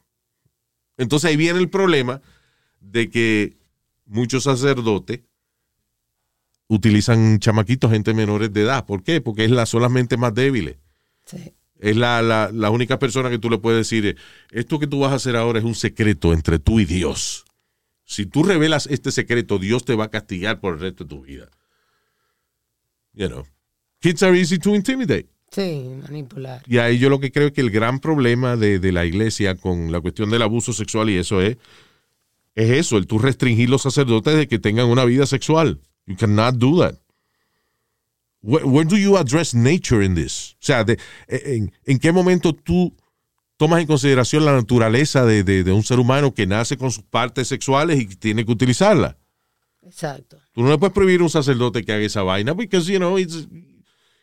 Entonces 0.97 1.29
ahí 1.29 1.37
viene 1.37 1.59
el 1.59 1.69
problema 1.69 2.21
de 2.79 3.09
que 3.09 3.57
muchos 4.05 4.43
sacerdotes 4.43 5.21
utilizan 6.67 7.39
chamaquitos, 7.39 7.91
gente 7.91 8.13
menores 8.13 8.51
de 8.53 8.61
edad. 8.61 8.85
¿Por 8.85 9.03
qué? 9.03 9.21
Porque 9.21 9.45
es 9.45 9.51
la, 9.51 9.65
son 9.65 9.81
las 9.81 9.91
mentes 9.91 10.17
más 10.17 10.33
débiles. 10.33 10.77
Sí. 11.25 11.53
Es 11.81 11.97
la, 11.97 12.21
la, 12.21 12.51
la 12.53 12.69
única 12.69 12.99
persona 12.99 13.29
que 13.29 13.39
tú 13.39 13.49
le 13.49 13.57
puedes 13.57 13.79
decir, 13.79 14.05
eh, 14.05 14.15
esto 14.51 14.79
que 14.79 14.87
tú 14.87 14.99
vas 14.99 15.11
a 15.11 15.15
hacer 15.15 15.35
ahora 15.35 15.59
es 15.59 15.65
un 15.65 15.75
secreto 15.75 16.31
entre 16.31 16.59
tú 16.59 16.79
y 16.79 16.85
Dios. 16.85 17.43
Si 18.05 18.27
tú 18.27 18.43
revelas 18.43 18.87
este 18.87 19.11
secreto, 19.11 19.57
Dios 19.57 19.83
te 19.83 19.95
va 19.95 20.05
a 20.05 20.09
castigar 20.09 20.59
por 20.59 20.75
el 20.75 20.79
resto 20.79 21.05
de 21.05 21.09
tu 21.09 21.23
vida. 21.23 21.49
You 23.13 23.27
know. 23.27 23.45
Kids 23.99 24.21
are 24.21 24.37
easy 24.37 24.59
to 24.59 24.75
intimidate. 24.75 25.27
Sí, 25.51 25.89
manipular. 26.01 26.61
Y 26.67 26.77
ahí 26.77 26.97
yo 26.99 27.09
lo 27.09 27.19
que 27.19 27.31
creo 27.31 27.47
es 27.47 27.53
que 27.53 27.61
el 27.61 27.71
gran 27.71 27.99
problema 27.99 28.55
de, 28.55 28.79
de 28.79 28.91
la 28.91 29.05
iglesia 29.05 29.55
con 29.55 29.91
la 29.91 29.99
cuestión 29.99 30.29
del 30.29 30.43
abuso 30.43 30.73
sexual 30.73 31.09
y 31.09 31.17
eso 31.17 31.41
es, 31.41 31.57
es 32.55 32.69
eso, 32.69 32.97
el 32.97 33.07
tú 33.07 33.17
restringir 33.19 33.69
los 33.69 33.81
sacerdotes 33.81 34.35
de 34.35 34.47
que 34.47 34.59
tengan 34.59 34.87
una 34.87 35.03
vida 35.03 35.25
sexual. 35.25 35.79
You 36.05 36.15
cannot 36.15 36.55
do 36.55 36.79
that. 36.79 37.00
Where, 38.43 38.65
where 38.65 38.85
do 38.87 38.97
you 38.97 39.17
address 39.17 39.53
nature 39.53 40.03
in 40.03 40.15
this? 40.15 40.53
O 40.55 40.65
sea, 40.65 40.83
de- 40.83 40.97
en, 41.27 41.71
en 41.85 41.99
qué 41.99 42.11
momento 42.11 42.53
tú 42.53 42.95
tomas 43.57 43.81
en 43.81 43.87
consideración 43.87 44.43
la 44.45 44.53
naturaleza 44.53 45.25
de, 45.25 45.43
de- 45.43 45.63
de 45.63 45.71
un 45.71 45.83
ser 45.83 45.99
humano 45.99 46.33
que 46.33 46.47
nace 46.47 46.75
con 46.77 46.89
sus 46.91 47.03
partes 47.03 47.47
sexuales 47.47 47.99
y 47.99 48.07
que 48.07 48.15
tiene 48.15 48.43
que 48.45 48.51
utilizarla? 48.51 49.17
Exacto. 49.83 50.39
Tú 50.53 50.63
no 50.63 50.69
le 50.69 50.77
puedes 50.77 50.93
prohibir 50.93 51.21
a 51.21 51.23
un 51.23 51.29
sacerdote 51.29 51.83
que 51.83 51.91
haga 51.93 52.03
esa 52.05 52.23
vaina 52.23 52.53
because, 52.53 52.91
you 52.91 52.97
know, 52.97 53.17
it's, 53.17 53.47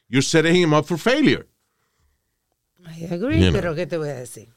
you're 0.08 0.22
setting 0.22 0.56
him 0.56 0.72
up 0.72 0.84
for 0.86 0.98
failure. 0.98 1.46
I 2.86 3.04
agree, 3.12 3.36
You 3.40 3.50
know. 3.50 3.52
pero 3.52 3.74
¿qué 3.74 3.86
te 3.86 3.96
voy 3.98 4.08
a 4.08 4.14
decir? 4.14 4.48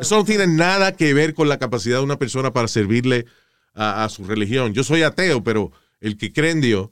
Eso 0.00 0.16
no 0.16 0.24
tiene 0.24 0.46
nada 0.46 0.96
que 0.96 1.12
ver 1.12 1.34
con 1.34 1.48
la 1.48 1.58
capacidad 1.58 1.98
de 1.98 2.04
una 2.04 2.18
persona 2.18 2.52
para 2.52 2.68
servirle 2.68 3.26
a, 3.74 4.04
a 4.04 4.08
su 4.08 4.24
religión. 4.24 4.72
Yo 4.72 4.82
soy 4.82 5.02
ateo, 5.02 5.44
pero 5.44 5.72
el 6.00 6.16
que 6.16 6.32
cree 6.32 6.52
en 6.52 6.60
Dios, 6.62 6.88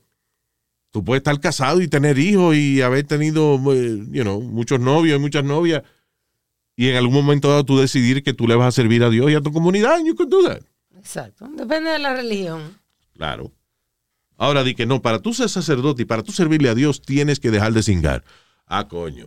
tú 0.97 1.05
puedes 1.05 1.21
estar 1.21 1.39
casado 1.39 1.83
y 1.83 1.89
tener 1.89 2.19
hijos 2.19 2.57
y 2.57 2.81
haber 2.81 3.05
tenido 3.05 3.57
eh, 3.71 4.03
you 4.13 4.23
know, 4.23 4.41
muchos 4.41 4.81
novios 4.81 5.19
y 5.19 5.21
muchas 5.21 5.45
novias 5.45 5.83
y 6.75 6.89
en 6.89 6.97
algún 6.97 7.13
momento 7.13 7.51
dado 7.51 7.65
tú 7.65 7.79
decidir 7.79 8.23
que 8.23 8.33
tú 8.33 8.49
le 8.49 8.55
vas 8.55 8.69
a 8.69 8.73
servir 8.73 9.05
a 9.05 9.11
Dios 9.11 9.31
y 9.31 9.35
a 9.35 9.43
tu 9.43 9.53
comunidad. 9.53 9.99
You 10.03 10.17
can 10.17 10.31
do 10.31 10.43
that. 10.49 10.63
Exacto. 10.97 11.51
Depende 11.55 11.91
de 11.91 11.99
la 11.99 12.15
religión. 12.15 12.79
Claro. 13.13 13.53
Ahora 14.39 14.65
di 14.65 14.75
que 14.75 14.87
no, 14.87 15.03
para 15.03 15.19
tú 15.19 15.35
ser 15.35 15.51
sacerdote 15.51 16.01
y 16.01 16.05
para 16.07 16.23
tú 16.23 16.33
servirle 16.33 16.71
a 16.71 16.75
Dios 16.75 17.03
tienes 17.03 17.41
que 17.41 17.51
dejar 17.51 17.75
de 17.75 17.83
cingar. 17.83 18.25
Ah, 18.65 18.89
coño. 18.89 19.25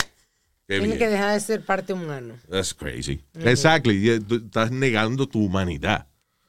Qué 0.67 0.79
Tiene 0.79 0.87
bien. 0.87 0.97
que 0.97 1.07
dejar 1.07 1.35
de 1.35 1.39
ser 1.39 1.63
parte 1.63 1.93
humano. 1.93 2.33
That's 2.49 2.73
crazy. 2.73 3.21
Exactly. 3.35 4.09
Y 4.09 4.19
tú 4.21 4.37
Estás 4.37 4.71
negando 4.71 5.27
tu 5.27 5.45
humanidad. 5.45 6.07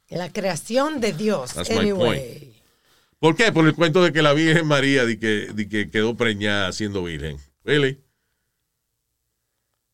La 0.08 0.32
creación 0.32 0.98
de 0.98 1.12
Dios. 1.12 1.52
That's 1.52 1.68
my 1.68 1.76
anyway. 1.76 2.49
¿Por 3.20 3.36
qué? 3.36 3.52
Por 3.52 3.66
el 3.66 3.74
cuento 3.74 4.02
de 4.02 4.12
que 4.12 4.22
la 4.22 4.32
Virgen 4.32 4.66
María 4.66 5.04
di 5.04 5.18
que, 5.18 5.88
quedó 5.92 6.16
preñada 6.16 6.72
siendo 6.72 7.04
virgen. 7.04 7.36
Really? 7.64 8.00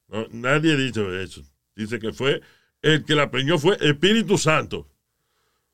No, 0.09 0.29
nadie 0.31 0.75
ha 0.75 0.77
dicho 0.77 1.13
eso. 1.13 1.43
Dice 1.75 1.99
que 1.99 2.13
fue 2.13 2.41
el 2.83 3.05
que 3.05 3.17
la 3.17 3.29
preñó 3.29 3.59
fue 3.59 3.77
Espíritu 3.81 4.39
Santo. 4.39 4.89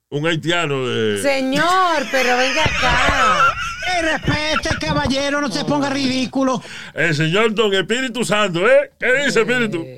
Un 0.09 0.27
haitiano 0.27 0.87
de. 0.89 1.21
Señor, 1.21 2.07
pero 2.11 2.37
venga 2.37 2.65
acá. 2.65 3.55
Eh, 3.83 4.01
respete, 4.01 4.79
caballero, 4.79 5.41
no 5.41 5.51
se 5.51 5.65
ponga 5.65 5.91
ridículo. 5.91 6.63
El 6.95 7.17
señor 7.17 7.53
Don 7.53 7.75
Espíritu 7.75 8.25
Santo, 8.25 8.65
¿eh? 8.71 8.93
¿Qué 8.97 9.25
dice 9.25 9.41
Espíritu? 9.41 9.85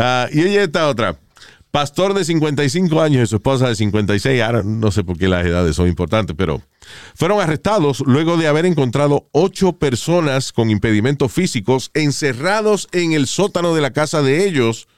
Ah, 0.00 0.28
y 0.30 0.42
ella 0.42 0.62
está 0.62 0.86
otra. 0.86 1.16
Pastor 1.70 2.14
de 2.14 2.24
55 2.24 3.00
años 3.00 3.24
y 3.24 3.26
su 3.26 3.36
esposa 3.36 3.68
de 3.68 3.74
56. 3.74 4.42
Ahora 4.42 4.62
no 4.64 4.90
sé 4.90 5.04
por 5.04 5.18
qué 5.18 5.28
las 5.28 5.44
edades 5.44 5.76
son 5.76 5.86
importantes, 5.86 6.34
pero 6.36 6.62
fueron 7.14 7.40
arrestados 7.40 8.00
luego 8.06 8.36
de 8.36 8.46
haber 8.46 8.64
encontrado 8.64 9.28
ocho 9.32 9.74
personas 9.74 10.52
con 10.52 10.70
impedimentos 10.70 11.30
físicos 11.30 11.90
encerrados 11.92 12.88
en 12.92 13.12
el 13.12 13.26
sótano 13.26 13.74
de 13.74 13.82
la 13.82 13.92
casa 13.92 14.22
de 14.22 14.46
ellos 14.46 14.88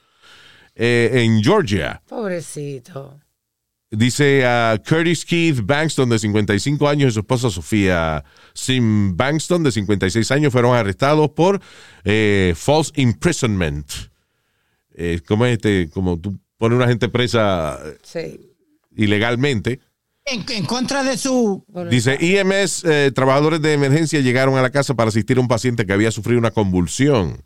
eh, 0.76 1.24
en 1.24 1.42
Georgia. 1.42 2.02
Pobrecito. 2.08 3.18
Dice 3.92 4.46
a 4.46 4.80
Curtis 4.88 5.24
Keith 5.24 5.62
Bankston, 5.64 6.08
de 6.08 6.20
55 6.20 6.88
años, 6.88 7.10
y 7.10 7.14
su 7.14 7.20
esposa 7.20 7.50
Sofía 7.50 8.24
Sim 8.54 9.16
Bankston, 9.16 9.64
de 9.64 9.72
56 9.72 10.30
años, 10.30 10.52
fueron 10.52 10.76
arrestados 10.76 11.30
por 11.30 11.60
eh, 12.04 12.54
false 12.56 12.92
imprisonment. 12.94 13.90
Eh, 14.94 15.20
¿Cómo 15.26 15.44
es 15.44 15.54
este? 15.54 15.90
Como 15.90 16.20
tú 16.20 16.38
pones 16.60 16.74
a 16.74 16.82
una 16.82 16.86
gente 16.88 17.08
presa 17.08 17.80
eh, 17.84 17.98
Sí. 18.02 18.52
ilegalmente. 18.94 19.80
En, 20.26 20.44
en 20.50 20.66
contra 20.66 21.02
de 21.02 21.16
su. 21.16 21.64
Dice, 21.90 22.18
EMS, 22.20 22.84
eh, 22.84 23.10
trabajadores 23.12 23.60
de 23.62 23.72
emergencia 23.72 24.20
llegaron 24.20 24.56
a 24.56 24.62
la 24.62 24.70
casa 24.70 24.94
para 24.94 25.08
asistir 25.08 25.38
a 25.38 25.40
un 25.40 25.48
paciente 25.48 25.86
que 25.86 25.92
había 25.92 26.10
sufrido 26.12 26.38
una 26.38 26.50
convulsión. 26.52 27.42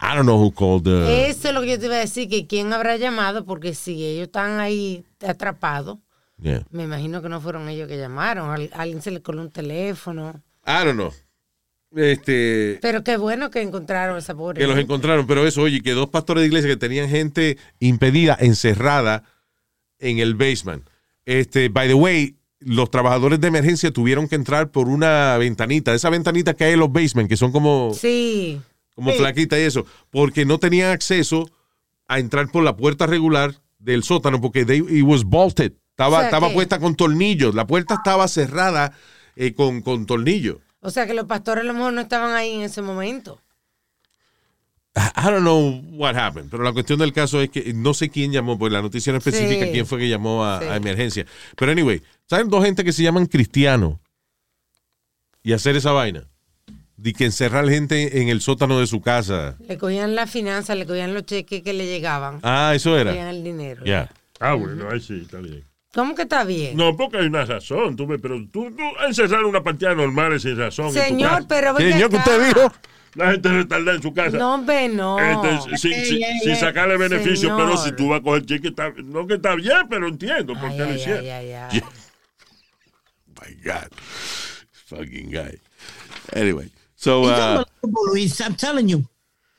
I 0.00 0.14
don't 0.16 0.22
know 0.22 0.40
who 0.40 0.52
called 0.52 0.84
the... 0.84 1.28
Eso 1.28 1.48
es 1.48 1.54
lo 1.54 1.60
que 1.60 1.70
yo 1.70 1.78
te 1.78 1.86
iba 1.86 1.96
a 1.96 2.00
decir, 2.00 2.28
que 2.28 2.46
quién 2.46 2.72
habrá 2.72 2.96
llamado, 2.96 3.44
porque 3.44 3.74
si 3.74 4.02
ellos 4.04 4.26
están 4.28 4.58
ahí 4.60 5.04
atrapados, 5.26 5.98
Yeah. 6.40 6.62
me 6.70 6.84
imagino 6.84 7.20
que 7.20 7.28
no 7.28 7.40
fueron 7.40 7.68
ellos 7.68 7.88
que 7.88 7.98
llamaron. 7.98 8.50
Al- 8.50 8.70
alguien 8.72 9.02
se 9.02 9.10
le 9.10 9.20
coló 9.20 9.42
un 9.42 9.50
teléfono. 9.50 10.40
I 10.64 10.84
don't 10.84 10.94
know. 10.94 11.12
Este, 11.94 12.78
Pero 12.82 13.02
qué 13.02 13.16
bueno 13.16 13.50
que 13.50 13.62
encontraron 13.62 14.18
esa 14.18 14.34
pobre. 14.34 14.60
que 14.60 14.66
los 14.66 14.78
encontraron, 14.78 15.26
pero 15.26 15.46
eso, 15.46 15.62
oye, 15.62 15.80
que 15.80 15.92
dos 15.92 16.08
pastores 16.10 16.42
de 16.42 16.48
iglesia 16.48 16.68
que 16.70 16.76
tenían 16.76 17.08
gente 17.08 17.56
impedida, 17.80 18.36
encerrada 18.40 19.24
en 19.98 20.18
el 20.18 20.34
basement. 20.34 20.86
Este, 21.24 21.68
by 21.70 21.88
the 21.88 21.94
way, 21.94 22.36
los 22.60 22.90
trabajadores 22.90 23.40
de 23.40 23.48
emergencia 23.48 23.90
tuvieron 23.90 24.28
que 24.28 24.34
entrar 24.34 24.70
por 24.70 24.88
una 24.88 25.36
ventanita, 25.38 25.94
esa 25.94 26.10
ventanita 26.10 26.54
que 26.54 26.64
hay 26.64 26.72
en 26.74 26.80
los 26.80 26.92
basements, 26.92 27.28
que 27.28 27.36
son 27.36 27.52
como, 27.52 27.92
Sí. 27.94 28.60
como 28.94 29.12
Sí. 29.12 29.18
flaquitas 29.18 29.58
y 29.58 29.62
eso, 29.62 29.86
porque 30.10 30.44
no 30.44 30.58
tenían 30.58 30.90
acceso 30.90 31.48
a 32.06 32.18
entrar 32.18 32.50
por 32.50 32.64
la 32.64 32.76
puerta 32.76 33.06
regular 33.06 33.54
del 33.78 34.02
sótano, 34.02 34.40
porque 34.40 34.64
they, 34.64 34.78
it 34.78 35.04
was 35.04 35.24
bolted. 35.24 35.72
Estaba, 35.90 36.16
O 36.16 36.20
sea 36.20 36.24
estaba 36.28 36.48
que- 36.48 36.54
puesta 36.54 36.78
con 36.78 36.94
tornillos. 36.96 37.54
La 37.54 37.66
puerta 37.66 37.94
estaba 37.94 38.28
cerrada 38.28 38.92
eh, 39.36 39.52
con, 39.54 39.82
con 39.82 40.04
tornillos. 40.06 40.56
O 40.88 40.90
sea 40.90 41.06
que 41.06 41.12
los 41.12 41.26
pastores 41.26 41.64
a 41.64 41.66
lo 41.66 41.74
mejor 41.74 41.92
no 41.92 42.00
estaban 42.00 42.34
ahí 42.34 42.54
en 42.54 42.62
ese 42.62 42.80
momento. 42.80 43.38
I 44.96 45.24
don't 45.30 45.40
know 45.42 45.80
what 45.92 46.16
happened, 46.16 46.50
pero 46.50 46.64
la 46.64 46.72
cuestión 46.72 46.98
del 46.98 47.12
caso 47.12 47.40
es 47.42 47.50
que 47.50 47.72
no 47.74 47.92
sé 47.94 48.08
quién 48.08 48.32
llamó, 48.32 48.58
pues 48.58 48.72
la 48.72 48.80
noticia 48.82 49.12
no 49.12 49.18
especifica 49.18 49.66
Sí. 49.66 49.70
quién 49.72 49.86
fue 49.86 49.98
que 49.98 50.08
llamó 50.08 50.44
a, 50.44 50.60
Sí. 50.60 50.66
a 50.66 50.76
emergencia. 50.76 51.26
Pero 51.56 51.70
anyway, 51.72 52.02
¿saben 52.26 52.48
dos 52.48 52.64
gente 52.64 52.82
que 52.84 52.92
se 52.92 53.02
llaman 53.02 53.26
cristianos 53.26 53.98
y 55.42 55.52
hacer 55.52 55.76
esa 55.76 55.92
vaina? 55.92 56.24
De 56.96 57.12
que 57.12 57.26
encerrar 57.26 57.68
gente 57.68 58.22
en 58.22 58.28
el 58.28 58.40
sótano 58.40 58.80
de 58.80 58.86
su 58.88 59.00
casa. 59.00 59.56
Le 59.68 59.76
cogían 59.78 60.16
la 60.16 60.26
finanza, 60.26 60.74
le 60.74 60.84
cogían 60.86 61.12
los 61.14 61.26
cheques 61.26 61.62
que 61.62 61.72
le 61.74 61.86
llegaban. 61.86 62.40
Ah, 62.42 62.72
eso 62.74 62.94
Le 62.94 63.02
era. 63.02 63.10
cogían 63.12 63.28
el 63.28 63.44
dinero. 63.44 63.84
Ya. 63.84 64.10
Ah, 64.40 64.54
bueno, 64.54 64.88
ahí 64.90 65.00
sí, 65.00 65.20
está 65.22 65.38
bien. 65.38 65.62
¿Cómo 65.94 66.14
que 66.14 66.22
está 66.22 66.44
bien? 66.44 66.76
No, 66.76 66.96
porque 66.96 67.18
hay 67.18 67.26
una 67.26 67.44
razón, 67.44 67.96
tú, 67.96 68.06
pero 68.20 68.36
tú, 68.52 68.70
tú 68.70 68.82
encerrar 69.06 69.44
una 69.44 69.62
partida 69.62 69.94
normal 69.94 70.34
es 70.34 70.42
sin 70.42 70.56
razón. 70.56 70.88
en 70.88 70.92
tu 70.94 70.98
Señor, 71.00 71.30
casa. 71.30 71.48
pero 71.48 71.76
Señor, 71.76 72.10
que 72.10 72.16
usted 72.16 72.46
dijo. 72.54 72.72
La 73.14 73.32
gente 73.32 73.48
retardada 73.48 73.96
en 73.96 74.02
su 74.02 74.12
casa. 74.12 74.36
No, 74.36 74.54
hombre, 74.54 74.86
no. 74.90 75.18
Este, 75.18 75.76
sin, 75.78 75.92
Ey, 75.94 76.04
sin- 76.04 76.22
ey, 76.22 76.38
sin 76.40 76.50
ey. 76.50 76.56
sacarle 76.56 76.96
beneficio, 76.98 77.48
Señor. 77.48 77.56
pero 77.56 77.76
si 77.78 77.92
tú 77.92 78.08
vas 78.10 78.20
a 78.20 78.22
coger 78.22 78.44
cheque, 78.44 78.68
está, 78.68 78.92
no 79.02 79.26
que 79.26 79.34
está 79.34 79.54
bien, 79.56 79.88
pero 79.88 80.06
entiendo 80.08 80.52
por 80.54 80.66
Ay, 80.70 80.76
qué 80.76 80.84
lo 80.84 80.94
hicieron. 80.94 81.24
ay, 81.24 81.30
ay, 81.30 81.52
ay. 81.52 81.82
My 83.40 83.54
God. 83.64 83.88
Fucking 84.86 85.30
guy. 85.30 85.58
Anyway, 86.34 86.70
so, 86.96 87.22
uh, 87.24 87.64
Luis. 88.12 88.40
I'm 88.40 88.54
telling 88.54 88.88
you. 88.88 89.04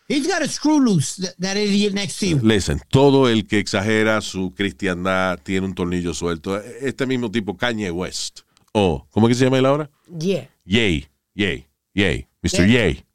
He's 0.10 0.28
got 0.28 0.42
a 0.42 0.48
screw 0.48 0.80
loose, 0.80 1.18
that, 1.18 1.36
that 1.40 1.56
idiot 1.56 1.94
next 1.94 2.20
to 2.20 2.26
you. 2.26 2.40
listen, 2.42 2.82
todo 2.90 3.30
el 3.30 3.46
que 3.46 3.60
exagera 3.60 4.22
su 4.22 4.52
cristiandad 4.56 5.40
tiene 5.44 5.68
un 5.68 5.76
tornillo 5.76 6.16
suelto. 6.16 6.58
Este 6.58 7.06
mismo 7.06 7.30
tipo, 7.30 7.56
Kanye 7.56 7.92
West. 7.92 8.40
Oh, 8.74 9.06
¿cómo 9.12 9.28
es 9.28 9.32
que 9.32 9.40
se 9.40 9.46
llama 9.46 9.60
él 9.60 9.68
ahora? 9.68 9.90
Yeah. 10.20 10.50
Yay, 10.66 11.08
Yay, 11.36 11.68
Yay, 11.94 12.28
Mr. 12.42 12.68
Yay. 12.68 13.06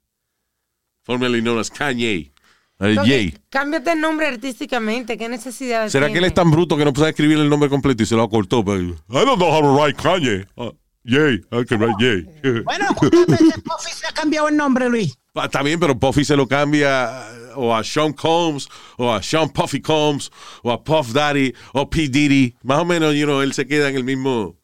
Formerly 1.03 1.43
known 1.43 1.59
as 1.59 1.69
Kanye. 1.69 2.31
Uh, 2.79 3.05
Yay. 3.05 3.35
Cámbiate 3.51 3.93
el 3.93 4.01
nombre 4.01 4.29
artísticamente. 4.29 5.19
¿Qué 5.19 5.29
necesidad 5.29 5.89
¿Será 5.89 6.13
que 6.13 6.19
él 6.19 6.25
es 6.25 6.35
tan 6.35 6.51
bruto 6.51 6.77
que 6.77 6.85
no 6.85 6.93
puede 6.93 7.11
escribir 7.11 7.39
el 7.39 7.49
nombre 7.49 7.69
completo 7.69 8.05
y 8.05 8.07
se 8.07 8.15
lo 8.15 8.23
acortó? 8.23 8.65
Pero, 8.65 8.81
I 8.81 9.25
don't 9.25 9.39
know 9.39 9.51
how 9.51 9.61
to 9.61 9.77
write 9.77 10.01
Kanye. 10.01 10.47
Uh, 10.57 10.71
yay, 11.03 11.45
I 11.51 11.65
can 11.65 11.81
write 11.81 11.97
Yay. 11.99 12.63
Bueno, 12.63 12.87
¿cuántas 12.97 13.27
veces 13.27 13.55
Puffy 13.65 13.93
se 13.93 14.07
ha 14.07 14.13
cambiado 14.13 14.49
el 14.49 14.57
nombre, 14.57 14.89
Luis? 14.89 15.19
Ah, 15.35 15.47
Está 15.47 15.63
bien, 15.63 15.81
pero 15.81 15.99
Puffy 15.99 16.25
se 16.25 16.37
lo 16.37 16.47
cambia 16.47 17.27
uh, 17.57 17.61
o 17.61 17.75
a 17.75 17.83
Sean 17.83 18.13
Combs, 18.13 18.69
o 18.97 19.13
a 19.13 19.23
Sean 19.23 19.51
Puffy 19.51 19.81
Combs, 19.81 20.31
o 20.63 20.71
a 20.71 20.83
Puff 20.83 21.13
Daddy, 21.13 21.53
o 21.73 21.89
P. 21.91 22.09
Diddy. 22.09 22.55
Más 22.63 22.79
o 22.81 22.85
menos, 22.85 23.15
you 23.15 23.25
know, 23.25 23.43
él 23.43 23.53
se 23.53 23.67
queda 23.67 23.89
en 23.89 23.97
el 23.97 24.05
mismo, 24.05 24.57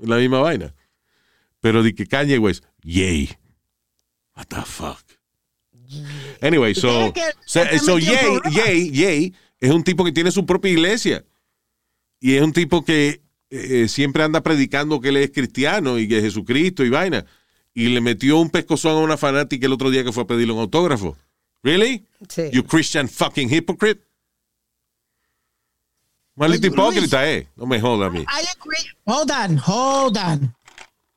en 0.00 0.10
la 0.10 0.16
misma 0.16 0.40
vaina. 0.40 0.74
Pero 1.60 1.82
de 1.82 1.94
que 1.94 2.06
Kanye 2.06 2.38
West, 2.38 2.64
yay. 2.82 3.30
What 4.36 4.46
the 4.46 4.62
fuck? 4.64 5.04
Anyway, 6.40 6.74
so, 6.74 7.12
so, 7.46 7.98
Yay. 7.98 8.40
Yay, 8.52 8.90
Yay 8.90 9.34
es 9.58 9.70
un 9.70 9.82
tipo 9.82 10.04
que 10.04 10.12
tiene 10.12 10.30
su 10.30 10.46
propia 10.46 10.70
iglesia. 10.70 11.24
Y 12.20 12.34
es 12.34 12.42
un 12.42 12.52
tipo 12.52 12.84
que 12.84 13.22
eh, 13.50 13.88
siempre 13.88 14.22
anda 14.22 14.42
predicando 14.42 15.00
que 15.00 15.08
él 15.08 15.16
es 15.16 15.30
cristiano 15.30 15.98
y 15.98 16.06
que 16.06 16.18
es 16.18 16.24
Jesucristo 16.24 16.84
y 16.84 16.90
vaina. 16.90 17.24
Y 17.78 17.90
le 17.90 18.00
metió 18.00 18.38
un 18.38 18.50
pescozón 18.50 18.96
a 18.96 18.98
una 18.98 19.16
fanática 19.16 19.64
el 19.66 19.72
otro 19.72 19.88
día 19.88 20.02
que 20.02 20.10
fue 20.10 20.24
a 20.24 20.26
pedirle 20.26 20.52
un 20.52 20.58
autógrafo. 20.58 21.16
¿Really? 21.62 22.04
Sí. 22.28 22.50
You 22.52 22.64
Christian 22.64 23.08
fucking 23.08 23.48
hypocrite. 23.48 24.02
Maldito 26.34 26.66
Luis. 26.66 26.74
hipócrita, 26.74 27.30
eh. 27.30 27.46
No 27.54 27.66
me 27.66 27.80
joda 27.80 28.06
a 28.06 28.10
mí. 28.10 28.22
I 28.22 28.46
agree. 28.58 28.84
Hold 29.06 29.30
on, 29.30 29.58
hold 29.64 30.18
on. 30.18 30.52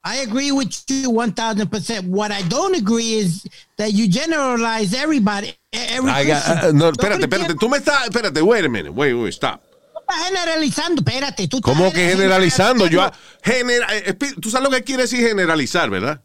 I 0.03 0.17
agree 0.17 0.51
with 0.51 0.69
you 0.87 1.09
1000%. 1.09 2.05
What 2.05 2.31
I 2.31 2.43
don't 2.47 2.75
agree 2.75 3.15
is 3.15 3.41
that 3.77 3.93
you 3.93 4.07
generalize 4.07 4.93
everybody. 4.93 5.55
Every 5.73 6.11
I 6.11 6.25
got- 6.25 6.45
uh, 6.65 6.71
no, 6.73 6.89
Los 6.89 6.97
espérate, 6.99 7.23
espérate. 7.23 7.55
Tú 7.55 7.69
me 7.69 7.77
estás. 7.79 8.03
Espérate, 8.05 8.39
wait 8.43 8.65
a 8.65 8.69
minute. 8.69 8.91
Wait, 8.91 9.15
wait, 9.15 9.33
stop. 9.33 9.63
estás 10.07 10.27
generalizando, 10.27 11.01
espérate. 11.01 11.47
Tú 11.47 11.59
¿Cómo 11.59 11.91
que 11.91 12.07
generalizando? 12.07 12.85
Yo, 12.85 13.09
genera, 13.43 13.87
eh, 13.97 14.13
tú 14.39 14.51
sabes 14.51 14.69
lo 14.69 14.75
que 14.75 14.83
quiere 14.83 15.03
decir 15.03 15.27
generalizar, 15.27 15.89
¿verdad? 15.89 16.21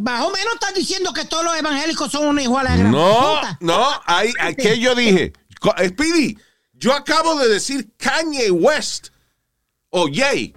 Más 0.00 0.22
o 0.24 0.30
menos 0.30 0.54
estás 0.54 0.74
diciendo 0.74 1.12
que 1.12 1.24
todos 1.24 1.44
los 1.44 1.56
evangélicos 1.56 2.10
son 2.12 2.26
una 2.26 2.42
igual 2.42 2.66
a 2.66 2.76
gran 2.76 2.90
No, 2.92 3.36
puta. 3.40 3.58
no, 3.60 3.88
ahí, 4.06 4.32
ahí, 4.38 4.54
¿qué 4.54 4.78
yo 4.78 4.94
dije? 4.94 5.32
Co- 5.60 5.74
Speedy, 5.84 6.38
yo 6.72 6.92
acabo 6.94 7.38
de 7.38 7.48
decir 7.48 7.88
Kanye 7.96 8.50
West 8.50 9.08
o 9.90 10.08
Yay, 10.08 10.52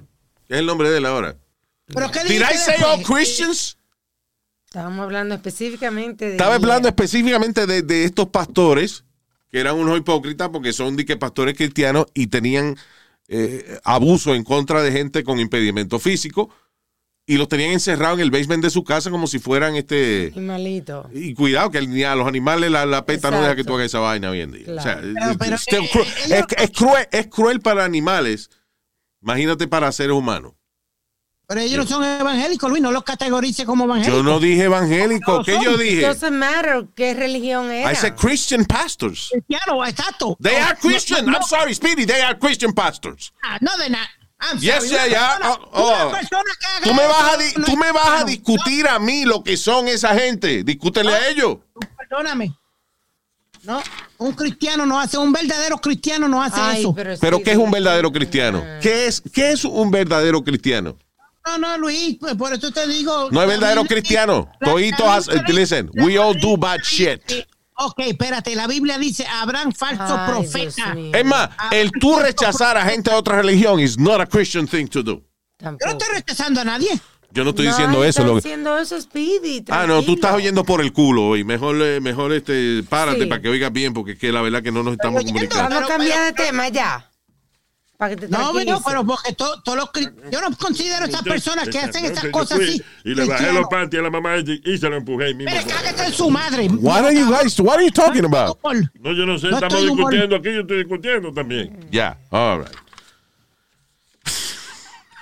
que 0.47 0.53
es 0.53 0.59
el 0.59 0.65
nombre 0.65 0.89
de 0.91 0.97
él 0.99 1.05
ahora. 1.05 1.35
¿Pero 1.87 2.11
qué 2.11 2.23
Did 2.23 2.41
I 2.41 2.57
say 2.57 2.75
después? 2.77 2.83
all 2.83 3.03
Christians? 3.03 3.77
Estábamos 4.65 4.99
hablando 5.03 5.33
específicamente 5.33 6.25
de. 6.25 6.31
Estaba 6.33 6.55
hablando 6.55 6.87
específicamente 6.87 7.65
de, 7.65 7.81
de 7.81 8.03
estos 8.03 8.27
pastores 8.27 9.03
que 9.49 9.59
eran 9.59 9.75
unos 9.75 9.97
hipócritas 9.97 10.49
porque 10.49 10.73
son 10.73 10.95
de 10.95 11.05
que 11.05 11.17
pastores 11.17 11.55
cristianos 11.57 12.05
y 12.13 12.27
tenían 12.27 12.77
eh, 13.27 13.79
abuso 13.83 14.35
en 14.35 14.43
contra 14.43 14.83
de 14.83 14.91
gente 14.91 15.23
con 15.23 15.39
impedimento 15.39 15.97
físico 15.97 16.53
y 17.31 17.37
los 17.37 17.47
tenían 17.47 17.71
encerrados 17.71 18.17
en 18.17 18.23
el 18.23 18.31
basement 18.31 18.63
de 18.63 18.71
su 18.71 18.83
casa 18.83 19.11
como 19.11 19.27
si 19.27 19.37
fueran 19.37 19.75
este 19.75 20.31
Animalito. 20.35 21.07
y 21.13 21.35
cuidado 21.35 21.69
que 21.69 21.79
ni 21.85 22.01
a 22.03 22.15
los 22.15 22.27
animales 22.27 22.71
la, 22.71 22.87
la 22.87 23.05
peta 23.05 23.29
no 23.29 23.37
deja 23.37 23.49
que 23.55 23.61
Exacto. 23.61 23.71
tú 23.71 23.75
hagas 23.75 23.85
esa 23.85 23.99
vaina 23.99 24.31
hoy 24.31 24.41
en 24.41 24.51
día. 24.51 24.65
O 24.75 24.81
sea, 24.81 24.95
Pero- 24.99 25.31
es- 25.31 25.37
pero, 25.37 25.55
es 25.55 25.61
still 25.61 25.83
eh, 25.83 25.89
cru- 25.93 26.01
ellos- 26.25 26.45
es, 26.57 26.63
es 26.63 26.71
cruel, 26.71 27.07
es 27.11 27.27
cruel 27.27 27.59
para 27.61 27.85
animales. 27.85 28.49
Imagínate 29.21 29.67
para 29.67 29.91
seres 29.91 30.15
humanos. 30.15 30.53
Pero 31.47 31.61
ellos 31.61 31.77
no 31.79 31.85
son 31.87 32.03
evangélicos, 32.03 32.69
Luis, 32.69 32.81
no 32.81 32.91
los 32.91 33.03
categorice 33.03 33.65
como 33.65 33.85
evangélicos. 33.85 34.17
Yo 34.17 34.23
no 34.23 34.39
dije 34.39 34.63
evangélico. 34.63 35.43
¿Qué 35.43 35.57
yo 35.63 35.77
dije? 35.77 36.01
Doesn't 36.07 36.31
matter 36.31 36.85
qué 36.95 37.13
religión 37.15 37.71
era. 37.71 37.91
I 37.91 37.95
said 37.95 38.13
Christian 38.15 38.65
pastors. 38.65 39.29
Cristiano, 39.31 39.83
exacto. 39.85 40.37
They 40.41 40.57
No, 40.59 40.65
are 40.65 40.77
Christian. 40.79 41.25
no, 41.25 41.31
no, 41.31 41.37
I'm 41.39 41.43
sorry, 41.47 41.73
Speedy. 41.73 42.05
They 42.05 42.21
are 42.21 42.37
Christian 42.37 42.71
pastors. 42.73 43.33
ah, 43.43 43.57
No, 43.61 43.71
they're 43.77 43.89
not. 43.89 44.07
I'm 44.39 44.57
Yes, 44.59 44.87
sorry. 44.87 44.89
yeah, 44.89 45.05
Una 45.05 45.09
yeah. 45.09 45.37
persona- 45.37 45.59
Oh, 45.73 46.11
oh. 46.11 46.13
Tú 46.83 46.93
me 46.93 47.07
vas 47.07 47.33
a, 47.33 47.59
no 47.59 47.65
tú 47.65 47.77
me 47.77 47.91
vas 47.91 48.21
a 48.21 48.23
discutir 48.23 48.87
a 48.87 48.97
mí 48.99 49.25
lo 49.25 49.43
que 49.43 49.57
son 49.57 49.87
esa 49.87 50.15
gente. 50.15 50.63
Discútele 50.63 51.13
a 51.13 51.29
ellos. 51.29 51.57
Perdóname. 51.97 52.53
No, 53.63 53.81
un 54.19 54.31
cristiano 54.31 54.85
no 54.85 54.97
hace, 54.99 55.17
un 55.17 55.33
verdadero 55.33 55.77
cristiano 55.77 56.29
no 56.29 56.41
hace 56.41 56.59
Ay, 56.61 56.79
eso. 56.79 56.93
pero, 56.95 57.13
Pero 57.19 57.37
sí, 57.37 57.43
¿qué 57.43 57.51
es 57.51 57.57
un 57.57 57.69
verdadero 57.69 58.09
cristiano? 58.11 58.63
¿Qué 58.81 59.07
es, 59.07 59.21
qué 59.33 59.51
es 59.51 59.65
un 59.65 59.91
verdadero 59.91 60.41
cristiano? 60.43 60.97
No, 61.45 61.57
no, 61.57 61.77
Luis, 61.77 62.17
pues 62.19 62.35
por 62.35 62.53
eso 62.53 62.71
te 62.71 62.87
digo. 62.87 63.29
No 63.31 63.41
es 63.41 63.47
verdadero 63.47 63.83
cristiano. 63.83 64.49
Biblia 64.61 65.43
listen, 65.47 65.89
we 65.95 66.17
all 66.17 66.33
do 66.39 66.55
bad 66.55 66.79
shit. 66.83 67.21
Ok, 67.81 67.99
espérate, 67.99 68.55
la 68.55 68.67
Biblia 68.67 68.97
dice, 68.97 69.25
habrán 69.25 69.71
falsos 69.73 70.09
Ay, 70.11 70.29
profetas. 70.31 70.97
Es 71.13 71.25
más, 71.25 71.49
el 71.71 71.91
tú 71.91 72.19
rechazar 72.19 72.75
a 72.77 72.83
gente 72.85 73.09
de 73.09 73.15
otra 73.15 73.37
religión 73.41 73.79
is 73.79 73.97
not 73.97 74.19
a 74.19 74.25
Christian 74.25 74.67
thing 74.67 74.85
to 74.87 75.01
do. 75.01 75.13
Yo 75.15 75.23
Tampoco. 75.57 75.85
no 75.85 75.91
estoy 75.97 76.15
rechazando 76.15 76.61
a 76.61 76.63
nadie. 76.65 76.89
Yo 77.31 77.43
no 77.43 77.51
estoy 77.51 77.65
No, 77.67 77.71
diciendo 77.71 78.03
eso. 78.03 78.23
lo- 78.23 78.35
diciendo 78.35 78.77
eso, 78.79 78.99
Speedy. 78.99 79.63
Ah, 79.69 79.85
no, 79.87 80.01
tú 80.03 80.13
estás 80.15 80.33
oyendo 80.33 80.63
por 80.63 80.81
el 80.81 80.91
culo 80.91 81.27
hoy. 81.27 81.43
Mejor, 81.43 81.79
eh, 81.81 81.99
mejor 82.01 82.33
este, 82.33 82.83
párate 82.89 83.21
Sí. 83.23 83.25
para 83.27 83.41
que 83.41 83.49
oigas 83.49 83.71
bien, 83.71 83.93
porque 83.93 84.13
es 84.13 84.17
que 84.19 84.31
la 84.31 84.41
verdad 84.41 84.63
que 84.63 84.71
no 84.71 84.81
nos 84.83 84.93
estamos 84.93 85.19
oyendo, 85.19 85.33
comunicando. 85.39 85.75
Vamos 85.75 85.89
a 85.89 85.93
cambiar 85.93 86.25
de 86.25 86.33
tema 86.33 86.67
ya. 86.69 87.08
Para 87.99 88.15
que 88.15 88.21
te 88.21 88.29
No, 88.29 88.37
tranquilices. 88.37 88.65
pero, 88.65 88.81
pero 88.85 89.05
porque 89.05 89.33
to- 89.33 89.61
todos 89.61 89.77
los 89.77 89.89
yo 90.31 90.39
no 90.39 90.55
considero 90.55 91.05
esas 91.05 91.21
personas 91.21 91.67
que 91.67 91.79
hacen 91.79 92.05
esas 92.05 92.29
cosas 92.29 92.57
fui 92.57 92.67
así. 92.69 92.83
Y 93.03 93.13
le 93.13 93.25
bajé 93.25 93.51
los 93.51 93.67
panties 93.67 93.99
a 93.99 94.03
la 94.03 94.09
mamá 94.09 94.37
y, 94.37 94.61
y 94.63 94.77
se 94.77 94.89
lo 94.89 94.95
empujé. 94.95 95.33
mismo. 95.33 95.51
Mire, 95.51 95.65
cágate 95.67 96.05
en 96.05 96.13
su 96.13 96.29
madre. 96.29 96.69
What 96.79 97.03
are 97.03 97.13
you 97.13 97.25
guys, 97.29 97.59
what 97.59 97.75
are 97.75 97.83
you 97.85 97.91
talking 97.91 98.23
about? 98.23 98.57
No, 99.01 99.11
yo 99.11 99.25
no 99.25 99.37
sé, 99.37 99.49
No 99.49 99.55
estamos 99.57 99.81
humor. 99.83 99.97
discutiendo 99.97 100.35
aquí, 100.37 100.53
yo 100.53 100.61
estoy 100.61 100.77
discutiendo 100.77 101.33
también. 101.33 101.77
Yeah, 101.91 102.17
all 102.31 102.59
right. 102.59 102.69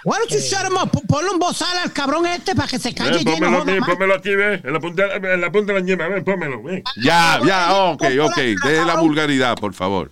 Why 0.03 0.19
don't 0.19 0.29
you 0.31 0.39
shut 0.39 0.63
him 0.69 0.77
up? 0.77 0.91
Ponle 1.07 1.31
un 1.31 1.39
bozal 1.39 1.75
al 1.83 1.91
cabrón 1.91 2.27
este 2.27 2.55
para 2.55 2.67
que 2.67 2.77
se 2.77 2.93
calle 2.93 3.09
Ven, 3.11 3.21
y 3.21 3.25
no 3.25 3.31
pónmelo 3.33 3.59
joda 3.59 3.71
aquí, 3.71 3.79
más. 3.81 3.89
pónmelo 3.89 4.13
aquí, 4.15 4.35
ve. 4.35 4.61
En 4.63 4.73
la 4.73 4.79
punta, 4.79 5.03
en 5.15 5.41
la 5.41 5.51
punta 5.51 5.73
de 5.73 5.79
la 5.79 5.85
ñema, 5.85 6.07
ven, 6.09 6.23
pónmelo, 6.23 6.61
ven. 6.61 6.83
Ya, 7.03 7.39
ya, 7.43 7.73
ok, 7.73 8.03
ok. 8.21 8.37
Deje 8.37 8.85
la 8.85 8.95
vulgaridad, 8.97 9.55
por 9.57 9.73
favor. 9.73 10.11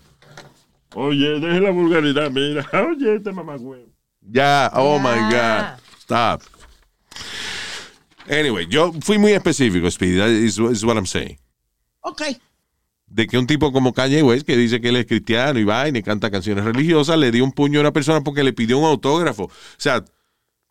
Oye, 0.96 1.40
deje 1.40 1.60
la 1.60 1.72
vulgaridad, 1.72 2.32
mira. 2.32 2.66
Oye, 2.90 3.16
este 3.16 3.32
mamagüevo. 3.32 3.90
Ya, 4.22 4.72
oh 4.74 4.98
my. 4.98 5.30
God. 5.30 5.80
Stop. 6.00 6.42
Anyway, 8.30 8.66
yo 8.68 8.94
fui 9.02 9.18
muy 9.18 9.34
específico, 9.34 9.90
Speedy. 9.92 10.18
That 10.18 10.30
is, 10.30 10.58
is 10.58 10.84
what 10.84 10.96
I'm 10.96 11.06
saying. 11.06 11.38
Ok. 12.02 12.22
De 13.08 13.28
que 13.28 13.38
un 13.38 13.46
tipo 13.46 13.72
como 13.72 13.94
Kanye 13.94 14.24
West, 14.24 14.48
que 14.48 14.58
dice 14.58 14.82
que 14.82 14.90
él 14.90 14.96
es 14.96 15.06
cristiano 15.06 15.60
y 15.60 15.64
vaina 15.64 16.00
y 16.00 16.04
canta 16.04 16.32
canciones 16.32 16.66
religiosas, 16.66 17.18
le 17.18 17.32
dio 17.32 17.44
un 17.44 17.52
puño 17.52 17.80
a 17.80 17.82
una 17.82 17.94
persona 17.94 18.22
porque 18.22 18.44
le 18.44 18.54
pidió 18.54 18.78
un 18.80 18.86
autógrafo. 18.86 19.44
O 19.44 19.52
sea, 19.78 20.04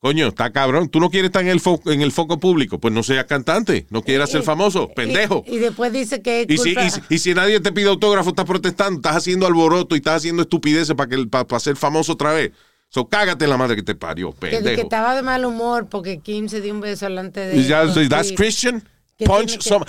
coño, 0.05 0.29
está 0.29 0.53
cabrón. 0.53 0.91
Tú 0.91 1.01
no 1.01 1.09
quieres 1.09 1.31
estar 1.31 1.41
en 1.41 1.49
el, 1.49 1.63
fo- 1.63 1.81
en 1.91 2.03
el 2.03 2.13
foco 2.13 2.39
público, 2.39 2.79
pues 2.79 2.93
no 2.93 3.03
seas 3.03 3.25
cantante. 3.25 3.87
No 3.89 4.03
quieras 4.03 4.31
ser 4.31 4.43
famoso, 4.43 4.89
pendejo. 4.95 5.43
Y, 5.47 5.55
y 5.55 5.59
después 5.61 5.95
dice 5.95 6.21
que 6.21 6.43
es 6.43 6.47
Y 6.51 6.59
si, 6.59 6.75
culpa- 6.75 6.85
y, 6.85 6.91
si- 6.91 7.01
y 7.09 7.19
si 7.19 7.33
nadie 7.33 7.59
te 7.61 7.73
pide 7.73 7.89
autógrafo, 7.89 8.29
estás 8.29 8.45
protestando, 8.45 8.99
estás 8.99 9.17
haciendo 9.17 9.47
alboroto 9.47 9.95
y 9.95 9.99
estás 9.99 10.17
haciendo 10.17 10.43
estupideces 10.43 10.95
para 10.95 11.09
que 11.09 11.27
para 11.27 11.59
ser 11.59 11.77
famoso 11.77 12.13
otra 12.13 12.35
vez. 12.35 12.53
So, 12.91 13.09
cágate 13.09 13.47
la 13.47 13.57
madre 13.57 13.77
que 13.77 13.83
te 13.83 13.95
parió, 13.95 14.33
que, 14.35 14.51
que 14.51 14.57
pendejo. 14.57 14.83
estaba 14.83 15.17
de 15.17 15.23
mal 15.23 15.43
humor 15.47 15.89
porque 15.89 16.19
Kim 16.19 16.49
se 16.51 16.61
dio 16.61 16.75
un 16.75 16.83
beso 16.83 17.07
delante 17.07 17.41
de 17.41 17.57
Y 17.57 17.65
ya, 17.67 17.89
so, 17.89 18.07
that's. 18.07 18.33
Christian. 18.33 18.87
Que 19.17 19.25
Punch 19.25 19.47
tiene 19.47 19.63
que- 19.63 19.69
some- 19.71 19.87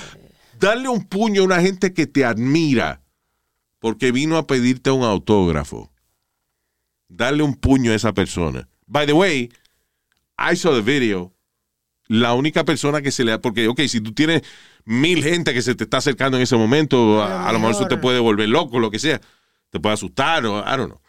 Darle 0.60 0.88
un 0.88 1.04
puño 1.04 1.42
a 1.42 1.46
una 1.46 1.60
gente 1.60 1.94
que 1.94 2.08
te 2.08 2.24
admira 2.24 3.02
porque 3.80 4.14
vino 4.14 4.38
a 4.38 4.48
pedirte 4.48 4.92
un 4.92 5.04
autógrafo. 5.04 5.92
Darle 7.10 7.44
un 7.44 7.56
puño 7.56 7.92
a 7.92 7.96
esa 7.96 8.14
persona. 8.14 8.68
By 8.88 9.06
the 9.06 9.12
way, 9.14 9.50
I 10.38 10.56
saw 10.56 10.74
the 10.74 10.82
video. 10.82 11.32
La 12.08 12.34
única 12.34 12.64
persona 12.64 13.02
que 13.02 13.12
se 13.12 13.24
le... 13.24 13.40
Porque, 13.40 13.68
ok, 13.68 13.82
si 13.88 14.00
tú 14.02 14.14
tienes 14.14 14.44
mil 14.84 15.24
gente 15.24 15.54
que 15.54 15.62
se 15.62 15.74
te 15.76 15.86
está 15.86 15.98
acercando 15.98 16.38
en 16.38 16.44
ese 16.44 16.56
momento, 16.56 17.22
a, 17.24 17.50
a 17.50 17.52
lo 17.52 17.60
mejor 17.60 17.76
eso 17.76 17.88
te 17.88 17.98
puede 17.98 18.20
volver 18.20 18.48
loco, 18.50 18.78
lo 18.80 18.92
que 18.92 19.00
sea. 19.00 19.20
Te 19.72 19.80
puede 19.80 19.94
asustar 19.96 20.46
o 20.46 20.60
I 20.60 20.78
don't 20.78 20.88
know. 20.92 21.02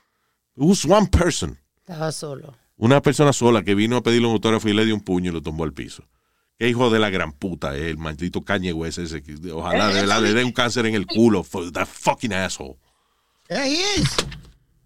Was 0.56 0.84
one 0.86 1.06
person. 1.08 1.58
Estaba 1.76 2.10
solo. 2.12 2.54
Una 2.78 3.02
persona 3.02 3.32
sola 3.32 3.62
que 3.62 3.74
vino 3.74 3.96
a 3.96 4.02
pedirle 4.02 4.26
un 4.26 4.34
autógrafo 4.34 4.68
y 4.68 4.72
le 4.72 4.84
dio 4.86 4.94
un 4.94 5.02
puño 5.02 5.30
y 5.30 5.34
lo 5.34 5.42
tumbó 5.42 5.64
al 5.64 5.72
piso. 5.74 6.02
Qué 6.58 6.68
hijo 6.68 6.88
de 6.88 6.98
la 6.98 7.10
gran 7.10 7.32
puta 7.32 7.76
es 7.76 7.82
el 7.82 7.98
maldito 7.98 8.40
Kanye 8.40 8.72
West 8.72 8.96
ese. 8.98 9.22
que 9.22 9.34
Ojalá 9.52 9.88
de 9.88 9.94
verdad 10.00 10.22
le 10.22 10.32
dé 10.32 10.42
un 10.44 10.52
cáncer 10.52 10.86
en 10.86 10.94
el 10.94 11.06
culo. 11.06 11.42
for 11.44 11.70
That 11.72 11.86
fucking 11.86 12.32
asshole. 12.32 12.78
Yeah, 13.50 13.66
he 13.66 13.74
is. 14.00 14.08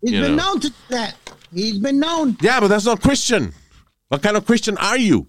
He's 0.02 0.12
You 0.12 0.20
been 0.22 0.36
know. 0.36 0.46
known 0.52 0.60
to 0.60 0.68
do 0.68 0.74
that. 0.90 1.14
He's 1.54 1.78
been 1.80 2.00
known. 2.00 2.36
Yeah, 2.40 2.58
but 2.60 2.68
that's 2.68 2.84
not 2.84 3.00
Christian. 3.00 3.54
What 4.10 4.22
kind 4.22 4.36
of 4.36 4.44
Christian 4.44 4.76
are 4.78 4.98
you? 4.98 5.26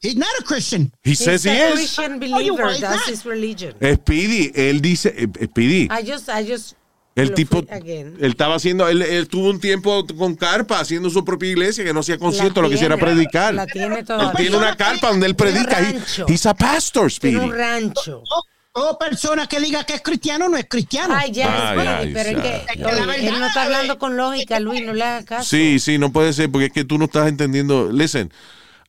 He's 0.00 0.14
not 0.16 0.28
a 0.38 0.44
Christian. 0.44 0.92
He 1.02 1.14
says 1.16 1.42
he 1.42 1.50
He's 1.50 1.58
a 1.60 1.66
is. 1.70 1.74
Christian 1.96 2.12
Oh, 2.14 2.18
believer. 2.20 2.62
are, 2.62 2.78
That's 2.78 2.82
not. 2.82 3.08
his 3.08 3.24
religion. 3.26 3.74
Speedy, 3.80 4.52
él 4.54 4.80
dice, 4.80 5.12
eh, 5.16 5.26
Speedy, 5.46 5.88
I 5.90 6.02
just, 6.04 6.28
I 6.28 6.44
just. 6.44 6.74
el 7.16 7.34
tipo, 7.34 7.64
él 7.68 8.16
estaba 8.20 8.54
haciendo, 8.54 8.86
él, 8.88 9.02
él 9.02 9.26
tuvo 9.26 9.50
un 9.50 9.58
tiempo 9.58 10.06
con 10.06 10.36
carpa 10.36 10.78
haciendo 10.78 11.10
su 11.10 11.24
propia 11.24 11.50
iglesia 11.50 11.82
que 11.82 11.92
no 11.92 11.98
hacía 12.00 12.16
concierto, 12.16 12.62
lo 12.62 12.68
tiene, 12.70 12.96
predicar. 12.96 13.54
La 13.54 13.66
tiene 13.66 13.98
Él 13.98 14.04
todavía. 14.04 14.32
tiene 14.34 14.56
una 14.56 14.76
carpa 14.76 15.08
donde 15.10 15.26
él 15.26 15.34
predica. 15.34 15.80
He- 15.80 15.92
rancho. 15.94 16.26
he's 16.28 16.46
a 16.46 16.54
pastor, 16.54 17.10
Tiene 17.10 17.38
Speedy. 17.38 17.50
un 17.50 17.58
rancho. 17.58 18.22
Toda 18.78 18.96
persona 18.96 19.48
que 19.48 19.58
diga 19.58 19.82
que 19.82 19.94
es 19.94 20.02
cristiano 20.02 20.48
no 20.48 20.56
es 20.56 20.66
cristiano. 20.68 21.12
Ay, 21.16 21.32
ya, 21.32 21.70
Ay, 21.72 21.78
ay, 21.80 22.10
pero 22.14 22.38
es 22.38 22.64
que 22.66 22.78
La 22.80 22.92
verdad, 22.92 23.16
él 23.18 23.40
no 23.40 23.46
está 23.46 23.64
hablando 23.64 23.98
con 23.98 24.16
lógica, 24.16 24.60
Luis, 24.60 24.86
no 24.86 24.92
le 24.92 25.02
hagas 25.02 25.24
caso. 25.24 25.48
Sí, 25.48 25.80
sí, 25.80 25.98
no 25.98 26.12
puede 26.12 26.32
ser, 26.32 26.48
porque 26.48 26.66
es 26.66 26.72
que 26.72 26.84
tú 26.84 26.96
no 26.96 27.06
estás 27.06 27.26
entendiendo. 27.26 27.90
Listen, 27.90 28.30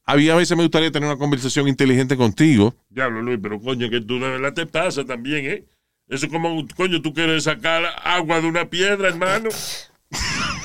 había 0.05 0.33
a 0.33 0.35
veces 0.35 0.55
me 0.55 0.61
gustaría 0.61 0.91
tener 0.91 1.09
una 1.09 1.17
conversación 1.17 1.67
inteligente 1.67 2.15
contigo. 2.15 2.75
Diablo, 2.89 3.23
Luis, 3.23 3.39
pero 3.41 3.59
coño, 3.59 3.89
que 3.89 4.01
tú 4.01 4.19
de 4.19 4.29
verdad 4.29 4.53
te 4.53 4.67
pasa 4.67 5.03
también, 5.05 5.45
¿eh? 5.47 5.65
Eso 6.07 6.27
es 6.27 6.31
como, 6.31 6.67
coño, 6.75 7.01
tú 7.01 7.11
quieres 7.11 7.45
sacar 7.45 7.83
agua 8.03 8.41
de 8.41 8.47
una 8.47 8.69
piedra, 8.69 9.07
hermano. 9.07 9.49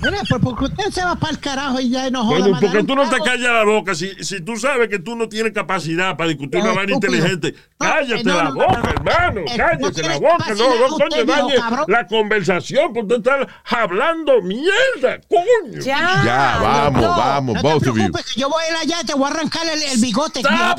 Mira, 0.00 0.18
pues 0.28 0.40
porque 0.42 0.64
usted 0.64 0.84
se 0.90 1.04
va 1.04 1.16
para 1.16 1.32
el 1.32 1.38
carajo 1.40 1.80
y 1.80 1.90
ya 1.90 2.08
no 2.10 2.24
joda 2.24 2.38
Coño, 2.40 2.50
más, 2.52 2.60
porque 2.62 2.84
tú 2.84 2.94
no 2.94 3.08
te 3.10 3.16
callas 3.18 3.52
la 3.52 3.64
boca. 3.64 3.94
Si, 3.94 4.12
si 4.24 4.40
tú 4.44 4.56
sabes 4.56 4.88
que 4.88 4.98
tú 4.98 5.16
no 5.16 5.28
tienes 5.28 5.52
capacidad 5.52 6.16
para 6.16 6.28
discutir 6.30 6.60
una 6.60 6.70
No, 6.70 6.76
vaina 6.76 6.92
inteligente, 6.94 7.54
No, 7.80 7.86
cállate 7.86 8.24
no, 8.24 8.36
la 8.36 8.44
no, 8.44 8.54
boca, 8.54 8.66
no, 8.76 8.82
no. 8.82 8.90
hermano. 8.90 9.40
Eh, 9.40 9.44
no 9.48 9.56
Cállate 9.56 10.02
la 10.02 10.18
boca. 10.18 10.54
No, 10.56 10.88
no, 10.88 10.88
coño, 10.96 11.24
dañe 11.24 11.54
la 11.88 12.06
conversación 12.06 12.92
porque 12.92 13.08
tú 13.08 13.14
estás 13.16 13.46
hablando 13.64 14.40
mierda, 14.42 15.20
coño. 15.28 15.80
Ya, 15.80 16.22
Ya, 16.24 16.58
vamos, 16.62 17.02
vamos, 17.02 17.54
No 17.56 17.62
both 17.62 17.82
te 17.82 17.90
of 17.90 17.96
you. 17.98 18.12
que 18.12 18.40
yo 18.40 18.48
voy 18.48 18.62
a 18.64 18.70
ir 18.70 18.76
allá 18.76 18.96
y 19.02 19.06
te 19.06 19.14
voy 19.14 19.24
a 19.30 19.34
arrancar 19.34 19.62
el, 19.66 19.82
el 19.82 20.00
bigote. 20.00 20.42
Te 20.42 20.48
voy 20.48 20.58
a 20.58 20.76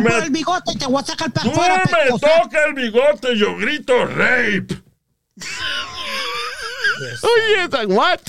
Me- 0.00 0.10
por 0.10 0.22
el 0.24 0.30
bigote 0.30 0.72
y 0.72 0.78
te 0.78 0.86
voy 0.86 1.02
a 1.02 1.06
sacar 1.06 1.30
para 1.32 1.44
Tú 1.44 1.50
afuera. 1.52 1.82
me 1.84 2.04
pecosa. 2.04 2.26
tocas 2.42 2.60
el 2.68 2.74
bigote, 2.74 3.36
yo 3.36 3.56
grito 3.56 4.04
rape. 4.06 4.82
Oye, 7.22 7.68
that 7.68 7.88
what? 7.88 8.20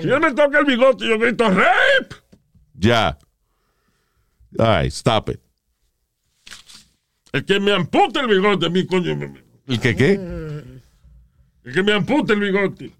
Si 0.00 0.08
él 0.08 0.20
me 0.20 0.32
toca 0.32 0.58
el 0.58 0.64
bigote, 0.64 1.06
yo 1.06 1.18
grito 1.18 1.48
rape. 1.50 2.14
Ya. 2.74 3.18
All 4.58 4.82
right, 4.82 4.92
stop 4.92 5.28
it. 5.28 5.40
El 7.32 7.44
que 7.44 7.58
me 7.58 7.72
ampute 7.72 8.20
el 8.20 8.28
bigote, 8.28 8.66
a 8.66 8.70
mí, 8.70 8.86
coño. 8.86 9.34
¿El 9.66 9.80
que 9.80 9.96
qué? 9.96 10.12
El 10.12 11.72
que 11.74 11.82
me 11.82 11.92
ampute 11.92 12.32
el 12.32 12.40
bigote. 12.40 12.92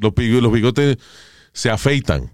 Los, 0.00 0.12
los 0.16 0.52
bigotes 0.52 0.96
se 1.52 1.70
afeitan. 1.70 2.32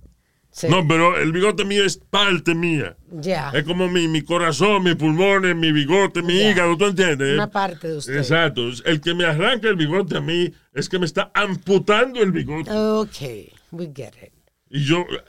Sí. 0.61 0.69
No, 0.69 0.87
pero 0.87 1.17
el 1.19 1.33
bigote 1.33 1.65
mío 1.65 1.87
es 1.87 1.97
parte 1.97 2.55
mía. 2.55 2.95
Ya, 3.11 3.49
Es 3.55 3.65
como 3.65 3.89
mi, 3.89 4.09
mi 4.09 4.21
corazón, 4.21 4.83
mis 4.83 4.95
pulmones, 4.95 5.57
mi 5.57 5.73
bigote, 5.73 6.21
mi 6.23 6.35
hígado, 6.35 6.77
¿tú 6.77 6.85
entiendes? 6.85 7.33
una 7.35 7.51
parte 7.51 7.89
de 7.89 7.97
usted. 7.97 8.19
Exacto. 8.19 8.69
El 8.85 9.01
que 9.01 9.15
me 9.15 9.25
arranca 9.25 9.69
el 9.69 9.77
bigote 9.77 10.19
a 10.19 10.21
mí 10.21 10.53
es 10.75 10.91
que 10.91 10.99
me 10.99 11.07
está 11.07 11.31
amputando 11.33 12.21
el 12.23 12.31
bigote. 12.31 12.71
Ok, 12.71 13.23
we 13.71 13.91
get 13.95 14.13
it. 14.23 14.35
Y 14.69 14.85
yo, 14.85 14.99
eh, 15.01 15.23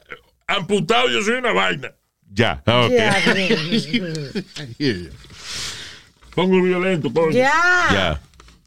amputado, 0.48 1.08
yo 1.08 1.22
soy 1.22 1.36
una 1.36 1.52
vaina. 1.54 1.92
Ya. 2.30 2.62
Ah, 2.66 2.86
ok. 2.86 2.92
Pongo 6.34 6.62
violento, 6.62 7.10
coño. 7.12 7.30
ya. 7.30 7.50
Ya. 7.90 8.20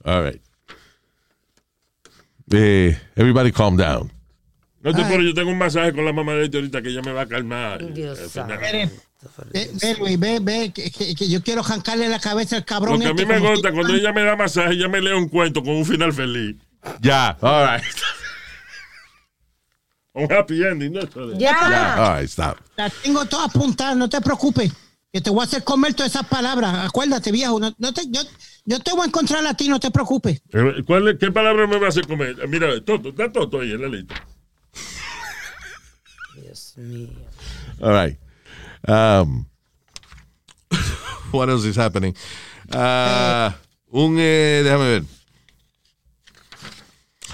All 0.04 0.24
right. 0.24 0.42
Eh, 2.52 2.98
everybody 3.16 3.52
calm 3.52 3.78
down. 3.78 4.12
No 4.86 4.94
te 4.96 5.04
pero 5.04 5.22
yo 5.24 5.34
tengo 5.34 5.50
un 5.50 5.58
masaje 5.58 5.92
con 5.94 6.06
la 6.06 6.14
mamá 6.14 6.34
de 6.36 6.46
este 6.46 6.58
ahorita 6.58 6.82
que 6.82 6.90
ella 6.90 7.02
me 7.02 7.12
va 7.12 7.22
a 7.22 7.28
calmar. 7.28 7.92
Dios 7.94 8.18
santo. 8.32 8.54
final. 8.60 8.92
Ve, 9.52 9.72
ve, 9.82 9.96
Luis, 10.00 10.20
ve, 10.20 10.40
ve, 10.40 10.72
que, 10.72 10.92
que- 10.92 11.16
que 11.16 11.28
yo 11.28 11.42
quiero 11.42 11.62
arrancarle 11.62 12.08
la 12.08 12.20
cabeza 12.20 12.58
al 12.58 12.66
cabrón. 12.66 12.94
Lo 12.94 13.00
que 13.00 13.08
a 13.08 13.14
mí 13.14 13.22
este 13.24 13.34
me 13.34 13.40
como 13.40 13.52
gusta 13.52 13.72
cuando 13.72 13.94
ella 13.96 14.14
me 14.14 14.24
da 14.24 14.36
masaje, 14.36 14.74
ella 14.74 14.88
me 14.88 15.02
lee 15.02 15.14
un 15.14 15.28
cuento 15.28 15.64
con 15.64 15.74
un 15.76 15.86
final 15.86 16.14
feliz. 16.14 16.56
Ya. 17.02 17.36
All 17.42 17.68
right. 17.78 17.84
Un 20.14 20.32
happy 20.32 20.64
ending, 20.64 20.94
¿no? 20.94 21.02
Ya. 21.38 21.52
Ya, 21.70 21.96
all 22.06 22.20
right, 22.22 22.30
stop. 22.30 22.58
Las 22.78 22.94
tengo 23.04 23.26
todas 23.26 23.48
apuntadas, 23.54 23.98
no 23.98 24.08
te 24.08 24.22
preocupes. 24.22 24.72
Que 25.12 25.20
te 25.20 25.30
voy 25.30 25.42
a 25.42 25.44
hacer 25.44 25.64
comer 25.64 25.94
todas 25.94 26.12
esas 26.14 26.26
palabras. 26.28 26.86
Acuérdate, 26.86 27.32
viejo. 27.34 27.60
No, 27.60 27.74
no 27.78 27.94
te, 27.94 28.04
yo, 28.10 28.22
yo 28.66 28.80
te 28.80 28.92
voy 28.92 29.02
a 29.02 29.06
encontrar 29.08 29.46
a 29.46 29.54
ti, 29.56 29.68
no 29.68 29.80
te 29.80 29.92
preocupes. 29.92 30.42
Eh, 30.54 30.84
¿Cuál, 30.86 31.18
¿Qué 31.18 31.32
palabra 31.32 31.68
me 31.68 31.78
va 31.80 31.88
a 31.88 31.90
hacer 31.90 32.08
comer? 32.08 32.36
Eh, 32.42 32.48
Mira, 32.48 32.68
Toto, 32.86 33.10
está 33.10 33.30
Toto 33.32 33.60
ahí 33.60 33.72
en 33.72 33.82
la 33.82 33.88
lista. 33.90 34.16
All 36.78 37.92
right. 37.92 38.18
Um, 38.88 39.46
what 41.32 41.50
else 41.50 41.66
is 41.66 41.78
happening? 41.78 42.16
Ah, 42.72 43.56
un, 43.92 44.18
eh, 44.20 44.62
déjame 44.64 44.90
ver. 44.90 45.04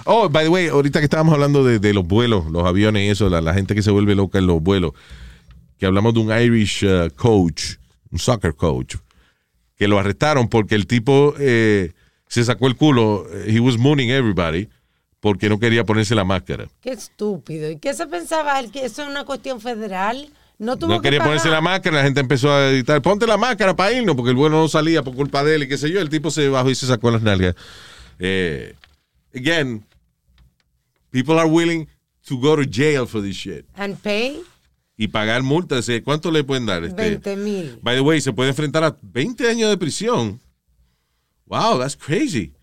Oh, 0.05 0.29
by 0.29 0.43
the 0.43 0.49
way, 0.49 0.67
ahorita 0.67 0.99
que 0.99 1.05
estábamos 1.05 1.33
hablando 1.33 1.63
de, 1.63 1.93
los 1.93 2.07
vuelos, 2.07 2.49
los 2.51 2.65
aviones 2.65 3.03
y 3.03 3.09
eso, 3.09 3.29
la, 3.29 3.41
la 3.41 3.53
gente 3.53 3.75
que 3.75 3.83
se 3.83 3.91
vuelve 3.91 4.15
loca 4.15 4.39
en 4.39 4.47
los 4.47 4.61
vuelos, 4.61 4.93
que 5.77 5.85
hablamos 5.85 6.13
de 6.13 6.19
un 6.19 6.31
Irish 6.31 6.83
uh, 6.85 7.09
coach, 7.15 7.75
un 8.11 8.17
soccer 8.19 8.55
coach, 8.55 8.95
que 9.75 9.87
lo 9.87 9.99
arrestaron 9.99 10.47
porque 10.47 10.75
el 10.75 10.87
tipo 10.87 11.35
eh, 11.39 11.93
se 12.27 12.43
sacó 12.43 12.67
el 12.67 12.75
culo, 12.75 13.27
he 13.45 13.59
was 13.59 13.77
mooning 13.77 14.09
everybody, 14.09 14.69
porque 15.21 15.47
no 15.47 15.59
quería 15.59 15.85
ponerse 15.85 16.15
la 16.15 16.25
máscara. 16.25 16.67
Qué 16.81 16.91
estúpido. 16.91 17.69
¿Y 17.71 17.77
qué 17.77 17.93
se 17.93 18.07
pensaba 18.07 18.59
él? 18.59 18.71
¿Que 18.71 18.83
eso 18.85 19.03
es 19.03 19.07
una 19.07 19.23
cuestión 19.23 19.61
federal? 19.61 20.29
No 20.57 20.77
tuvo 20.77 20.89
No 20.89 21.01
que 21.01 21.07
quería 21.07 21.23
ponerse 21.23 21.49
la 21.49 21.61
máscara, 21.61 21.97
la 21.97 22.03
gente 22.03 22.19
empezó 22.19 22.51
a 22.51 22.69
gritar, 22.69 23.01
ponte 23.01 23.25
la 23.25 23.37
máscara 23.37 23.75
para 23.75 23.93
irnos, 23.93 24.15
porque 24.15 24.31
el 24.31 24.35
vuelo 24.35 24.57
no 24.57 24.67
salía 24.67 25.01
por 25.03 25.15
culpa 25.15 25.43
de 25.43 25.55
él 25.55 25.63
y 25.63 25.67
qué 25.67 25.77
sé 25.77 25.89
yo. 25.89 26.01
El 26.01 26.09
tipo 26.09 26.29
se 26.31 26.49
bajó 26.49 26.69
y 26.69 26.75
se 26.75 26.87
sacó 26.87 27.11
las 27.11 27.21
nalgas. 27.21 27.55
Eh, 28.19 28.75
again, 29.33 29.85
people 31.11 31.39
are 31.39 31.49
willing 31.49 31.87
to 32.27 32.37
go 32.37 32.55
to 32.55 32.63
jail 32.69 33.05
for 33.05 33.21
this 33.21 33.35
shit. 33.35 33.65
And 33.75 33.97
pay 34.01 34.41
Y 34.97 35.07
pagar 35.07 35.41
multas. 35.43 35.87
¿Cuánto 36.03 36.31
le 36.31 36.43
pueden 36.43 36.65
dar? 36.65 36.83
Este, 36.83 37.01
20 37.01 37.35
mil. 37.37 37.79
by 37.81 37.95
the 37.95 38.01
way, 38.01 38.21
se 38.21 38.33
puede 38.33 38.49
enfrentar 38.49 38.83
a 38.83 38.95
20 39.01 39.49
años 39.49 39.69
de 39.69 39.77
prisión. 39.77 40.39
Wow, 41.45 41.79
that's 41.79 41.95
crazy. 41.95 42.53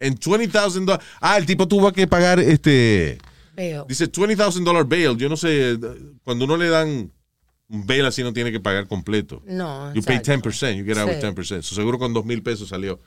And 0.00 0.18
$20,000. 0.18 1.00
Ah, 1.20 1.38
el 1.38 1.46
tipo 1.46 1.66
tuvo 1.66 1.92
que 1.92 2.06
pagar 2.06 2.38
este. 2.38 3.18
Veo. 3.54 3.86
Dice 3.88 4.10
$20,000 4.10 4.88
bail. 4.88 5.16
Yo 5.16 5.28
no 5.28 5.36
sé, 5.36 5.78
cuando 6.22 6.44
uno 6.44 6.56
le 6.56 6.68
dan 6.68 7.10
un 7.68 7.86
bail 7.86 8.04
así 8.04 8.22
no 8.22 8.32
tiene 8.32 8.52
que 8.52 8.60
pagar 8.60 8.86
completo. 8.86 9.42
No. 9.46 9.92
You 9.94 10.02
pay 10.02 10.16
exacto. 10.16 10.50
10%, 10.50 10.76
you 10.76 10.84
get 10.84 10.98
out 10.98 11.08
with 11.08 11.16
Sí. 11.20 11.26
10%. 11.26 11.62
So, 11.62 11.74
seguro 11.74 11.98
con 11.98 12.12
dos 12.12 12.24
mil 12.24 12.42
pesos 12.42 12.68
salió. 12.68 13.00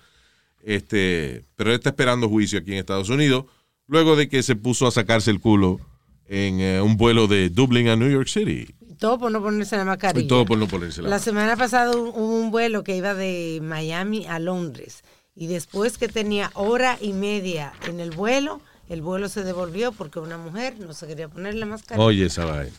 Este, 0.64 1.46
pero 1.56 1.70
él 1.70 1.76
está 1.78 1.90
esperando 1.90 2.28
juicio 2.28 2.60
aquí 2.60 2.74
en 2.74 2.80
Estados 2.80 3.10
Unidos, 3.10 3.46
luego 3.88 4.16
de 4.16 4.28
que 4.28 4.44
se 4.44 4.56
puso 4.56 4.88
a 4.88 4.92
sacarse 4.92 5.32
el 5.32 5.40
culo 5.40 5.80
en 6.26 6.60
eh, 6.60 6.82
un 6.82 6.98
vuelo 6.98 7.28
de 7.28 7.50
Dublín 7.50 7.88
a 7.88 7.96
New 7.96 8.10
York 8.10 8.28
City. 8.28 8.68
Todo 8.98 9.18
por 9.18 9.32
no 9.32 9.42
ponerse 9.42 9.78
la 9.78 9.86
mascarilla. 9.86 10.26
Y 10.26 10.28
todo 10.28 10.46
por 10.46 10.58
no 10.58 10.68
ponerse 10.68 11.02
la 11.02 11.10
La 11.10 11.20
semana 11.20 11.56
pasada 11.56 11.96
hubo 11.96 12.38
un 12.38 12.52
vuelo 12.52 12.84
que 12.84 12.98
iba 12.98 13.14
de 13.14 13.60
Miami 13.64 14.26
a 14.26 14.40
Londres 14.40 15.04
y 15.40 15.48
después 15.48 15.98
que 15.98 16.08
tenía 16.10 16.52
hora 16.54 16.98
y 17.02 17.14
media 17.14 17.72
en 17.88 18.00
el 18.00 18.12
vuelo, 18.12 18.62
el 18.90 19.02
vuelo 19.02 19.30
se 19.30 19.44
devolvió 19.44 19.92
porque 19.94 20.20
una 20.20 20.38
mujer 20.38 20.78
no 20.80 20.94
se 20.94 21.08
quería 21.08 21.30
poner 21.30 21.56
la 21.56 21.66
mascarilla. 21.66 22.06
Oye, 22.06 22.26
esa 22.26 22.44
vaina. 22.46 22.72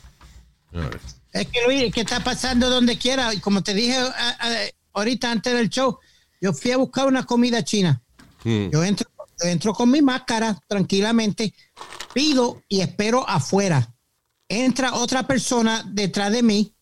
Es 1.33 1.47
que 1.49 1.63
Luis, 1.67 1.93
¿qué 1.93 2.03
está 2.03 2.23
pasando 2.23 2.69
donde 2.69 2.99
quiera? 2.99 3.33
Y 3.35 3.41
como 3.41 3.63
te 3.63 3.75
dije 3.75 3.97
a- 3.97 4.07
a- 4.39 4.69
ahorita 4.93 5.31
antes 5.31 5.53
del 5.55 5.69
show, 5.71 5.99
yo 6.41 6.53
fui 6.53 6.71
a 6.73 6.77
buscar 6.77 7.07
una 7.07 7.25
comida 7.25 7.65
china. 7.65 8.03
Hmm. 8.45 8.69
Yo 8.71 8.85
entro, 8.85 9.09
yo 9.43 9.49
entro 9.49 9.73
con 9.73 9.91
mi 9.91 10.03
máscara 10.03 10.59
tranquilamente, 10.69 11.55
pido 12.13 12.63
y 12.69 12.81
espero 12.83 13.29
afuera. 13.29 13.95
Entra 14.49 14.95
otra 14.95 15.27
persona 15.27 15.85
detrás 15.87 16.31
de 16.33 16.43
mí, 16.43 16.75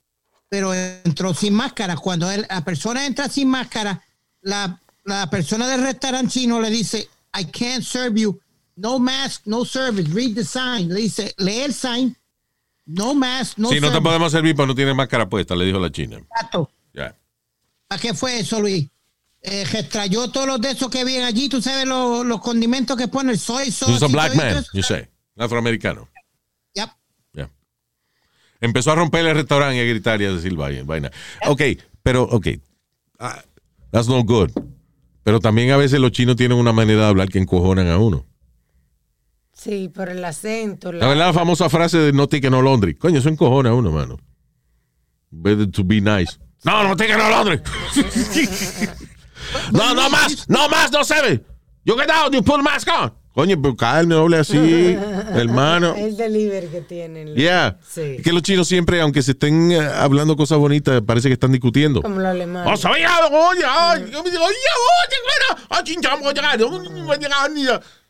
pero 0.48 0.72
entró 0.74 1.34
sin 1.34 1.54
máscara. 1.54 1.96
Cuando 1.96 2.30
él- 2.30 2.46
la 2.48 2.64
persona 2.64 3.06
entra 3.06 3.28
sin 3.28 3.48
máscara, 3.48 4.02
la, 4.40 4.80
la 5.08 5.30
persona 5.30 5.66
del 5.68 5.82
restaurante 5.82 6.32
chino 6.32 6.60
le 6.60 6.70
dice, 6.70 7.08
I 7.34 7.44
can't 7.44 7.82
serve 7.82 8.20
you. 8.20 8.38
No 8.76 8.98
mask, 8.98 9.42
no 9.46 9.64
service. 9.64 10.08
Read 10.12 10.34
the 10.34 10.44
sign. 10.44 10.88
Le 10.88 11.00
dice, 11.00 11.34
lee 11.38 11.60
el 11.60 11.74
sign. 11.74 12.16
No 12.86 13.14
mask, 13.14 13.58
no 13.58 13.68
sí, 13.68 13.76
no 13.76 13.88
te 13.88 13.94
service. 13.94 14.02
podemos 14.02 14.32
servir 14.32 14.54
porque 14.54 14.68
no 14.68 14.74
tienes 14.74 14.94
máscara 14.94 15.28
puesta, 15.28 15.54
le 15.54 15.64
dijo 15.64 15.78
la 15.78 15.90
china. 15.90 16.16
Exacto. 16.18 16.70
Ya. 16.94 17.14
¿Para 17.86 18.00
qué 18.00 18.14
fue 18.14 18.38
eso, 18.38 18.60
Luis? 18.60 18.86
Eh, 19.42 19.62
extrayó 19.62 20.30
todos 20.30 20.46
los 20.46 20.60
de 20.60 20.70
esos 20.70 20.88
que 20.88 21.04
vienen 21.04 21.24
allí. 21.24 21.48
Tú 21.48 21.60
sabes 21.60 21.86
los, 21.86 22.24
los 22.24 22.40
condimentos 22.40 22.96
que 22.96 23.08
pone 23.08 23.32
el 23.32 23.38
soy 23.38 23.70
sauce. 23.70 23.92
He's 23.94 24.02
a 24.02 24.06
y 24.06 24.12
black 24.12 24.34
man, 24.34 24.56
eso. 24.58 24.70
you 24.72 24.82
say. 24.82 25.06
Un 25.36 25.44
afroamericano. 25.44 26.08
Yep. 26.74 26.90
Empezó 28.60 28.90
a 28.92 28.96
romper 28.96 29.24
el 29.24 29.34
restaurante 29.36 29.76
y 29.76 29.80
a 29.80 29.84
gritar 29.84 30.20
y 30.20 30.24
a 30.24 30.32
decir 30.32 30.54
vaina. 30.54 31.10
Ok, 31.46 31.62
pero, 32.02 32.24
ok. 32.24 32.48
Ah, 33.20 33.42
that's 33.92 34.08
not 34.08 34.26
good. 34.26 34.50
Pero 35.28 35.40
también 35.40 35.70
a 35.72 35.76
veces 35.76 36.00
los 36.00 36.10
chinos 36.10 36.36
tienen 36.36 36.56
una 36.56 36.72
manera 36.72 37.02
de 37.02 37.06
hablar 37.08 37.28
que 37.28 37.38
encojonan 37.38 37.86
a 37.88 37.98
uno. 37.98 38.24
Sí, 39.52 39.90
por 39.90 40.08
el 40.08 40.24
acento. 40.24 40.90
La 40.90 41.06
verdad, 41.06 41.26
la 41.26 41.32
famosa 41.34 41.68
frase 41.68 41.98
de 41.98 42.14
no 42.14 42.28
ticket 42.28 42.50
no 42.50 42.62
laundry. 42.62 42.94
Coño, 42.94 43.18
eso 43.18 43.28
encojona 43.28 43.68
a 43.68 43.74
uno, 43.74 43.92
mano. 43.92 44.16
Better 45.30 45.70
to 45.70 45.84
be 45.84 46.00
nice. 46.00 46.38
No, 46.64 46.82
no 46.82 46.96
ticket 46.96 47.18
no 47.18 47.28
laundry. 47.28 47.60
no, 49.72 49.94
no 49.94 50.08
más, 50.08 50.48
no 50.48 50.66
más, 50.70 50.90
no 50.92 51.04
se 51.04 51.20
ve. 51.20 51.44
You 51.84 51.94
get 51.98 52.08
out, 52.08 52.32
you 52.32 52.42
put 52.42 52.62
mask 52.62 52.88
on. 52.88 53.12
Coño, 53.38 53.54
pero 53.62 53.76
calme, 53.76 54.16
no 54.16 54.22
hable 54.22 54.38
así, 54.38 54.56
hermano. 55.32 55.94
El 55.94 56.16
delivery 56.16 56.66
que 56.66 56.80
tienen. 56.80 57.36
Yeah. 57.36 57.78
Sí. 57.88 58.16
Es 58.18 58.24
que 58.24 58.32
los 58.32 58.42
chinos 58.42 58.66
siempre, 58.66 59.00
aunque 59.00 59.22
se 59.22 59.30
estén 59.30 59.70
eh, 59.70 59.78
hablando 59.78 60.36
cosas 60.36 60.58
bonitas, 60.58 61.00
parece 61.02 61.28
que 61.28 61.34
están 61.34 61.52
discutiendo. 61.52 62.02
Como 62.02 62.16
los 62.16 62.26
alemanes. 62.26 62.72
¡Oh, 62.72 62.76
sabía! 62.76 63.08
¡Oye! 63.30 63.62
¡Oye! 63.64 64.16
¡Oye! 64.16 64.32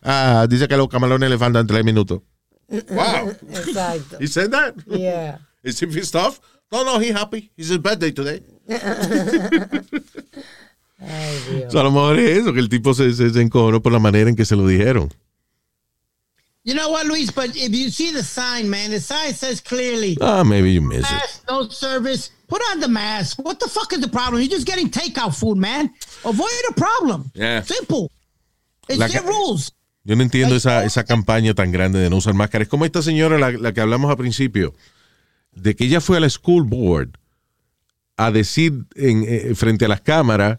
¡Ah, 0.00 0.46
dice 0.48 0.66
que 0.66 0.78
los 0.78 0.88
camalones 0.88 1.28
le 1.28 1.36
faltan 1.36 1.66
tres 1.66 1.84
minutos. 1.84 2.22
Wow. 2.88 3.36
Exacto. 3.50 4.16
He 4.20 4.28
said 4.28 4.50
that? 4.50 4.76
Yeah. 4.86 5.40
Is 5.62 5.78
he 5.82 5.88
pissed 5.88 6.16
off? 6.16 6.40
No, 6.72 6.84
no, 6.84 6.98
he's 6.98 7.12
happy. 7.12 7.52
It's 7.54 7.68
his 7.68 7.76
birthday 7.76 8.12
today. 8.12 8.42
Ay, 10.98 11.38
Dios. 11.50 11.72
So, 11.72 11.80
a 11.80 11.82
lo 11.84 11.90
mejor 11.92 12.18
es 12.18 12.38
eso, 12.38 12.52
que 12.52 12.60
el 12.60 12.68
tipo 12.68 12.92
se, 12.94 13.12
se, 13.12 13.30
se 13.30 13.40
encojonó 13.40 13.80
por 13.82 13.92
la 13.92 13.98
manera 13.98 14.28
en 14.28 14.36
que 14.36 14.44
se 14.44 14.56
lo 14.56 14.66
dijeron. 14.66 15.08
You 16.64 16.74
know 16.74 16.90
what, 16.90 17.06
Luis? 17.06 17.30
But 17.32 17.56
if 17.56 17.70
you 17.72 17.88
see 17.90 18.12
the 18.12 18.22
sign, 18.22 18.68
man, 18.68 18.90
the 18.90 19.00
sign 19.00 19.32
says 19.32 19.60
clearly, 19.60 20.18
Ah, 20.20 20.44
maybe 20.44 20.72
you 20.74 20.82
miss 20.82 20.98
it. 20.98 21.12
mask, 21.12 21.42
no 21.48 21.68
service. 21.70 22.30
Put 22.46 22.60
on 22.72 22.80
the 22.80 22.88
mask. 22.88 23.38
What 23.38 23.58
the 23.58 23.68
fuck 23.68 23.92
is 23.92 24.00
the 24.00 24.08
problem? 24.08 24.42
You're 24.42 24.50
just 24.50 24.66
getting 24.66 24.90
takeout 24.90 25.34
food, 25.38 25.56
man. 25.56 25.90
Avoid 26.24 26.50
the 26.68 26.74
problem. 26.76 27.30
Yeah. 27.34 27.62
Simple. 27.62 28.10
It's 28.88 28.98
La 28.98 29.06
their 29.08 29.22
rules. 29.22 29.72
Yo 30.04 30.16
no 30.16 30.22
entiendo 30.22 30.56
esa, 30.56 30.84
esa 30.84 31.04
campaña 31.04 31.54
tan 31.54 31.70
grande 31.72 31.98
de 32.00 32.08
no 32.10 32.16
usar 32.16 32.34
máscara. 32.34 32.62
Es 32.64 32.68
como 32.68 32.84
esta 32.86 33.02
señora, 33.02 33.38
la, 33.38 33.50
la 33.52 33.72
que 33.72 33.80
hablamos 33.82 34.10
al 34.10 34.16
principio, 34.16 34.74
de 35.52 35.76
que 35.76 35.84
ella 35.84 36.00
fue 36.00 36.16
a 36.16 36.20
la 36.20 36.30
school 36.30 36.64
board 36.64 37.10
a 38.16 38.30
decir 38.30 38.86
en, 38.94 39.24
eh, 39.28 39.54
frente 39.54 39.84
a 39.84 39.88
las 39.88 40.00
cámaras 40.00 40.58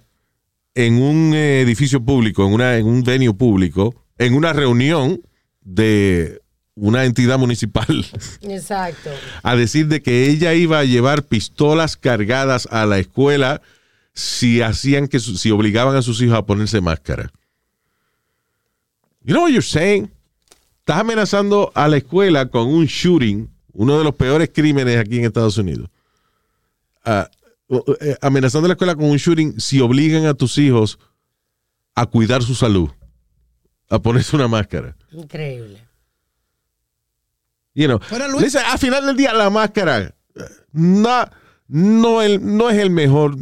en 0.86 1.02
un 1.02 1.34
eh, 1.34 1.60
edificio 1.60 2.02
público, 2.02 2.46
en, 2.46 2.54
una, 2.54 2.78
en 2.78 2.86
un 2.86 3.04
venue 3.04 3.34
público, 3.34 3.94
en 4.18 4.34
una 4.34 4.54
reunión 4.54 5.22
de 5.62 6.42
una 6.74 7.04
entidad 7.04 7.38
municipal, 7.38 8.06
Exacto. 8.42 9.10
a 9.44 9.56
decir 9.58 9.88
de 9.88 10.02
que 10.02 10.30
ella 10.30 10.54
iba 10.54 10.80
a 10.80 10.86
llevar 10.86 11.24
pistolas 11.24 11.98
cargadas 11.98 12.66
a 12.72 12.86
la 12.86 12.98
escuela 12.98 13.62
si 14.14 14.62
hacían 14.62 15.10
que 15.10 15.20
si 15.20 15.52
obligaban 15.52 15.98
a 15.98 16.02
sus 16.02 16.22
hijos 16.22 16.38
a 16.38 16.46
ponerse 16.46 16.80
máscara. 16.80 17.30
You 19.24 19.34
know 19.34 19.44
what 19.44 19.50
you're 19.52 19.62
saying? 19.62 20.10
Estás 20.80 21.02
amenazando 21.02 21.74
a 21.76 21.90
la 21.90 21.98
escuela 21.98 22.46
con 22.46 22.68
un 22.68 22.86
shooting, 22.86 23.50
uno 23.74 23.98
de 23.98 24.06
los 24.06 24.16
peores 24.16 24.50
crímenes 24.54 24.98
aquí 24.98 25.20
en 25.20 25.26
Estados 25.26 25.58
Unidos. 25.58 25.90
Uh, 27.06 27.26
amenazando 28.22 28.66
a 28.66 28.70
la 28.70 28.74
escuela 28.74 28.96
con 28.96 29.06
un 29.06 29.18
shooting 29.18 29.60
si 29.60 29.80
obligan 29.82 30.26
a 30.26 30.34
tus 30.34 30.58
hijos 30.58 30.98
a 31.96 32.06
cuidar 32.06 32.42
su 32.44 32.56
salud, 32.56 32.90
a 33.90 34.00
ponerse 34.00 34.36
una 34.36 34.48
máscara. 34.48 34.96
Increíble. 35.12 35.78
You 37.76 37.88
know, 37.88 38.00
listen, 38.40 38.64
al 38.66 38.80
final 38.80 39.06
del 39.06 39.16
día, 39.16 39.34
la 39.34 39.50
máscara 39.50 40.00
eh, 40.02 40.12
no, 40.72 41.30
no, 41.68 42.22
el- 42.22 42.58
no 42.58 42.70
es 42.70 42.78
el 42.80 42.90
mejor 42.90 43.36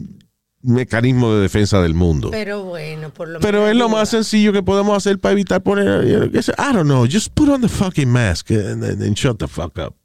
mecanismo 0.61 1.34
de 1.34 1.41
defensa 1.41 1.82
del 1.82 1.93
mundo. 1.93 2.30
Pero 2.30 2.63
bueno, 2.65 3.09
por 3.13 3.30
lo 3.30 3.39
Pero 3.39 3.67
es 3.69 3.75
lo 3.75 3.88
más 3.89 4.09
sencillo 4.09 4.51
que 4.51 4.61
podemos 4.61 4.95
hacer 4.97 5.17
para 5.19 5.32
evitar 5.32 5.63
poner. 5.63 6.05
you 6.05 6.17
know, 6.19 6.28
I 6.57 6.73
don't 6.73 6.84
know, 6.88 7.05
just 7.09 7.30
put 7.34 7.47
on 7.49 7.61
the 7.61 7.69
fucking 7.69 8.09
mask 8.11 8.51
and, 8.51 8.84
and- 8.84 9.01
and 9.01 9.15
shut 9.15 9.38
the 9.39 9.47
fuck 9.47 9.78
up. 9.80 9.95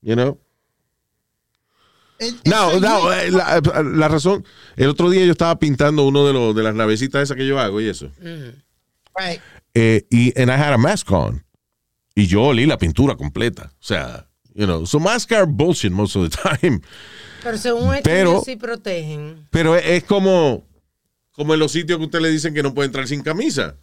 You 0.00 0.14
know? 0.16 0.38
No, 2.44 2.80
no, 2.80 3.12
eh, 3.12 3.30
la, 3.30 3.60
la 3.84 4.08
razón. 4.08 4.44
El 4.76 4.88
otro 4.88 5.08
día 5.10 5.24
yo 5.24 5.32
estaba 5.32 5.58
pintando 5.58 6.04
uno 6.04 6.26
de, 6.26 6.32
los 6.32 6.54
de 6.54 6.62
las 6.62 6.74
navecitas 6.74 7.22
esas 7.22 7.36
que 7.36 7.46
yo 7.46 7.58
hago 7.60 7.80
y 7.80 7.88
eso. 7.88 8.10
Right. 9.16 9.40
Eh, 9.74 10.06
y 10.10 10.32
and 10.40 10.50
I 10.50 10.54
had 10.54 10.72
a 10.72 10.78
mask 10.78 11.10
on. 11.12 11.44
Y 12.14 12.26
yo 12.26 12.42
olí 12.42 12.66
la 12.66 12.78
pintura 12.78 13.16
completa. 13.16 13.72
O 13.74 13.84
sea, 13.84 14.24
You 14.54 14.66
know, 14.66 14.84
so 14.86 14.98
masks 14.98 15.30
are 15.30 15.46
bullshit 15.46 15.92
most 15.92 16.16
of 16.16 16.28
the 16.28 16.36
time. 16.60 16.80
Pero 17.44 17.56
según 17.58 17.94
Pero- 18.02 18.42
sí 18.44 18.56
protegen. 18.56 19.46
Pero 19.52 19.76
es, 19.76 20.02
como, 20.02 20.66
como 21.30 21.54
en 21.54 21.60
los 21.60 21.70
sitios 21.70 21.96
que 21.98 22.06
usted 22.06 22.20
le 22.20 22.28
dicen 22.30 22.52
que 22.54 22.64
no 22.64 22.74
puede 22.74 22.86
entrar 22.86 23.06
sin 23.06 23.22
camisa. 23.22 23.76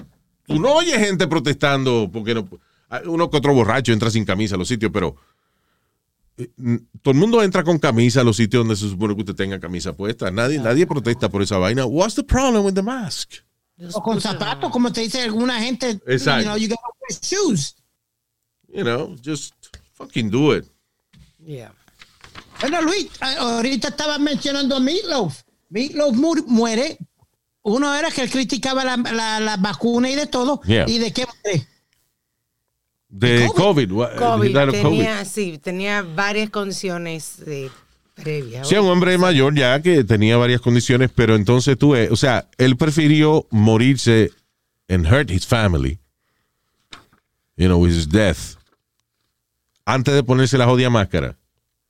Tú 0.46 0.60
no 0.60 0.74
oyes 0.74 0.98
gente 0.98 1.28
protestando 1.28 2.10
porque 2.12 2.36
no. 2.36 2.50
ah, 2.90 3.02
Uno 3.06 3.30
que 3.30 3.38
otro 3.38 3.54
borracho 3.54 3.94
entra 3.94 4.10
sin 4.12 4.26
camisa 4.26 4.56
a 4.56 4.58
los 4.58 4.68
sitios, 4.68 4.92
pero 4.94 5.16
eh, 5.16 5.16
mm, 5.16 5.35
todo 7.02 7.12
el 7.14 7.18
mundo 7.18 7.42
entra 7.42 7.64
con 7.64 7.80
camisa 7.80 8.22
a 8.22 8.24
los 8.24 8.36
sitios 8.38 8.62
donde 8.62 8.76
se 8.76 8.90
supone 8.90 9.16
que 9.16 9.22
usted 9.22 9.36
tenga 9.36 9.60
camisa 9.60 9.94
puesta. 9.94 10.30
Nadie, 10.32 10.60
nadie 10.60 10.86
protesta 10.86 11.30
por 11.30 11.42
esa 11.42 11.58
vaina. 11.58 11.86
What's 11.86 12.16
the 12.16 12.24
problem 12.24 12.66
with 12.66 12.74
the 12.74 12.82
mask? 12.84 13.34
O 13.94 14.02
con 14.02 14.20
zapatos, 14.22 14.70
como 14.72 14.92
te 14.92 15.02
dice 15.02 15.22
alguna 15.22 15.60
gente. 15.62 16.00
Exacto. 16.08 16.42
You 16.42 16.46
know, 16.46 16.58
you 16.58 16.68
gotta 16.70 16.82
wear 17.02 17.20
shoes. 17.22 17.76
You 18.68 18.84
know, 18.84 19.16
just 19.24 19.54
fucking 19.94 20.30
do 20.30 20.54
it. 20.56 20.66
Yeah. 21.40 21.72
Bueno, 22.62 22.82
Luis, 22.82 23.08
ahorita 23.22 23.90
estabas 23.90 24.20
mencionando 24.20 24.76
a 24.76 24.80
Meatloaf. 24.80 25.42
Meatloaf 25.70 26.16
mu- 26.16 26.46
muere. 26.48 26.98
Uno 27.64 27.94
era 27.96 28.12
que 28.12 28.22
él 28.22 28.30
criticaba 28.30 28.84
la, 28.86 28.96
la, 28.98 29.40
la 29.40 29.58
vacuna 29.58 30.10
y 30.10 30.16
de 30.16 30.28
todo. 30.28 30.62
Yeah. 30.66 30.86
¿Y 30.90 31.00
de 31.00 31.12
qué 31.12 31.26
muere? 31.26 31.68
De 33.18 33.50
COVID. 33.56 33.92
COVID, 34.18 34.72
tenía, 34.72 35.24
sí, 35.24 35.58
tenía 35.58 36.02
varias 36.02 36.50
condiciones 36.50 37.38
eh, 37.48 37.70
previas. 38.14 38.68
Sí, 38.68 38.76
un 38.76 38.88
hombre 38.88 39.18
mayor 39.18 39.56
ya 39.56 39.82
que 39.82 40.04
tenía 40.04 40.36
varias 40.36 40.60
condiciones, 40.60 41.10
pero 41.16 41.36
entonces 41.36 41.78
tú, 41.78 41.96
o 41.96 42.16
sea, 42.18 42.50
él 42.58 42.76
prefirió 42.76 43.48
morirse 43.52 44.32
and 44.90 45.08
hurt 45.08 45.32
his 45.32 45.46
family, 45.46 45.98
you 47.56 47.68
know, 47.68 47.78
with 47.78 47.92
his 47.92 48.10
death, 48.10 48.58
antes 49.86 50.14
de 50.14 50.22
ponerse 50.22 50.58
la 50.58 50.66
jodida 50.66 50.90
máscara. 50.90 51.38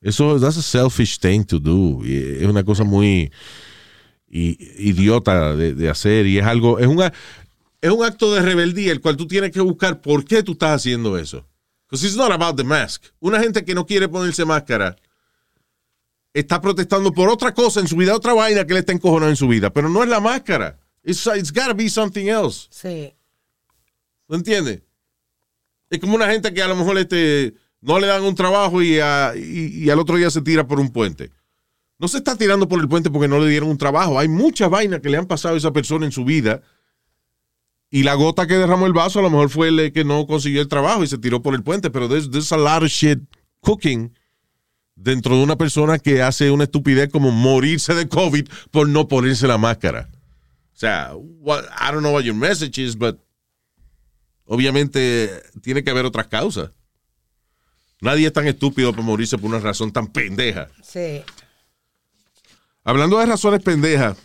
Eso, 0.01 0.39
that's 0.39 0.57
a 0.57 0.61
selfish 0.61 1.17
thing 1.17 1.43
to 1.43 1.59
do. 1.59 2.03
Es 2.05 2.45
una 2.45 2.63
cosa 2.63 2.84
muy 2.84 3.32
idiota 4.28 5.55
de, 5.55 5.73
de 5.73 5.89
hacer 5.89 6.28
y 6.28 6.38
es 6.38 6.45
algo, 6.45 6.78
es 6.78 6.86
una, 6.86 7.11
es 7.86 7.91
un 7.91 8.03
acto 8.03 8.33
de 8.33 8.41
rebeldía 8.41 8.91
el 8.91 9.01
cual 9.01 9.15
tú 9.17 9.27
tienes 9.27 9.51
que 9.51 9.61
buscar 9.61 10.01
por 10.01 10.25
qué 10.25 10.41
tú 10.43 10.53
estás 10.53 10.75
haciendo 10.75 11.17
eso. 11.17 11.45
Because 11.88 12.05
it's 12.05 12.15
not 12.17 12.31
about 12.31 12.55
the 12.57 12.63
mask. 12.63 13.03
Una 13.19 13.39
gente 13.39 13.63
que 13.63 13.75
no 13.75 13.86
quiere 13.86 14.07
ponerse 14.09 14.43
máscara 14.45 14.95
está 16.33 16.59
protestando 16.59 17.11
por 17.13 17.29
otra 17.29 17.53
cosa 17.53 17.79
en 17.79 17.88
su 17.88 17.95
vida, 17.95 18.15
otra 18.15 18.33
vaina 18.33 18.65
que 18.65 18.73
le 18.73 18.79
está 18.79 18.91
encojonando 18.91 19.29
en 19.29 19.36
su 19.36 19.47
vida, 19.47 19.71
pero 19.71 19.88
no 19.89 20.03
es 20.03 20.09
la 20.09 20.19
máscara. 20.19 20.79
It's, 21.03 21.25
it's 21.38 21.51
gotta 21.53 21.73
be 21.73 21.89
something 21.89 22.25
else. 22.27 22.67
Sí. 22.71 23.13
¿No 24.27 24.36
entiendes? 24.36 24.81
Es 25.89 25.99
como 25.99 26.15
una 26.15 26.27
gente 26.31 26.53
que 26.53 26.61
a 26.61 26.67
lo 26.67 26.75
mejor 26.75 26.97
este, 26.97 27.53
no 27.81 27.99
le 27.99 28.07
dan 28.07 28.23
un 28.23 28.36
trabajo 28.36 28.81
y, 28.81 28.99
a- 28.99 29.33
y- 29.36 29.83
y 29.86 29.89
al 29.89 29.99
otro 29.99 30.17
día 30.17 30.29
se 30.31 30.41
tira 30.41 30.67
por 30.67 30.79
un 30.79 30.89
puente. 30.91 31.31
No 31.99 32.07
se 32.09 32.17
está 32.17 32.36
tirando 32.36 32.67
por 32.67 32.81
el 32.81 32.89
puente 32.89 33.09
porque 33.09 33.27
no 33.27 33.39
le 33.39 33.47
dieron 33.49 33.69
un 33.69 33.77
trabajo. 33.77 34.19
Hay 34.19 34.27
muchas 34.27 34.69
vainas 34.69 34.99
que 34.99 35.09
le 35.09 35.17
han 35.17 35.27
pasado 35.27 35.53
a 35.55 35.57
esa 35.57 35.71
persona 35.71 36.05
en 36.05 36.11
su 36.11 36.25
vida. 36.25 36.61
Y 37.91 38.03
la 38.03 38.13
gota 38.15 38.47
que 38.47 38.57
derramó 38.57 38.88
el 38.88 38.93
vaso 38.93 39.19
a 39.19 39.21
lo 39.21 39.29
mejor 39.29 39.49
fue 39.49 39.69
el 39.69 39.91
que 39.93 40.03
no 40.03 40.25
consiguió 40.27 40.61
el 40.61 40.67
trabajo 40.67 41.03
y 41.03 41.07
se 41.07 41.17
tiró 41.17 41.41
por 41.41 41.53
el 41.55 41.63
puente. 41.63 41.89
Pero 41.89 42.09
there's, 42.09 42.29
there's 42.29 42.51
a 42.51 42.57
lot 42.57 42.83
of 42.83 42.89
shit 42.89 43.19
cooking 43.61 44.11
dentro 44.95 45.36
de 45.38 45.43
una 45.43 45.55
persona 45.57 45.99
que 45.99 46.21
hace 46.21 46.51
una 46.51 46.63
estupidez 46.65 47.09
como 47.09 47.31
morirse 47.31 47.93
de 47.93 48.07
COVID 48.07 48.47
por 48.71 48.89
no 48.89 49.07
ponerse 49.07 49.47
la 49.47 49.57
máscara. 49.57 50.09
O 50.73 50.77
sea, 50.77 51.13
what- 51.15 51.65
I 51.79 51.91
don't 51.91 51.99
know 52.01 52.13
what 52.13 52.23
your 52.23 52.36
message 52.36 52.81
is, 52.81 52.97
but 52.97 53.17
obviamente 54.45 55.29
tiene 55.61 55.83
que 55.83 55.89
haber 55.91 56.05
otras 56.05 56.27
causas. 56.27 56.71
Nadie 58.01 58.27
es 58.27 58.33
tan 58.33 58.47
estúpido 58.47 58.91
para 58.91 59.03
morirse 59.03 59.38
por 59.38 59.49
una 59.49 59.59
razón 59.59 59.91
tan 59.91 60.07
pendeja. 60.07 60.67
Sí. 60.83 61.21
Hablando 62.83 63.17
de 63.19 63.25
razones 63.25 63.61
pendejas 63.63 64.17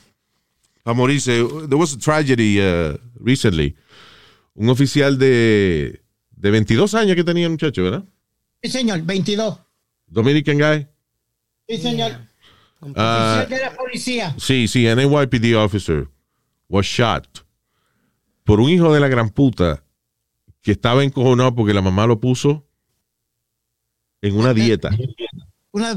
para 0.83 0.95
morirse, 0.95 1.45
there 1.69 1.77
was 1.77 1.95
a 1.95 1.99
tragedy 1.99 2.61
uh, 2.61 2.97
recently. 3.19 3.77
Un 4.55 4.69
oficial 4.69 5.19
de, 5.19 6.03
de 6.31 6.51
22 6.51 6.95
años 6.95 7.17
que 7.17 7.25
tenía 7.25 7.45
el 7.45 7.53
muchacho, 7.53 7.85
¿verdad? 7.85 8.05
Sí, 8.63 8.71
señor, 8.71 9.03
22. 9.03 9.59
Dominican 10.07 10.59
guy. 10.59 10.87
Sí, 11.69 11.79
señor. 11.79 12.13
Oficial 12.81 13.49
de 13.49 13.61
la 13.61 13.77
policía. 13.77 14.35
Sí, 14.39 14.67
sí, 14.67 14.87
an 14.89 14.99
NYPD 14.99 15.55
officer 15.57 16.09
was 16.69 16.87
shot 16.87 17.45
por 18.45 18.61
un 18.61 18.71
hijo 18.71 18.93
de 18.93 19.01
la 19.01 19.09
gran 19.09 19.31
puta 19.31 19.85
que 20.63 20.73
estaba 20.73 21.05
encojonado 21.05 21.55
porque 21.55 21.75
la 21.75 21.83
mamá 21.83 22.07
lo 22.07 22.21
puso 22.21 22.67
en 24.23 24.37
una 24.37 24.55
dieta. 24.55 24.91
Una 25.73 25.95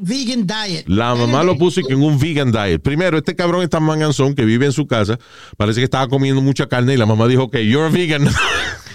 vegan 0.00 0.46
diet. 0.46 0.84
La 0.88 1.14
mamá 1.14 1.42
lo 1.42 1.56
puso 1.58 1.80
en 1.88 2.02
un 2.02 2.18
vegan 2.18 2.52
diet. 2.52 2.80
Primero, 2.82 3.18
este 3.18 3.34
cabrón 3.34 3.62
es 3.62 3.70
tan 3.70 3.82
manganzón 3.82 4.34
que 4.34 4.44
vive 4.44 4.66
en 4.66 4.72
su 4.72 4.86
casa. 4.86 5.18
Parece 5.56 5.80
que 5.80 5.84
estaba 5.84 6.08
comiendo 6.08 6.40
mucha 6.40 6.68
carne 6.68 6.94
y 6.94 6.96
la 6.96 7.06
mamá 7.06 7.26
dijo 7.26 7.50
que 7.50 7.66
you're 7.66 7.86
a 7.86 7.90
vegan. 7.90 8.28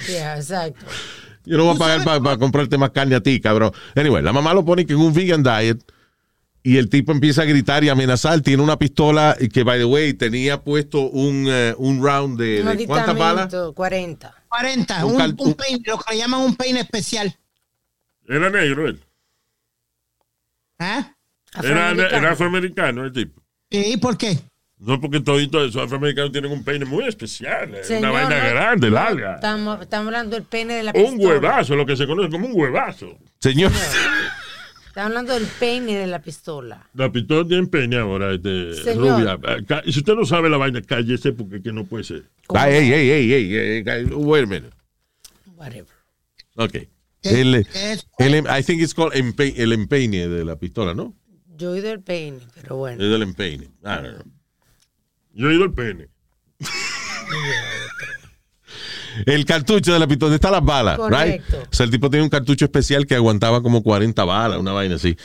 Yeah, 0.07 0.35
exacto. 0.37 0.85
Yo 1.45 1.57
no 1.57 1.65
voy 1.65 1.75
a 1.75 1.79
pagar 1.79 2.03
para 2.21 2.37
comprarte 2.37 2.77
más 2.77 2.91
carne 2.91 3.15
a 3.15 3.21
ti, 3.21 3.39
cabrón. 3.39 3.71
Anyway, 3.95 4.21
la 4.21 4.31
mamá 4.31 4.53
lo 4.53 4.63
pone 4.63 4.85
que 4.85 4.93
en 4.93 4.99
un 4.99 5.13
vegan 5.13 5.41
diet 5.41 5.79
y 6.61 6.77
el 6.77 6.89
tipo 6.89 7.11
empieza 7.11 7.41
a 7.41 7.45
gritar 7.45 7.83
y 7.83 7.89
amenazar. 7.89 8.39
Tiene 8.41 8.61
una 8.61 8.77
pistola 8.77 9.35
y 9.39 9.49
que, 9.49 9.63
by 9.63 9.79
the 9.79 9.85
way, 9.85 10.13
tenía 10.13 10.61
puesto 10.63 11.01
un, 11.09 11.47
eh, 11.49 11.73
un 11.79 12.03
round 12.03 12.39
de, 12.39 12.61
Un 12.63 12.77
de 12.77 12.85
¿cuántas 12.85 13.17
balas? 13.17 13.45
aditamento, 13.45 13.73
40. 13.73 14.35
40. 14.47 15.05
Un 15.05 15.11
Un, 15.13 15.17
cal- 15.17 15.35
un 15.39 15.53
peine, 15.55 15.79
lo 15.85 15.97
que 15.97 16.13
le 16.13 16.17
llaman 16.19 16.41
un 16.41 16.55
peine 16.55 16.79
especial. 16.81 17.35
Era 18.27 18.49
negro 18.51 18.87
él. 18.87 18.99
¿Ah? 20.79 21.11
Era, 21.63 21.89
Afroamericano. 21.89 22.17
era 22.17 22.31
afroamericano 22.31 23.05
el 23.05 23.13
tipo. 23.13 23.41
¿Y 23.69 23.97
por 23.97 24.17
qué? 24.17 24.37
No, 24.77 24.99
porque 24.99 25.21
toditos 25.21 25.69
esos 25.69 25.83
afroamericanos 25.83 26.31
tienen 26.33 26.51
un 26.51 26.63
peine 26.63 26.83
muy 26.85 27.05
especial. 27.07 27.73
eh, 27.75 27.83
Señor, 27.83 28.11
una 28.11 28.11
vaina 28.11 28.43
no- 28.43 28.49
grande, 28.49 28.89
no, 28.89 28.93
larga. 28.95 29.35
Estamos, 29.35 29.81
estamos 29.81 30.07
hablando 30.07 30.35
del 30.35 30.43
pene 30.45 30.73
de 30.75 30.83
la 30.83 30.91
Un 30.93 31.13
pistola. 31.15 31.33
huevazo, 31.39 31.75
lo 31.75 31.85
que 31.85 31.95
se 31.95 32.05
conoce 32.05 32.29
como 32.29 32.47
un 32.47 32.53
huevazo. 32.59 33.17
Señor. 33.39 33.71
Estamos 33.71 35.07
hablando 35.09 35.33
del 35.33 35.45
pene 35.45 35.95
de 35.97 36.07
la 36.07 36.19
pistola. 36.21 36.89
La 36.93 37.09
pistola 37.11 37.47
tiene 37.47 37.67
peine 37.67 37.97
ahora, 37.97 38.33
este, 38.33 38.73
Señor. 38.75 39.19
rubia. 39.19 39.39
Ah, 39.69 39.81
si 39.85 39.99
usted 39.99 40.13
no 40.13 40.25
sabe 40.25 40.49
la 40.49 40.57
vaina, 40.57 40.81
cállese 40.81 41.31
porque 41.31 41.61
que 41.61 41.71
no 41.71 41.85
puede 41.85 42.03
ser. 42.03 42.23
Ay, 42.49 42.73
ey, 42.75 42.91
ey, 42.91 43.09
ey, 43.11 43.33
ey, 43.33 43.83
ey. 43.87 44.05
Whatever. 44.13 44.63
Ok. 46.57 46.75
El, 47.25 47.55
es- 47.55 48.07
el, 48.19 48.35
I 48.47 48.63
think 48.63 48.81
it's 48.81 48.93
called 48.93 49.13
empe- 49.13 49.53
el 49.57 49.73
empeine 49.73 50.27
de 50.27 50.45
la 50.45 50.55
pistola, 50.57 50.93
¿no? 50.93 51.13
Yo 51.57 51.69
he 51.69 51.73
oído 51.79 51.91
el 51.91 52.01
peine, 52.01 52.39
pero 52.61 52.75
bueno. 52.77 53.01
Es 53.03 53.09
del 53.09 53.21
empeine. 53.21 53.65
I 53.65 53.69
don't 53.83 54.01
know. 54.21 54.31
Yo 55.33 55.49
he 55.49 55.55
ido 55.55 55.63
al 55.63 55.73
pene. 55.73 56.09
El 59.25 59.45
cartucho 59.45 59.93
de 59.93 59.99
la 59.99 60.07
pistola, 60.07 60.27
¿dónde 60.31 60.35
están 60.35 60.51
las 60.51 60.63
balas? 60.63 60.97
Right? 60.97 61.41
Correcto. 61.41 61.63
O 61.71 61.73
sea, 61.75 61.85
el 61.85 61.91
tipo 61.91 62.09
tiene 62.09 62.23
un 62.23 62.29
cartucho 62.29 62.65
especial 62.65 63.05
que 63.05 63.15
aguantaba 63.15 63.61
como 63.61 63.81
40 63.81 64.23
balas, 64.25 64.59
una 64.59 64.73
vaina 64.73 64.95
así. 64.95 65.15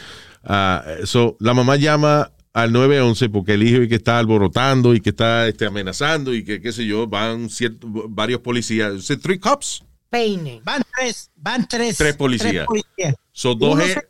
Ah, 0.44 0.84
so, 1.04 1.36
la 1.40 1.54
mamá 1.54 1.76
llama 1.76 2.30
al 2.52 2.72
911 2.72 3.28
porque 3.30 3.54
el 3.54 3.62
hijo 3.64 3.82
y 3.82 3.88
que 3.88 3.96
está 3.96 4.18
alborotando 4.18 4.94
y 4.94 5.00
que 5.00 5.10
está 5.10 5.48
este, 5.48 5.66
amenazando 5.66 6.32
y 6.34 6.44
que 6.44 6.60
qué 6.60 6.72
sé 6.72 6.86
yo, 6.86 7.08
van 7.08 7.50
cierto, 7.50 7.88
varios 8.08 8.40
policías. 8.40 9.10
¿Es 9.10 9.20
three 9.20 9.38
cops? 9.38 9.82
Peine. 10.10 10.60
Van 10.64 10.82
tres, 10.96 11.30
van 11.36 11.66
tres. 11.68 11.96
Tres 11.96 12.16
policías. 12.16 12.66
policías. 12.66 13.14
So, 13.32 13.54
dos 13.54 13.74
Uno 13.74 13.82
es- 13.84 13.94
se- 13.94 14.08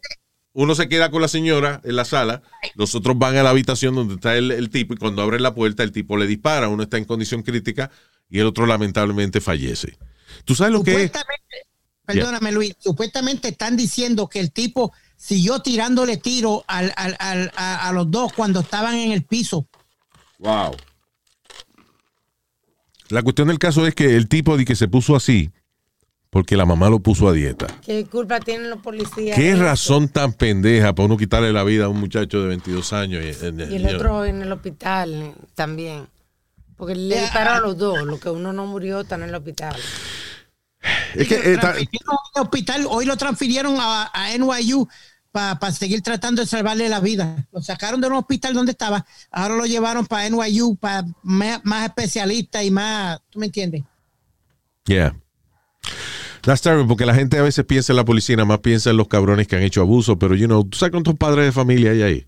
uno 0.53 0.75
se 0.75 0.89
queda 0.89 1.11
con 1.13 1.23
la 1.23 1.29
señora 1.29 1.81
en 1.85 1.95
la 1.95 2.05
sala, 2.05 2.43
los 2.75 2.95
otros 2.97 3.17
van 3.17 3.37
a 3.37 3.43
la 3.45 3.51
habitación 3.51 3.95
donde 3.95 4.15
está 4.15 4.37
el, 4.37 4.51
el 4.51 4.69
tipo 4.69 4.95
y 4.95 4.97
cuando 4.97 5.23
abren 5.23 5.43
la 5.45 5.55
puerta 5.55 5.85
el 5.85 5.93
tipo 5.93 6.17
le 6.17 6.27
dispara, 6.27 6.69
uno 6.69 6.83
está 6.83 6.99
en 6.99 7.05
condición 7.05 7.43
crítica 7.43 7.91
y 8.29 8.41
el 8.41 8.47
otro 8.47 8.67
lamentablemente 8.67 9.41
fallece. 9.41 9.97
¿Tú 10.45 10.57
sabes 10.57 10.73
lo 10.73 10.83
que 10.83 10.91
es? 10.91 10.97
Supuestamente, 11.13 11.57
perdóname 12.05 12.51
Luis, 12.53 12.75
supuestamente 12.81 13.49
están 13.49 13.77
diciendo 13.77 14.27
que 14.29 14.41
el 14.41 14.51
tipo 14.51 14.93
siguió 15.17 15.61
tirándole 15.63 16.17
tiro 16.17 16.65
al, 16.67 16.93
al- 16.97 17.17
al- 17.21 17.53
a, 17.55 17.89
a 17.89 17.93
los 17.93 18.11
dos 18.11 18.33
cuando 18.33 18.61
estaban 18.61 18.97
en 18.97 19.13
el 19.13 19.23
piso. 19.25 19.69
Wow. 20.39 20.75
La 23.09 23.23
cuestión 23.23 23.49
del 23.49 23.59
caso 23.59 23.87
es 23.87 23.95
que 23.95 24.17
el 24.17 24.29
tipo 24.29 24.57
de 24.57 24.65
que 24.65 24.75
se 24.77 24.89
puso 24.89 25.15
así 25.15 25.51
porque 26.31 26.57
la 26.57 26.65
mamá 26.65 26.89
lo 26.89 27.01
puso 27.01 27.29
a 27.29 27.33
dieta. 27.33 27.67
¿Qué 27.85 28.07
culpa 28.07 28.39
tienen 28.41 28.71
los 28.71 28.81
policías? 28.81 29.37
¿Qué 29.37 29.57
razón 29.57 30.09
tan 30.09 30.33
pendeja 30.33 30.95
para 30.95 31.07
uno 31.07 31.17
quitarle 31.17 31.53
la 31.53 31.65
vida 31.65 31.87
a 31.87 31.89
un 31.89 31.99
muchacho 31.99 32.41
de 32.41 32.49
22 32.49 32.93
años? 32.93 33.25
Y, 33.25 33.73
Y 33.73 33.77
el 33.77 33.95
otro 33.97 34.25
en 34.25 34.43
el 34.43 34.53
hospital 34.53 35.13
eh, 35.15 35.35
también. 35.55 36.09
Porque 36.77 36.95
le 36.95 37.21
dispararon 37.21 37.59
a 37.59 37.61
los 37.61 37.77
dos. 37.77 38.03
Lo 38.05 38.19
que 38.19 38.31
uno 38.31 38.53
no 38.53 38.65
murió 38.67 39.01
está 39.01 39.17
en 39.17 39.25
el 39.25 39.35
hospital. 39.35 39.77
Es 41.15 41.29
que, 41.29 41.37
Lo 41.37 41.45
eh, 41.45 41.59
ta- 41.59 41.73
al 41.73 42.43
hospital, 42.43 42.87
hoy 42.89 43.05
lo 43.05 43.17
transfirieron 43.17 43.77
a, 43.79 44.11
a 44.15 44.33
NYU 44.39 44.89
para 45.33 45.73
seguir 45.73 46.01
tratando 46.01 46.41
de 46.43 46.47
salvarle 46.47 46.89
la 46.89 47.01
vida. 47.01 47.47
Lo 47.53 47.61
sacaron 47.61 48.01
de 48.01 48.07
un 48.07 48.15
hospital 48.15 48.55
donde 48.55 48.73
estaba, 48.73 49.05
ahora 49.31 49.57
lo 49.57 49.67
llevaron 49.67 50.07
para 50.07 50.29
NYU, 50.31 50.77
para 50.77 51.05
más, 51.23 51.61
más 51.65 51.87
especialistas 51.87 52.65
y 52.65 52.71
más, 52.71 53.21
¿tú 53.31 53.39
me 53.41 53.47
entiendes? 53.47 53.83
Yeah. 54.87 55.15
That's 56.43 56.63
terrible, 56.63 56.89
porque 56.89 57.07
la 57.07 57.15
gente 57.15 57.39
a 57.39 57.43
veces 57.43 57.65
piensa 57.65 57.93
en 57.93 57.97
la 57.97 58.05
policía, 58.05 58.37
nada 58.37 58.47
más 58.47 58.61
piensa 58.61 58.91
en 58.91 58.97
los 58.97 59.09
cabrones 59.09 59.47
que 59.47 59.57
han 59.57 59.63
hecho 59.63 59.83
abuso, 59.83 60.19
pero, 60.19 60.35
you 60.35 60.47
know, 60.47 60.65
tú 60.65 60.79
sabes 60.79 60.93
cuántos 60.93 61.17
padres 61.17 61.45
de 61.45 61.53
familia 61.53 61.91
hay 61.91 62.03
ahí, 62.03 62.27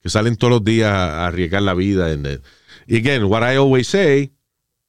que 0.00 0.08
salen 0.08 0.36
todos 0.36 0.52
los 0.52 0.64
días 0.64 0.92
a, 0.92 1.26
arriesgar 1.26 1.62
la 1.62 1.74
vida. 1.74 2.12
en 2.12 2.40
Y 2.86 2.96
again, 2.96 3.24
what 3.24 3.42
I 3.42 3.56
always 3.56 3.88
say, 3.88 4.32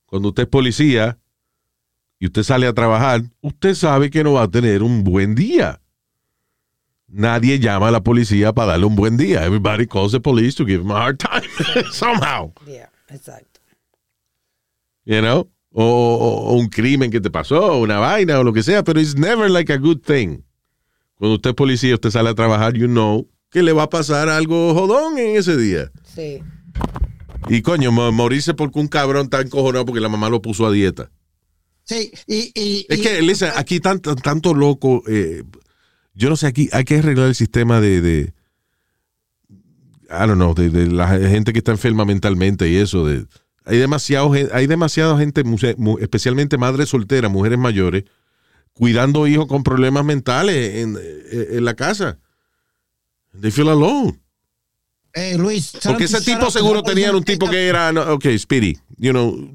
cuando 0.05 0.29
usted 0.29 0.43
es 0.43 0.49
policía 0.49 1.17
y 2.19 2.27
usted 2.27 2.43
sale 2.43 2.67
a 2.67 2.73
trabajar, 2.73 3.23
usted 3.41 3.73
sabe 3.75 4.09
que 4.09 4.23
no 4.23 4.33
va 4.33 4.43
a 4.43 4.47
tener 4.47 4.83
un 4.83 5.03
buen 5.03 5.35
día. 5.35 5.81
Nadie 7.07 7.59
llama 7.59 7.87
a 7.87 7.91
la 7.91 8.03
policía 8.03 8.53
para 8.53 8.73
darle 8.73 8.85
un 8.85 8.95
buen 8.95 9.17
día. 9.17 9.43
Everybody 9.43 9.87
calls 9.87 10.11
the 10.11 10.19
police 10.19 10.55
to 10.55 10.65
give 10.65 10.81
him 10.81 10.91
a 10.91 10.95
hard 10.95 11.17
time, 11.17 11.49
somehow. 11.91 12.53
Yeah, 12.67 12.89
exacto. 13.09 13.49
you 15.09 15.21
know, 15.21 15.47
o, 15.71 15.83
o- 15.83 16.49
o 16.49 16.53
un 16.53 16.67
crimen 16.67 17.11
que 17.11 17.21
te 17.21 17.29
pasó, 17.29 17.73
o 17.73 17.77
una 17.79 17.99
vaina 17.99 18.39
o 18.39 18.43
lo 18.43 18.53
que 18.53 18.63
sea, 18.63 18.83
pero 18.83 18.99
it's 18.99 19.15
never 19.15 19.49
like 19.49 19.71
a 19.71 19.77
good 19.77 19.99
thing. 19.99 20.39
Cuando 21.15 21.35
usted 21.35 21.49
es 21.51 21.55
policía, 21.55 21.93
usted 21.95 22.09
sale 22.11 22.29
a 22.29 22.35
trabajar, 22.35 22.73
you 22.73 22.87
know 22.87 23.27
que 23.51 23.63
le 23.63 23.73
va 23.73 23.83
a 23.83 23.89
pasar 23.89 24.29
algo 24.29 24.73
jodón 24.75 25.17
en 25.17 25.35
ese 25.35 25.57
día. 25.57 25.91
Sí. 26.15 26.39
Y 27.47 27.61
coño, 27.63 27.91
mo- 27.91 28.11
morirse 28.11 28.53
porque 28.53 28.79
un 28.79 28.87
cabrón 28.87 29.23
está 29.23 29.41
encojonado 29.41 29.85
porque 29.85 29.99
la 30.01 30.07
mamá 30.09 30.29
lo 30.29 30.39
puso 30.41 30.67
a 30.67 30.71
dieta. 30.71 31.09
Sí, 31.83 32.11
y, 32.27 32.51
y- 32.53 32.85
Es 32.89 32.99
y- 32.99 33.01
que, 33.01 33.21
listen, 33.23 33.49
aquí 33.55 33.79
tanto, 33.79 34.15
tanto 34.15 34.53
loco, 34.53 35.01
eh, 35.07 35.43
yo 36.13 36.29
no 36.29 36.35
sé, 36.35 36.45
aquí 36.45 36.69
hay 36.71 36.83
que 36.83 36.97
arreglar 36.99 37.27
el 37.27 37.33
sistema 37.35 37.81
de, 37.81 38.01
de 38.01 38.33
I 40.11 40.27
don't 40.27 40.35
know, 40.35 40.53
de, 40.53 40.69
de 40.69 40.87
la 40.87 41.07
gente 41.07 41.51
que 41.53 41.59
está 41.59 41.71
enferma 41.71 42.05
mentalmente 42.05 42.69
y 42.69 42.75
eso. 42.75 43.05
De, 43.07 43.25
hay, 43.69 43.77
demasiado, 43.77 44.31
hay 44.51 44.67
demasiada 44.67 45.17
gente, 45.17 45.43
especialmente 46.01 46.57
madres 46.57 46.89
solteras, 46.89 47.31
mujeres 47.31 47.57
mayores, 47.59 48.03
cuidando 48.73 49.27
hijos 49.27 49.47
con 49.47 49.63
problemas 49.63 50.03
mentales 50.05 50.75
en, 50.75 50.97
en- 50.97 51.57
en 51.57 51.65
la 51.65 51.73
casa. 51.75 52.17
They 53.39 53.51
feel 53.51 53.69
alone. 53.69 54.19
Eh, 55.13 55.37
Luis, 55.37 55.73
Porque 55.83 56.03
ese 56.05 56.21
tipo 56.21 56.51
seguro 56.51 56.83
tenían 56.83 57.15
un 57.15 57.23
tipo 57.23 57.49
que 57.49 57.67
era, 57.67 57.89
ok, 58.13 58.25
Speedy, 58.37 58.77
you 58.97 59.11
know, 59.11 59.51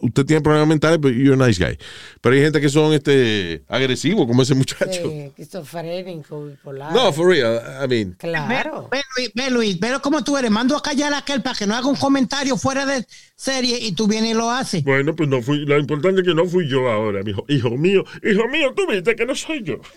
usted 0.00 0.24
tiene 0.24 0.42
problemas 0.42 0.68
mentales, 0.68 0.98
pero 1.00 1.14
you're 1.14 1.42
a 1.42 1.46
nice 1.46 1.62
guy. 1.62 1.78
Pero 2.20 2.34
hay 2.34 2.42
gente 2.42 2.60
que 2.60 2.68
son 2.68 2.92
este 2.92 3.62
agresivos, 3.68 4.26
como 4.26 4.42
ese 4.42 4.54
muchacho. 4.54 5.10
Sí, 5.10 5.20
esquizofrénico, 5.20 6.46
bipolar. 6.46 6.92
No, 6.92 7.12
for 7.12 7.28
real, 7.28 7.60
I 7.82 7.88
mean. 7.88 8.16
Claro. 8.18 8.88
Ve, 8.90 9.02
Luis, 9.16 9.30
ve, 9.34 9.50
Luis, 9.50 9.80
ve 9.80 9.98
cómo 10.02 10.22
tú 10.22 10.36
eres. 10.36 10.50
Mando 10.50 10.76
a 10.76 10.82
callar 10.82 11.12
a 11.14 11.18
aquel 11.18 11.42
para 11.42 11.56
que 11.56 11.66
no 11.66 11.74
haga 11.74 11.86
un 11.86 11.96
comentario 11.96 12.56
fuera 12.56 12.86
de 12.86 13.06
serie 13.36 13.78
y 13.80 13.92
tú 13.92 14.06
vienes 14.06 14.32
y 14.32 14.34
lo 14.34 14.50
haces. 14.50 14.82
Bueno, 14.84 15.14
pues 15.14 15.28
no 15.28 15.42
fui. 15.42 15.64
Lo 15.64 15.78
importante 15.78 16.20
es 16.20 16.26
que 16.26 16.34
no 16.34 16.46
fui 16.46 16.68
yo 16.68 16.88
ahora, 16.90 17.22
mijo. 17.22 17.44
Hijo 17.48 17.70
mío, 17.70 18.04
hijo 18.22 18.48
mío, 18.48 18.72
tú 18.74 18.86
viste 18.86 19.14
que 19.16 19.26
no 19.26 19.34
soy 19.34 19.62
yo. 19.62 19.76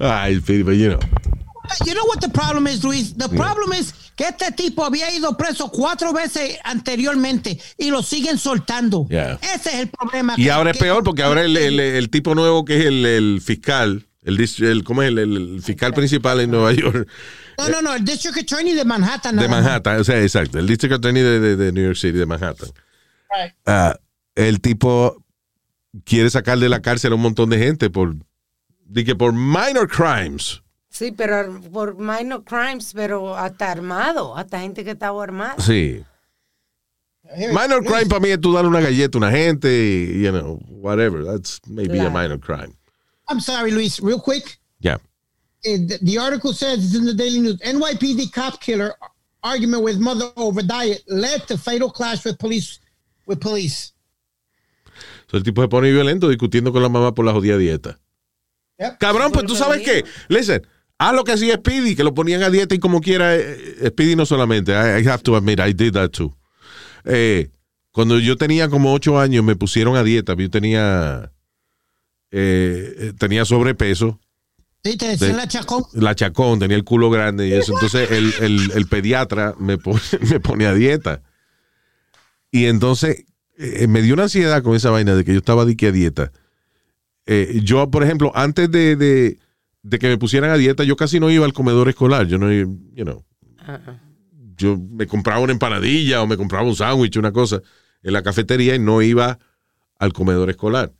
Ay, 0.00 0.38
but 0.38 0.72
you 0.72 0.88
know. 0.88 0.98
You 1.86 1.94
know 1.94 2.04
what 2.06 2.20
the 2.20 2.28
problem 2.28 2.66
is, 2.66 2.84
Luis? 2.84 3.14
The 3.16 3.28
problem 3.28 3.72
is 3.72 3.92
que 4.16 4.24
este 4.28 4.52
tipo 4.52 4.84
había 4.84 5.10
ido 5.14 5.36
preso 5.36 5.70
cuatro 5.70 6.12
veces 6.12 6.58
anteriormente 6.62 7.58
y 7.78 7.90
lo 7.90 8.02
siguen 8.02 8.38
soltando. 8.38 9.06
Yeah. 9.08 9.38
Ese 9.54 9.70
es 9.70 9.74
el 9.80 9.88
problema. 9.88 10.34
Y 10.36 10.48
ahora 10.50 10.70
es 10.70 10.76
que- 10.78 10.84
peor 10.84 11.02
porque 11.02 11.22
ahora 11.22 11.42
el, 11.42 11.56
el- 11.56 11.80
el 11.80 12.10
tipo 12.10 12.34
nuevo 12.34 12.64
que 12.64 12.78
es 12.78 12.84
el, 12.86 13.04
el 13.06 13.40
fiscal, 13.40 14.06
el, 14.22 14.38
dis- 14.38 14.62
el- 14.64 14.84
¿cómo 14.84 15.02
es? 15.02 15.08
El, 15.08 15.18
el 15.18 15.62
fiscal 15.62 15.92
principal 15.94 16.40
en 16.40 16.50
Nueva 16.50 16.72
York, 16.72 17.08
No, 17.58 17.68
no, 17.68 17.82
no, 17.82 17.94
el 17.94 18.04
District 18.04 18.36
Attorney 18.38 18.74
de 18.74 18.84
Manhattan. 18.84 19.36
de. 19.36 19.48
Manhattan, 19.48 20.00
o 20.00 20.04
sea, 20.04 20.20
exacto, 20.22 20.58
el 20.58 20.66
district 20.66 20.94
attorney 20.94 21.22
de, 21.22 21.40
de- 21.40 21.56
de 21.56 21.72
New 21.72 21.84
York 21.84 21.96
City, 21.96 22.18
de 22.18 22.26
Manhattan. 22.26 22.68
Right. 23.30 23.52
Ah, 23.66 23.96
el 24.34 24.60
tipo 24.60 25.24
quiere 26.04 26.28
sacar 26.30 26.58
de 26.58 26.68
la 26.68 26.82
cárcel 26.82 27.12
a 27.12 27.14
un 27.14 27.22
montón 27.22 27.48
de 27.50 27.58
gente 27.58 27.90
por, 27.90 28.14
di 28.86 29.04
que 29.04 29.14
por 29.16 29.32
minor 29.32 29.88
crimes. 29.88 30.60
Sí, 30.94 31.10
pero 31.10 31.60
por 31.72 31.96
minor 31.98 32.44
crimes, 32.44 32.92
pero 32.94 33.36
hasta 33.36 33.72
armado, 33.72 34.36
hasta 34.36 34.60
gente 34.60 34.84
que 34.84 34.92
estaba 34.92 35.24
armada. 35.24 35.56
Sí. 35.58 36.04
Minor 37.36 37.84
crime 37.84 38.06
para 38.06 38.20
mí 38.20 38.28
es 38.28 38.40
tú 38.40 38.52
darle 38.52 38.68
una 38.68 38.80
galleta 38.80 39.18
a 39.18 39.18
una 39.18 39.30
gente 39.32 39.68
y, 39.68 40.22
you 40.22 40.30
know, 40.30 40.60
whatever. 40.68 41.24
That's 41.24 41.60
maybe 41.66 41.98
a 41.98 42.10
minor 42.10 42.38
crime. 42.38 42.76
I'm 43.28 43.40
sorry, 43.40 43.72
Luis, 43.72 43.98
real 43.98 44.20
quick. 44.20 44.60
Yeah. 44.78 44.98
Eh, 45.64 45.78
the, 45.78 45.98
the 46.00 46.16
article 46.16 46.52
says 46.52 46.84
it's 46.84 46.94
in 46.94 47.06
the 47.06 47.14
Daily 47.14 47.40
News. 47.40 47.58
NYPD 47.62 48.32
cop 48.32 48.60
killer 48.60 48.94
argument 49.42 49.82
with 49.82 49.98
mother 49.98 50.30
over 50.36 50.62
diet 50.62 51.02
led 51.08 51.44
to 51.48 51.58
fatal 51.58 51.90
clash 51.90 52.24
with 52.24 52.38
police. 52.38 52.78
With 53.26 53.40
police. 53.40 53.94
So, 55.28 55.38
el 55.38 55.42
tipo 55.42 55.60
se 55.60 55.66
pone 55.66 55.90
violento 55.90 56.28
discutiendo 56.28 56.70
con 56.70 56.82
la 56.82 56.88
mamá 56.88 57.16
por 57.16 57.24
la 57.24 57.32
jodida 57.32 57.58
dieta. 57.58 57.98
Yep. 58.78 58.98
Cabrón, 58.98 59.32
pues 59.32 59.44
tú 59.46 59.56
sabes 59.56 59.82
qué. 59.82 60.04
Listen, 60.28 60.64
haz 60.98 61.14
lo 61.14 61.24
que 61.24 61.32
hacía 61.32 61.56
Speedy, 61.56 61.94
que 61.96 62.04
lo 62.04 62.14
ponían 62.14 62.42
a 62.42 62.50
dieta 62.50 62.74
y 62.74 62.78
como 62.78 63.00
quiera. 63.00 63.34
eh, 63.36 63.88
Speedy 63.88 64.16
no 64.16 64.26
solamente. 64.26 64.72
I, 64.72 65.02
I 65.02 65.08
have 65.08 65.22
to 65.22 65.36
admit, 65.36 65.60
I 65.60 65.72
did 65.72 65.92
that 65.92 66.10
too. 66.10 66.36
Eh, 67.04 67.50
cuando 67.90 68.18
yo 68.18 68.36
tenía 68.36 68.68
como 68.68 68.92
ocho 68.92 69.18
años, 69.20 69.44
me 69.44 69.56
pusieron 69.56 69.96
a 69.96 70.02
dieta. 70.02 70.34
Yo 70.36 70.50
tenía, 70.50 71.30
eh, 72.30 73.12
tenía 73.18 73.44
sobrepeso. 73.44 74.20
Sí, 74.82 74.96
te 74.96 75.08
decían 75.08 75.32
De- 75.32 75.36
la 75.38 75.48
chacón. 75.48 75.84
la 75.94 76.14
chacón, 76.14 76.58
tenía 76.58 76.76
el 76.76 76.84
culo 76.84 77.08
grande 77.10 77.48
y 77.48 77.52
eso. 77.52 77.72
Entonces 77.72 78.10
el, 78.10 78.34
el- 78.40 78.70
el 78.74 78.86
pediatra 78.86 79.54
me, 79.58 79.78
pone, 79.78 80.00
me 80.30 80.40
pone 80.40 80.66
a 80.66 80.74
dieta. 80.74 81.22
Y 82.50 82.66
entonces 82.66 83.24
eh, 83.56 83.86
me 83.86 84.02
dio 84.02 84.14
una 84.14 84.24
ansiedad 84.24 84.62
con 84.62 84.74
esa 84.76 84.90
vaina 84.90 85.14
de 85.14 85.24
que 85.24 85.32
yo 85.32 85.38
estaba 85.38 85.64
de 85.64 85.76
que 85.76 85.86
a 85.88 85.92
dieta. 85.92 86.32
Eh, 87.26 87.60
yo, 87.64 87.90
por 87.90 88.02
ejemplo, 88.04 88.30
antes 88.34 88.70
de, 88.70 88.96
de- 88.96 89.38
de 89.84 89.98
que 89.98 90.08
me 90.08 90.16
pusieran 90.18 90.50
a 90.50 90.56
dieta, 90.56 90.82
yo 90.82 90.96
casi 90.96 91.20
no 91.20 91.30
iba 91.30 91.44
al 91.44 91.52
comedor 91.52 91.88
escolar. 91.90 92.26
Yo 92.26 92.38
no, 92.38 92.50
iba, 92.50 92.68
you 92.94 93.04
know, 93.04 93.22
yo 94.56 94.76
me 94.78 95.06
compraba 95.06 95.40
una 95.40 95.52
empanadilla 95.52 96.22
o 96.22 96.26
me 96.26 96.36
compraba 96.36 96.66
un 96.66 96.74
sándwich, 96.74 97.16
una 97.16 97.32
cosa, 97.32 97.60
en 98.02 98.12
la 98.14 98.22
cafetería 98.22 98.74
y 98.74 98.78
no 98.78 99.02
iba 99.02 99.38
al 99.98 100.12
comedor 100.12 100.48
escolar. 100.50 100.92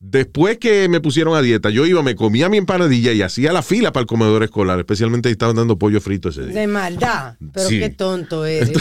Después 0.00 0.58
que 0.58 0.88
me 0.88 1.00
pusieron 1.00 1.34
a 1.34 1.40
dieta, 1.42 1.70
yo 1.70 1.86
iba, 1.86 2.02
me 2.02 2.14
comía 2.14 2.48
mi 2.48 2.56
empanadilla 2.58 3.12
y 3.12 3.22
hacía 3.22 3.52
la 3.52 3.62
fila 3.62 3.92
para 3.92 4.02
el 4.02 4.06
comedor 4.06 4.42
escolar, 4.42 4.78
especialmente 4.78 5.28
si 5.28 5.32
estaban 5.32 5.56
dando 5.56 5.78
pollo 5.78 6.00
frito 6.00 6.28
ese 6.30 6.46
día. 6.46 6.60
De 6.60 6.66
maldad. 6.66 7.36
Pero 7.52 7.68
Sí. 7.68 7.78
qué 7.78 7.90
tonto 7.90 8.44
eres. 8.44 8.72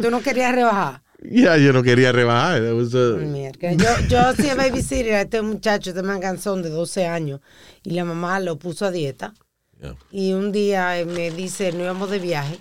Tú 0.00 0.10
no 0.10 0.20
querías 0.22 0.54
rebajar. 0.54 1.02
Ya, 1.30 1.56
yo 1.56 1.72
no 1.72 1.82
quería 1.82 2.12
rebajar. 2.12 2.62
Mierda. 2.62 3.72
Yo, 3.72 4.06
yo 4.08 4.20
hacía 4.20 4.54
babysitter 4.54 5.14
a 5.14 5.20
este 5.22 5.42
muchacho, 5.42 5.90
este 5.90 6.02
manganzón 6.02 6.62
de 6.62 6.70
12 6.70 7.06
años, 7.06 7.40
y 7.84 7.90
la 7.90 8.04
mamá 8.04 8.40
lo 8.40 8.58
puso 8.58 8.86
a 8.86 8.90
dieta. 8.90 9.34
Yeah. 9.80 9.96
Y 10.10 10.32
un 10.32 10.52
día 10.52 10.98
eh, 10.98 11.04
me 11.04 11.30
dice, 11.30 11.72
no 11.72 11.84
íbamos 11.84 12.10
de 12.10 12.18
viaje, 12.18 12.58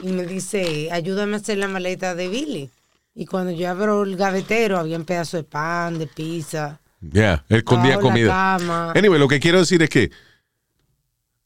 y 0.00 0.08
me 0.08 0.26
dice, 0.26 0.88
ayúdame 0.92 1.34
a 1.34 1.36
hacer 1.36 1.58
la 1.58 1.68
maleta 1.68 2.14
de 2.14 2.28
Billy. 2.28 2.70
Y 3.14 3.26
cuando 3.26 3.50
yo 3.50 3.68
abro 3.68 4.04
el 4.04 4.16
gavetero, 4.16 4.78
había 4.78 4.96
un 4.96 5.04
pedazo 5.04 5.36
de 5.38 5.44
pan, 5.44 5.98
de 5.98 6.06
pizza. 6.06 6.80
yeah, 7.12 7.44
él 7.48 7.58
escondía 7.58 7.98
comida. 7.98 8.28
cama. 8.28 8.92
Anyway, 8.94 9.18
lo 9.18 9.26
que 9.26 9.40
quiero 9.40 9.58
decir 9.58 9.82
es 9.82 9.90
que 9.90 10.10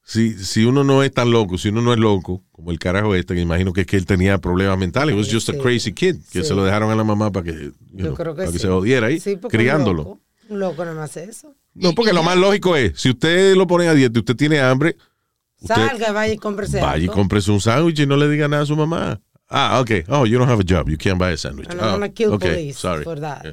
si, 0.05 0.33
si 0.33 0.65
uno 0.65 0.85
no 0.85 1.03
es 1.03 1.13
tan 1.13 1.31
loco, 1.31 1.59
si 1.59 1.69
uno 1.69 1.81
no 1.83 1.93
es 1.93 1.99
loco, 1.99 2.43
como 2.53 2.71
el 2.71 2.79
carajo 2.79 3.15
este, 3.15 3.35
que 3.35 3.41
imagino 3.41 3.73
que 3.73 3.83
es 3.83 3.87
que 3.87 3.97
él 3.97 4.05
tenía 4.07 4.39
problemas 4.39 4.77
mentales. 4.79 5.15
Was 5.15 5.29
just 5.33 5.49
a 5.51 5.59
crazy 5.59 5.93
kid, 5.93 6.17
que 6.31 6.43
Sí. 6.43 6.49
se 6.49 6.55
lo 6.55 6.65
dejaron 6.65 6.91
a 6.91 6.97
la 6.97 7.05
mamá 7.05 7.31
para 7.31 7.45
que, 7.45 7.71
know, 7.93 8.15
que 8.17 8.25
para 8.25 8.51
que 8.53 8.59
se 8.59 8.69
jodiera 8.69 9.07
ahí, 9.07 9.19
porque 9.21 9.57
un 9.57 9.63
criándolo. 9.63 10.03
loco- 10.03 10.21
Un 10.49 10.59
loco 10.59 10.85
no 10.85 11.01
hace 11.01 11.25
eso. 11.25 11.55
No, 11.75 11.95
porque 11.95 12.13
lo 12.13 12.23
más 12.23 12.37
lógico 12.37 12.77
es, 12.77 12.93
si 13.01 13.11
usted 13.11 13.55
lo 13.57 13.67
pone 13.67 13.89
a 13.89 13.95
dieta 13.95 14.19
y 14.19 14.21
usted 14.21 14.37
tiene 14.37 14.61
hambre, 14.61 14.97
usted 15.61 15.75
Salga, 15.75 16.13
vaya 16.13 16.35
y 16.35 16.37
cómprese 16.37 16.81
vaya 16.81 17.05
y 17.05 17.09
cómprese 17.09 17.51
un 17.51 17.61
sándwich 17.61 18.01
y 18.01 18.07
no 18.07 18.17
le 18.17 18.29
diga 18.29 18.49
nada 18.49 18.65
a 18.65 18.67
su 18.67 18.77
mamá. 18.77 19.21
Ah, 19.49 19.81
ok. 19.81 19.91
Oh, 20.09 20.27
you 20.27 20.39
don't 20.39 20.51
have 20.51 20.61
a 20.61 20.65
job. 20.67 20.89
You 20.91 20.97
can't 20.99 21.19
buy 21.19 21.33
a 21.33 21.37
sandwich. 21.37 21.69
And 21.71 21.79
I'm 21.81 21.89
Oh, 21.89 21.93
gonna 21.93 22.09
kill 22.11 22.33
okay, 22.33 22.51
police 22.55 22.79
sorry. 22.79 23.05
for 23.05 23.21
that. 23.21 23.45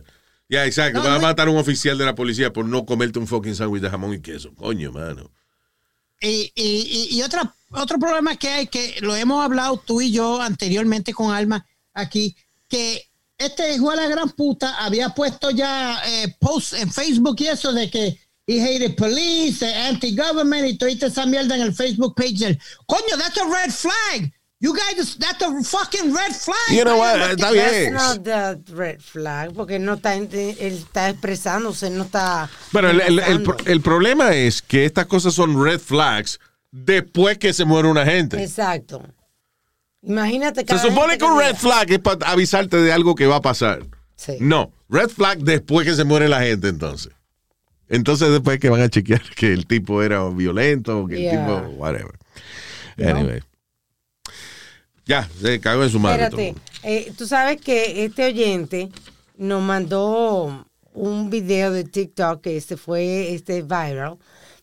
Yeah. 0.50 0.66
Exacto. 0.66 1.00
No, 1.00 1.06
Va 1.10 1.16
a 1.16 1.20
matar 1.20 1.48
a 1.48 1.52
un 1.52 1.58
oficial 1.58 1.98
de 1.98 2.06
la 2.06 2.16
policía 2.16 2.52
por 2.52 2.66
no 2.66 2.86
comerte 2.86 3.20
un 3.20 3.28
fucking 3.28 3.54
sándwich 3.56 3.82
de 3.82 3.90
jamón 3.90 4.14
y 4.14 4.20
queso. 4.20 4.54
Coño, 4.56 4.92
mano. 4.92 5.30
Y, 6.22 6.52
y, 6.56 7.08
y, 7.12 7.22
otra, 7.22 7.54
otro 7.72 7.98
problema 7.98 8.36
que 8.36 8.50
hay, 8.50 8.68
que 8.68 8.98
lo 9.02 9.16
hemos 9.16 9.44
hablado 9.44 9.78
tú 9.78 10.02
y 10.02 10.12
yo 10.12 10.42
anteriormente 10.42 11.14
con 11.14 11.32
Alma 11.34 11.66
aquí, 11.94 12.36
que 12.68 13.10
este 13.38 13.74
hijo 13.74 13.90
de 13.92 13.98
la 13.98 14.08
gran 14.08 14.30
puta 14.32 14.76
había 14.84 15.10
puesto 15.10 15.50
ya 15.50 16.02
eh, 16.06 16.36
posts 16.40 16.74
en 16.74 16.92
Facebook 16.92 17.38
y 17.40 17.48
eso 17.48 17.72
de 17.72 17.90
que 17.90 18.20
he 18.48 18.62
hated 18.62 18.96
police, 18.96 19.64
anti-government 19.64 20.68
y 20.68 20.78
toda 20.78 20.92
esa 20.92 21.26
mierda 21.26 21.56
en 21.56 21.62
el 21.62 21.74
Facebook 21.74 22.16
page 22.16 22.58
coño, 22.86 23.18
that's 23.18 23.38
a 23.38 23.46
red 23.46 23.72
flag. 23.72 24.34
You 24.62 24.74
guys, 24.76 25.16
that's 25.18 25.42
a 25.42 25.64
fucking 25.64 26.14
red 26.14 26.36
flag. 26.36 26.58
You 26.72 26.84
know 26.84 26.98
what? 26.98 27.16
Está 27.32 27.54
That's 27.54 27.54
bien. 27.54 27.94
not 27.94 28.24
the 28.26 28.60
red 28.76 29.00
flag, 29.02 29.54
porque 29.54 29.80
no 29.80 29.94
está, 29.94 30.16
él 30.16 30.28
está 30.60 31.10
expresándose, 31.10 31.90
no 31.90 32.04
está. 32.04 32.50
Pero 32.74 32.90
el, 32.90 33.00
el- 33.00 33.20
el 33.20 33.48
el 33.66 33.82
problema 33.82 34.36
es 34.36 34.62
que 34.62 34.84
estas 34.84 35.06
cosas 35.06 35.34
son 35.34 35.64
red 35.64 35.80
flags 35.80 36.40
después 36.72 37.38
que 37.38 37.54
se 37.54 37.64
muere 37.64 37.88
una 37.88 38.06
gente. 38.06 38.42
Exacto. 38.44 39.02
Imagínate 40.02 40.62
Se 40.62 40.66
cada 40.66 40.82
supone 40.82 41.18
que 41.18 41.24
un 41.26 41.40
red 41.40 41.56
flag 41.56 41.92
es 41.92 42.00
para 42.00 42.30
avisarte 42.30 42.78
de 42.82 42.92
algo 42.92 43.16
que 43.16 43.28
va 43.28 43.38
a 43.38 43.42
pasar. 43.42 43.84
Sí. 44.18 44.34
No. 44.42 44.74
Red 44.90 45.10
flag 45.10 45.40
después 45.40 45.88
que 45.88 45.96
se 45.96 46.04
muere 46.04 46.28
la 46.28 46.42
gente, 46.42 46.68
entonces. 46.68 47.14
Entonces 47.88 48.30
después 48.30 48.60
que 48.60 48.70
van 48.70 48.82
a 48.82 48.90
chequear 48.90 49.22
que 49.38 49.54
el 49.54 49.66
tipo 49.68 50.04
era 50.04 50.28
violento, 50.30 51.06
que 51.08 51.18
Yeah. 51.22 51.32
el 51.32 51.40
tipo, 51.40 51.70
whatever. 51.78 52.20
Anyway. 52.98 53.42
Ya, 55.10 55.28
se 55.42 55.60
cagó 55.60 55.84
en 55.84 55.90
su 55.90 56.00
madre. 56.00 56.26
Espérate, 56.26 56.56
eh, 56.84 57.12
tú 57.18 57.26
sabes 57.26 57.60
que 57.60 58.06
este 58.06 58.26
oyente 58.28 58.90
nos 59.38 59.60
mandó 59.64 60.66
un 60.94 61.30
video 61.32 61.72
de 61.72 61.84
TikTok 61.84 62.42
que 62.42 62.58
este 62.58 62.78
fue 62.78 63.34
este 63.34 63.64
viral 63.64 64.18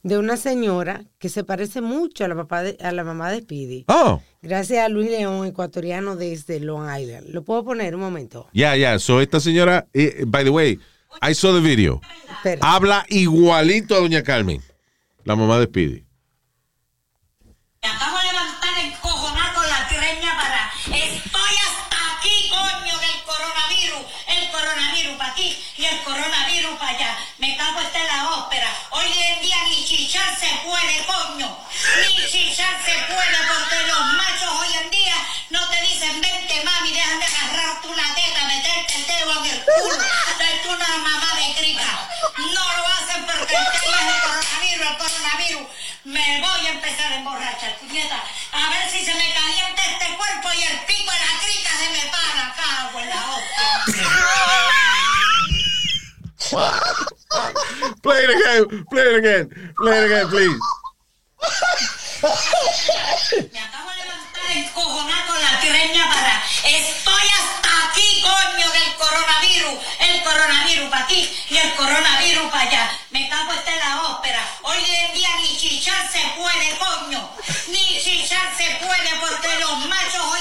de 0.05 0.19
una 0.19 0.37
señora 0.37 1.03
que 1.19 1.29
se 1.29 1.43
parece 1.43 1.81
mucho 1.81 2.25
a 2.25 2.29
la, 2.29 2.37
papá 2.37 2.63
de- 2.63 2.77
a 2.81 2.93
la 2.93 3.03
mamá 3.03 3.33
de 3.33 3.41
Speedy. 3.41 3.85
Oh, 3.89 4.23
Gracias 4.41 4.85
a 4.85 4.89
Luis 4.89 5.11
León, 5.11 5.45
ecuatoriano 5.47 6.15
desde 6.15 6.61
Long 6.61 6.85
Island. 6.97 7.27
¿Lo 7.31 7.43
puedo 7.43 7.65
poner 7.65 7.97
un 7.97 8.03
momento? 8.03 8.49
ya, 8.53 8.77
ya. 8.77 9.01
So 9.01 9.21
esta 9.21 9.41
señora, 9.41 9.89
eh, 9.93 10.23
by 10.29 10.45
the 10.45 10.51
way, 10.51 10.79
I 11.29 11.35
saw 11.35 11.53
the 11.53 11.61
video. 11.61 12.01
Espera. 12.31 12.61
Habla 12.63 13.05
igualito 13.09 13.97
a 13.97 13.99
doña 13.99 14.23
Carmen, 14.23 14.63
la 15.25 15.35
mamá 15.35 15.59
de 15.59 15.65
Speedy. 15.67 16.07
Me 17.83 17.89
acabo 17.89 18.17
de 18.19 18.25
levantar 18.33 18.85
encojonar 18.85 19.55
con 19.55 19.65
la 19.67 19.89
greña 19.89 20.33
para. 20.39 20.71
Estoy 20.97 21.55
hasta 21.67 21.99
aquí, 22.19 22.51
coño, 22.51 22.95
del 22.99 23.19
coronavirus. 23.27 24.03
El 24.27 24.51
coronavirus 24.51 25.17
para 25.19 25.33
aquí 25.33 25.57
y 25.79 25.85
el 25.85 25.99
coronavirus 26.05 26.79
para 26.79 26.91
allá. 26.99 27.17
Me 27.39 27.57
cago 27.57 27.79
hasta 27.79 27.99
en 28.01 28.07
la 28.07 28.31
ópera. 28.43 28.69
Hoy 28.91 29.07
en 29.07 29.43
día 29.43 29.57
ni 29.71 29.85
chichar 29.85 30.35
se 30.39 30.47
puede, 30.67 30.95
coño. 31.07 31.47
Ni 31.97 32.29
chichar 32.31 32.77
se 32.85 32.93
puede 33.09 33.39
porque 33.49 33.87
los 33.89 34.05
machos 34.13 34.51
hoy 34.61 34.69
en 34.83 34.91
día 34.91 35.17
no 35.49 35.67
te 35.71 35.81
dicen 35.81 36.21
vente 36.21 36.63
mami, 36.63 36.93
dejan 36.93 37.19
de 37.19 37.25
agarrarte 37.25 37.89
una 37.89 38.15
teta, 38.15 38.45
meterte 38.45 38.97
el 38.97 39.07
dedo 39.07 39.31
en 39.45 39.51
el 39.51 39.65
culo, 39.65 40.05
darte 40.39 40.69
una 40.69 40.97
mamá 40.99 41.35
de 41.37 41.55
crica. 41.59 42.09
No 42.53 42.77
lo 42.77 42.87
hacen 42.87 43.25
porque 43.25 43.57
el 43.57 43.65
tema 43.81 43.97
es 43.97 44.09
el 44.13 44.21
coronavirus, 44.21 44.87
el 44.87 44.97
coronavirus. 44.99 45.67
Me 46.05 46.41
voy 46.41 46.67
a 46.67 46.71
empezar 46.71 47.13
a 47.13 47.17
emborrachar, 47.17 47.79
puñeta. 47.79 48.23
A 48.53 48.71
ver 48.71 48.91
si 48.91 49.03
se 49.03 49.15
me 49.15 49.33
calienta 49.33 49.83
este 49.87 50.17
cuerpo 50.17 50.53
y 50.53 50.63
el 50.65 50.79
pico 50.85 51.11
de 51.11 51.19
la 51.19 51.41
crica 51.41 51.71
se 51.79 51.89
me 51.97 52.11
para, 52.13 52.55
cago 52.57 53.01
en 53.01 53.09
la 53.09 53.21
hostia. 53.31 53.67
Play 58.03 58.25
it 58.25 58.31
again, 58.31 58.85
play 58.91 59.03
it 59.03 59.17
again, 59.17 59.75
play 59.77 59.99
it 59.99 60.05
again, 60.05 60.29
please. 60.29 60.76
Me 62.27 63.61
acabo 63.61 63.91
de 63.91 64.03
levantar 64.03 64.51
encojonar 64.51 65.27
con 65.29 65.41
la 65.41 65.61
greña 65.61 66.13
para. 66.13 66.43
Estoy 66.65 67.23
hasta 67.23 67.89
aquí, 67.89 68.21
coño, 68.21 68.69
del 68.73 68.95
coronavirus. 68.97 69.79
El 70.01 70.23
coronavirus 70.25 70.91
para 70.91 71.05
aquí 71.05 71.47
y 71.51 71.57
el 71.57 71.75
coronavirus 71.77 72.51
para 72.51 72.63
allá. 72.63 72.99
Me 73.11 73.29
cago 73.29 73.53
en 73.53 73.79
la 73.79 74.03
ópera. 74.11 74.45
Hoy 74.63 74.85
en 74.85 75.15
día 75.15 75.29
ni 75.37 75.57
chichar 75.57 76.11
se 76.11 76.21
puede, 76.37 76.77
coño. 76.79 77.31
Ni 77.69 78.01
chichar 78.03 78.53
se 78.57 78.75
puede 78.85 79.11
porque 79.21 79.61
los 79.61 79.87
machos 79.87 80.36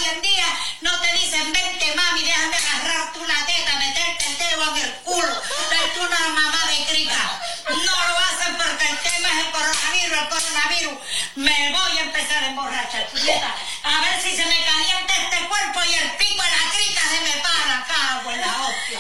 a 12.94 14.02
ver 14.02 14.22
si 14.22 14.32
se 14.36 14.46
me 14.46 14.58
calienta 14.66 15.14
este 15.24 15.48
cuerpo 15.48 15.80
y 15.90 15.94
el 15.96 16.10
pico 16.18 16.42
de 16.44 16.50
la 16.50 16.64
crica 16.76 17.02
se 17.10 17.20
me 17.24 17.34
para, 17.42 17.76
cago 17.88 18.32
en 18.32 18.40
la 18.42 18.52
hostia. 18.62 19.00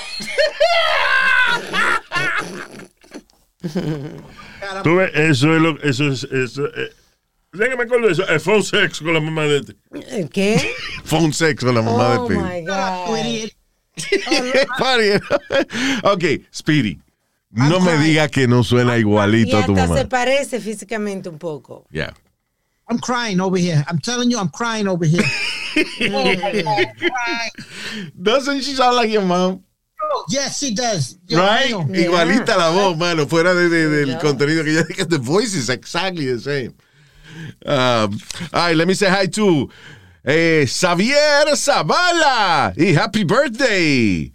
Tú 4.83 4.95
ves, 4.95 5.11
eso 5.15 5.55
es 5.55 5.61
lo 5.61 5.81
eso 5.81 6.07
es 6.11 6.23
eso 6.23 6.65
eh, 6.67 6.91
¿Sabes 7.53 7.69
que 7.69 7.77
me 7.77 7.83
acuerdo 7.83 8.07
de 8.07 8.13
eso? 8.13 8.27
El 8.27 8.39
phone 8.39 8.63
sex 8.63 8.99
con 8.99 9.13
la 9.13 9.21
mamá 9.21 9.43
de 9.43 9.57
este. 9.59 9.75
¿El 10.09 10.29
qué? 10.29 10.73
Phone 11.05 11.31
sex 11.33 11.63
con 11.63 11.73
la 11.73 11.81
mamá 11.81 12.19
Oh 12.19 12.27
de 12.27 12.35
my 12.37 12.61
God. 12.65 13.05
Speedy. 13.07 13.53
Ok, 16.03 16.23
Speedy. 16.53 16.99
No 17.51 17.79
me 17.79 17.97
diga 17.97 18.27
que 18.27 18.45
no 18.49 18.63
suena 18.65 18.97
Y 18.97 19.01
igualito 19.01 19.57
a 19.57 19.65
tu 19.65 19.71
hasta 19.71 19.87
mamá. 19.87 19.97
se 19.97 20.05
parece 20.05 20.59
físicamente 20.59 21.29
un 21.29 21.39
poco. 21.39 21.85
Yeah. 21.91 22.13
I'm 22.87 22.99
crying 22.99 23.39
over 23.41 23.57
here. 23.57 23.83
I'm 23.87 23.99
telling 23.99 24.29
you, 24.29 24.37
I'm 24.37 24.49
crying 24.49 24.87
over 24.87 25.05
here. 25.05 25.23
oh 26.13 26.35
crying. 26.97 28.11
Doesn't 28.21 28.61
she 28.61 28.73
sound 28.75 28.95
like 28.95 29.09
your 29.09 29.23
mom? 29.23 29.63
Yes, 30.29 30.59
she 30.59 30.73
does. 30.73 31.17
Right? 31.31 31.71
Igualita 31.71 32.55
la 32.55 32.71
voz, 32.71 32.95
mano, 32.97 33.25
fuera 33.25 33.53
de, 33.55 33.69
de- 33.69 34.05
del 34.05 34.19
contenido 34.19 34.63
que 34.63 34.73
ya 34.73 34.83
dije. 34.83 35.09
The 35.09 35.17
voice 35.17 35.55
is 35.55 35.69
exactly 35.69 36.25
the 36.25 36.39
same. 36.39 36.75
Um, 37.65 38.17
all 38.53 38.67
right, 38.67 38.75
let 38.77 38.87
me 38.87 38.93
say 38.93 39.09
hi 39.09 39.25
to 39.27 39.69
eh, 40.23 40.65
Xavier 40.65 41.45
Zavala 41.55 42.73
y 42.77 42.93
happy 42.93 43.23
birthday. 43.23 44.31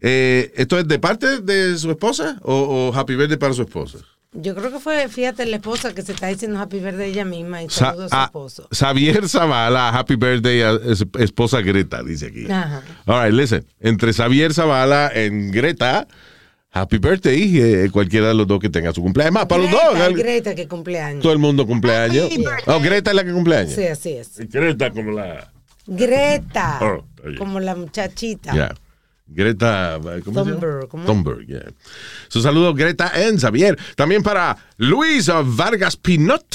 Eh, 0.00 0.52
¿Esto 0.56 0.78
es 0.78 0.86
de 0.86 0.98
parte 0.98 1.40
de 1.40 1.76
su 1.78 1.90
esposa 1.90 2.38
o, 2.42 2.52
o 2.52 2.92
happy 2.92 3.16
birthday 3.16 3.38
para 3.38 3.54
su 3.54 3.62
esposa? 3.62 3.98
Yo 4.36 4.54
creo 4.56 4.72
que 4.72 4.80
fue, 4.80 5.08
fíjate, 5.08 5.46
la 5.46 5.56
esposa 5.56 5.94
que 5.94 6.02
se 6.02 6.12
está 6.12 6.26
diciendo 6.26 6.58
happy 6.58 6.80
birthday 6.80 7.10
ella 7.10 7.24
misma 7.24 7.62
y 7.62 7.68
Sa- 7.70 7.86
saludo 7.90 8.04
a 8.04 8.08
su 8.08 8.14
ah, 8.16 8.24
esposo. 8.24 8.68
Xavier 8.72 9.28
Zavala, 9.28 9.90
happy 9.90 10.16
birthday 10.16 10.62
a 10.62 10.72
es- 10.72 11.04
esposa 11.20 11.60
Greta, 11.60 12.02
dice 12.02 12.26
aquí. 12.26 12.50
Ajá. 12.50 12.82
All 13.06 13.24
right, 13.24 13.32
listen. 13.32 13.64
Entre 13.80 14.12
Xavier 14.12 14.52
Zavala 14.52 15.12
y 15.14 15.50
Greta, 15.52 16.08
happy 16.72 16.98
birthday. 16.98 17.60
eh, 17.60 17.88
cualquiera 17.92 18.28
de 18.28 18.34
los 18.34 18.48
dos 18.48 18.58
que 18.58 18.68
tenga 18.70 18.92
su 18.92 19.02
cumpleaños. 19.02 19.34
Más, 19.34 19.46
para 19.46 19.62
los 19.62 19.70
dos. 19.70 20.14
Greta, 20.16 20.54
que 20.56 20.66
cumpleaños. 20.66 21.22
Todo 21.22 21.32
el 21.32 21.38
mundo 21.38 21.64
cumpleaños. 21.64 22.28
Oh, 22.66 22.80
Greta 22.80 23.10
es 23.12 23.16
la 23.16 23.22
que 23.24 23.32
cumpleaños. 23.32 23.72
Sí, 23.74 23.86
así 23.86 24.14
es. 24.14 24.36
Greta 24.50 24.90
como 24.90 25.12
la. 25.12 25.52
Greta, 25.86 26.78
Oh, 26.82 27.04
como 27.38 27.60
la 27.60 27.74
muchachita. 27.76 28.52
Ya. 28.54 28.74
Greta. 29.34 29.98
Thunberg, 30.24 30.88
¿cómo? 30.88 31.04
Thunberg, 31.04 31.46
yeah. 31.46 31.72
Su 32.28 32.40
saludo 32.40 32.72
Greta 32.74 33.12
en 33.14 33.38
Xavier. 33.38 33.78
También 33.96 34.22
para 34.22 34.56
Luis 34.76 35.30
Vargas 35.44 35.96
Pinot. 35.96 36.46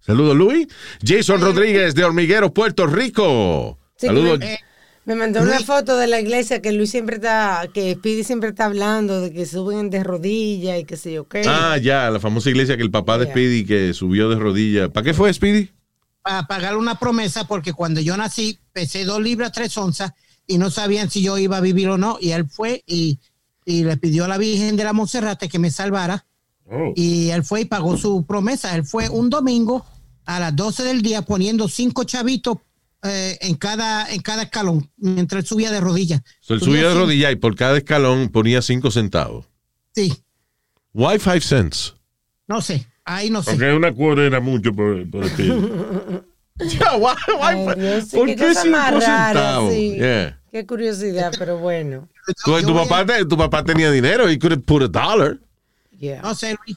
Saludos 0.00 0.36
Luis. 0.36 0.66
Jason 1.04 1.40
Rodríguez 1.40 1.94
de 1.94 2.04
Hormiguero, 2.04 2.52
Puerto 2.52 2.86
Rico. 2.86 3.78
Sí, 3.96 4.06
Saludos. 4.06 4.38
que 4.38 4.46
me, 4.46 5.14
me 5.14 5.14
mandó 5.14 5.42
una 5.42 5.60
foto 5.60 5.96
de 5.98 6.06
la 6.06 6.20
iglesia 6.20 6.62
que 6.62 6.72
Luis 6.72 6.90
siempre 6.90 7.16
está, 7.16 7.68
que 7.72 7.94
Speedy 7.94 8.24
siempre 8.24 8.50
está 8.50 8.64
hablando 8.64 9.20
de 9.20 9.32
que 9.32 9.44
suben 9.46 9.90
de 9.90 10.02
rodillas 10.02 10.80
y 10.80 10.84
qué 10.84 10.96
sé 10.96 11.12
yo 11.12 11.28
qué. 11.28 11.42
Ah, 11.46 11.76
ya, 11.78 12.10
la 12.10 12.18
famosa 12.18 12.48
iglesia 12.50 12.76
que 12.76 12.82
el 12.82 12.90
papá 12.90 13.18
de. 13.18 13.26
Speedy 13.26 13.64
que 13.64 13.92
subió 13.92 14.28
de 14.30 14.36
rodillas. 14.36 14.88
¿Para 14.90 15.04
qué 15.04 15.14
fue 15.14 15.32
Speedy? 15.32 15.70
Para 16.22 16.46
pagarle 16.46 16.78
una 16.78 16.98
promesa, 16.98 17.46
porque 17.46 17.72
cuando 17.72 18.00
yo 18.00 18.16
nací 18.16 18.58
pesé 18.72 19.04
dos 19.04 19.20
libras, 19.22 19.52
tres 19.52 19.76
onzas 19.76 20.12
y 20.50 20.58
no 20.58 20.70
sabían 20.70 21.10
si 21.10 21.22
yo 21.22 21.38
iba 21.38 21.56
a 21.56 21.60
vivir 21.60 21.88
o 21.88 21.96
no. 21.98 22.18
Y 22.20 22.30
él 22.32 22.46
fue 22.48 22.82
y, 22.86 23.18
y 23.64 23.84
le 23.84 23.96
pidió 23.96 24.24
a 24.24 24.28
la 24.28 24.36
Virgen 24.38 24.76
de 24.76 24.84
la 24.84 24.92
Monserrate 24.92 25.48
que 25.48 25.58
me 25.58 25.70
salvara. 25.70 26.26
Oh. 26.70 26.92
Y 26.96 27.30
él 27.30 27.42
fue 27.44 27.62
y 27.62 27.64
pagó 27.64 27.96
su 27.96 28.24
promesa. 28.26 28.74
Él 28.76 28.84
fue 28.84 29.08
un 29.08 29.30
domingo 29.30 29.84
a 30.26 30.38
las 30.40 30.54
12 30.54 30.82
del 30.84 31.02
día 31.02 31.22
poniendo 31.22 31.68
cinco 31.68 32.04
chavitos 32.04 32.58
eh, 33.02 33.38
en, 33.40 33.54
cada, 33.56 34.12
en 34.12 34.20
cada 34.20 34.42
escalón 34.42 34.90
mientras 34.98 35.42
él 35.44 35.48
subía 35.48 35.70
de 35.70 35.80
rodillas. 35.80 36.20
So, 36.40 36.54
él 36.54 36.60
Subía 36.60 36.88
de 36.90 36.94
rodillas 36.94 37.32
y 37.32 37.36
por 37.36 37.56
cada 37.56 37.78
escalón 37.78 38.28
ponía 38.28 38.60
cinco 38.62 38.90
centavos. 38.90 39.46
Sí, 39.94 40.12
Why 40.92 41.18
five 41.18 41.40
cents? 41.40 41.94
no 42.46 42.60
sé. 42.60 42.86
Ahí 43.04 43.30
no 43.30 43.42
sé. 43.42 43.52
Porque 43.52 43.72
una 43.72 43.92
cuota 43.92 44.22
era 44.22 44.38
mucho 44.40 44.72
por, 44.74 45.08
por 45.10 45.28
ti. 45.36 45.48
Ya, 46.78 46.96
why- 46.96 47.14
why- 47.40 47.68
Ay, 47.74 47.80
Dios, 47.80 48.04
¿Por 48.12 48.26
qué 48.26 48.36
qué 48.36 48.54
cinco 48.54 48.76
rara, 48.76 49.00
centavos? 49.00 49.72
sí. 49.72 49.94
Yeah. 49.96 50.39
Qué 50.52 50.66
curiosidad, 50.66 51.32
pero 51.38 51.58
bueno. 51.58 52.08
Pues 52.44 52.64
tu 52.66 52.74
papá, 52.74 53.06
te- 53.06 53.24
tu 53.24 53.36
papá 53.36 53.62
tenía 53.64 53.90
dinero, 53.90 54.28
he 54.28 54.38
could 54.38 54.52
have 54.52 54.62
put 54.62 54.82
a 54.82 54.88
dollar. 54.88 55.38
Yeah. 55.98 56.22
No 56.22 56.34
sé, 56.34 56.56
Luis. 56.66 56.76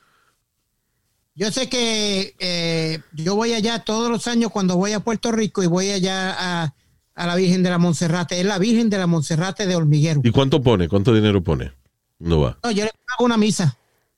Yo 1.36 1.52
sé 1.52 1.68
que 1.68 2.36
eh, 2.38 3.02
yo 3.14 3.36
voy 3.36 3.54
allá 3.54 3.80
todos 3.80 4.12
los 4.12 4.28
años 4.28 4.52
cuando 4.52 4.78
voy 4.78 4.92
a 4.94 5.00
Puerto 5.00 5.32
Rico 5.32 5.64
y 5.64 5.68
voy 5.68 5.90
allá 5.90 6.36
a, 6.38 6.76
a 7.16 7.26
la 7.28 7.36
Virgen 7.36 7.64
de 7.64 7.72
la 7.72 7.80
Monserrate. 7.80 8.40
Es 8.40 8.46
la 8.46 8.60
Virgen 8.60 8.92
de 8.92 9.00
la 9.00 9.08
Monserrate 9.08 9.66
de 9.66 9.76
Hormiguero. 9.76 10.22
¿Y 10.24 10.30
cuánto 10.32 10.62
pone? 10.62 10.88
¿Cuánto 10.88 11.12
dinero 11.14 11.42
pone? 11.44 11.72
No 12.20 12.42
va. 12.42 12.60
No, 12.64 12.70
yo 12.70 12.84
le 12.86 12.92
pago 13.08 13.26
una 13.26 13.38
misa. 13.38 13.76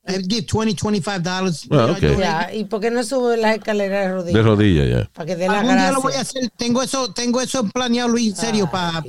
I 0.08 0.22
give 0.22 0.46
20, 0.46 0.76
25 0.76 1.20
dollars. 1.24 1.68
Ah, 1.72 1.88
ok. 1.92 2.20
Ya, 2.20 2.54
¿Y 2.54 2.66
por 2.66 2.80
qué 2.80 2.92
no 2.92 3.04
sube 3.04 3.38
las 3.38 3.56
escaleras 3.56 4.06
de 4.08 4.14
rodillas? 4.14 4.34
De 4.36 4.42
rodillas, 4.44 4.88
ya. 4.90 5.10
Para 5.12 5.26
que 5.26 5.36
dé 5.36 5.48
la 5.48 5.54
Algún 5.60 5.68
día 5.76 5.76
gracia. 5.76 5.92
lo 5.94 6.02
voy 6.02 6.14
a 6.14 6.22
hacer. 6.22 6.50
Tengo 6.56 6.84
eso, 6.84 7.12
tengo 7.14 7.42
eso 7.42 7.68
planeado, 7.70 8.10
Luis, 8.10 8.30
en 8.30 8.36
serio, 8.36 8.70
para. 8.72 9.04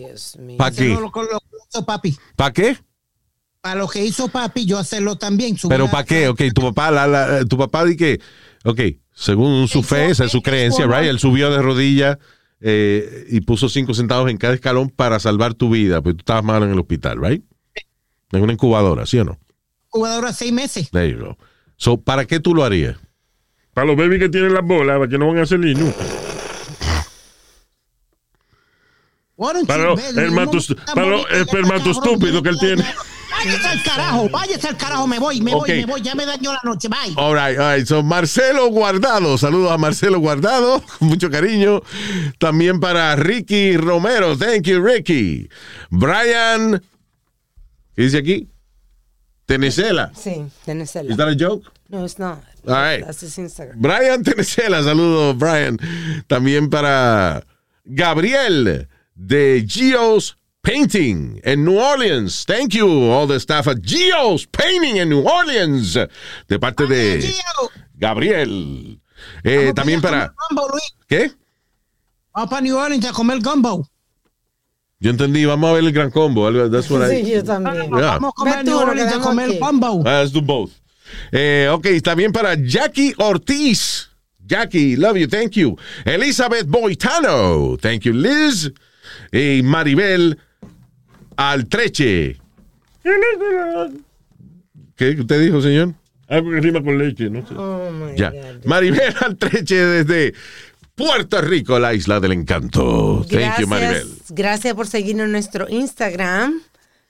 ¿Para 0.56 0.70
qué? 0.70 0.84
hacerlo 0.92 1.12
con 1.12 1.26
lo 1.30 1.38
que 1.40 1.56
hizo 1.70 1.84
papi. 1.84 2.16
¿Para 2.34 2.52
qué? 2.52 2.78
Para 3.60 3.74
lo 3.80 3.88
que 3.88 4.04
hizo 4.04 4.28
papi, 4.28 4.64
yo 4.64 4.78
hacerlo 4.78 5.16
también. 5.16 5.56
Pero 5.68 5.90
¿para 5.90 6.04
qué? 6.04 6.28
Ok, 6.28 6.40
tu 6.54 6.62
papá, 6.62 6.90
la, 6.90 7.06
la- 7.06 7.44
tu 7.44 7.58
papá 7.58 7.84
di 7.84 7.96
que, 7.96 8.20
ok, 8.64 8.80
según 9.12 9.68
su 9.68 9.82
fe, 9.82 10.06
esa 10.10 10.24
es 10.24 10.32
su 10.32 10.40
creencia, 10.40 10.86
right? 10.86 11.08
Él 11.10 11.18
subió 11.18 11.50
de 11.50 11.60
rodillas 11.60 12.16
eh, 12.60 13.26
y 13.28 13.40
puso 13.42 13.68
cinco 13.68 13.92
centavos 13.92 14.30
en 14.30 14.38
cada 14.38 14.54
escalón 14.54 14.88
para 14.88 15.18
salvar 15.18 15.52
tu 15.54 15.68
vida, 15.68 16.00
porque 16.00 16.14
tú 16.14 16.20
estabas 16.20 16.44
mal 16.44 16.62
en 16.62 16.70
el 16.70 16.78
hospital, 16.78 17.18
right? 17.20 17.44
En 18.32 18.42
una 18.42 18.52
incubadora, 18.54 19.04
¿sí 19.04 19.18
o 19.18 19.24
no? 19.24 19.38
Jugadora 19.96 20.32
seis 20.32 20.52
meses. 20.52 20.90
There 20.90 21.10
you 21.10 21.18
go. 21.18 21.38
So, 21.76 21.96
¿para 21.96 22.26
qué 22.26 22.40
tú 22.40 22.54
lo 22.54 22.64
harías? 22.64 22.96
Para 23.74 23.86
los 23.86 23.96
babies 23.96 24.20
que 24.20 24.28
tienen 24.28 24.54
las 24.54 24.64
bolas, 24.64 24.98
para 24.98 25.08
que 25.08 25.18
no 25.18 25.28
van 25.28 25.38
a 25.38 25.46
salir 25.46 25.76
nunca. 25.78 26.04
Para 29.36 29.94
you, 29.94 31.10
los, 31.10 31.30
espermatostúpidos 31.30 32.42
que 32.42 32.48
él 32.48 32.58
tiene. 32.58 32.84
Váyase 33.30 33.68
al 33.68 33.82
carajo, 33.82 34.28
váyase 34.30 34.68
al 34.68 34.76
carajo, 34.78 35.06
me 35.06 35.18
voy, 35.18 35.42
me 35.42 35.54
voy, 35.54 35.68
me 35.68 35.84
voy, 35.84 36.00
ya 36.00 36.14
me 36.14 36.24
dañó 36.24 36.54
la 36.54 36.60
noche, 36.64 36.88
bye. 36.88 37.12
All 37.16 37.34
right, 37.34 37.58
all 37.58 37.76
right. 37.76 37.86
So, 37.86 38.02
Marcelo 38.02 38.68
Guardado. 38.68 39.36
Saludos 39.36 39.72
a 39.72 39.76
Marcelo 39.76 40.20
Guardado. 40.20 40.82
Con 40.98 41.08
mucho 41.08 41.30
cariño. 41.30 41.82
También 42.38 42.80
para 42.80 43.14
Ricky 43.16 43.76
Romero. 43.76 44.38
Thank 44.38 44.62
you, 44.62 44.82
Ricky. 44.82 45.48
Brian. 45.90 46.82
¿Qué 47.94 48.02
dice 48.02 48.18
aquí? 48.18 48.48
Tenesela. 49.46 50.12
Sí, 50.14 50.46
Tenesela. 50.64 51.10
Is 51.10 51.16
that 51.16 51.28
a 51.28 51.34
joke? 51.34 51.70
No, 51.88 52.04
it's 52.04 52.18
not. 52.18 52.38
All 52.66 52.74
right. 52.74 53.04
That's 53.04 53.20
his 53.20 53.38
Instagram. 53.38 53.80
Brian 53.80 54.22
Tenesela, 54.24 54.82
saludos, 54.82 55.38
Brian. 55.38 55.78
También 56.26 56.68
para 56.68 57.44
Gabriel 57.84 58.88
de 59.14 59.64
Geo's 59.66 60.36
Painting 60.62 61.40
en 61.44 61.64
New 61.64 61.78
Orleans. 61.78 62.44
Thank 62.44 62.74
you, 62.74 62.88
all 62.88 63.28
the 63.28 63.38
staff 63.38 63.68
at 63.68 63.82
Geo's 63.82 64.46
Painting 64.46 64.98
en 64.98 65.08
New 65.10 65.24
Orleans. 65.24 65.94
De 66.48 66.58
parte 66.58 66.88
de 66.88 67.22
Gabriel. 67.96 69.00
Eh, 69.44 69.72
también 69.74 70.00
para. 70.00 70.34
Gumbo. 70.50 70.68
¿Qué? 71.08 71.30
Vamos 72.34 72.50
para 72.50 72.62
New 72.62 72.76
Orleans 72.76 73.06
a 73.06 73.12
comer 73.12 73.38
gumbo. 73.40 73.88
Yo 74.98 75.10
entendí, 75.10 75.44
vamos 75.44 75.68
a 75.70 75.72
ver 75.74 75.84
el 75.84 75.92
gran 75.92 76.10
combo. 76.10 76.50
That's 76.70 76.90
what 76.90 77.10
I- 77.10 77.22
Sí, 77.24 77.30
yo 77.32 77.44
también. 77.44 77.90
Yeah. 77.90 78.18
Vamos 78.18 78.30
a 78.30 78.32
comer 78.32 78.64
tú, 78.64 78.78
a 78.80 79.20
comer 79.20 79.58
gumbo. 79.58 80.02
Ah, 80.06 80.20
Let's 80.22 80.32
do 80.32 80.40
both. 80.40 80.70
Eh, 81.32 81.68
ok, 81.70 81.86
también 82.02 82.32
para 82.32 82.54
Jackie 82.54 83.14
Ortiz. 83.18 84.08
Jackie, 84.46 84.96
love 84.96 85.16
you, 85.18 85.26
thank 85.28 85.52
you. 85.52 85.76
Elizabeth 86.04 86.66
Boitano, 86.66 87.76
thank 87.80 88.02
you, 88.02 88.12
Liz. 88.12 88.72
Y 89.32 89.60
Maribel 89.62 90.38
Altreche. 91.36 92.38
¿Qué 94.96 95.10
usted 95.18 95.40
dijo, 95.40 95.60
señor? 95.60 95.94
Algo 96.28 96.50
que 96.50 96.60
rima 96.60 96.82
con 96.82 96.98
leche, 96.98 97.28
no 97.30 97.46
sé. 97.46 97.54
Oh 97.54 97.90
my 97.92 98.16
Ya. 98.16 98.30
God. 98.30 98.64
Maribel 98.64 99.14
Altreche 99.20 99.76
desde 99.76 100.34
Puerto 100.96 101.42
Rico, 101.42 101.78
la 101.78 101.92
isla 101.92 102.20
del 102.20 102.32
encanto. 102.32 103.24
Thank 103.30 103.60
you, 103.60 103.66
Maribel. 103.66 103.92
Gracias, 104.00 104.30
gracias 104.30 104.74
por 104.74 104.86
seguirnos 104.88 105.26
en 105.26 105.32
nuestro 105.32 105.68
Instagram, 105.68 106.62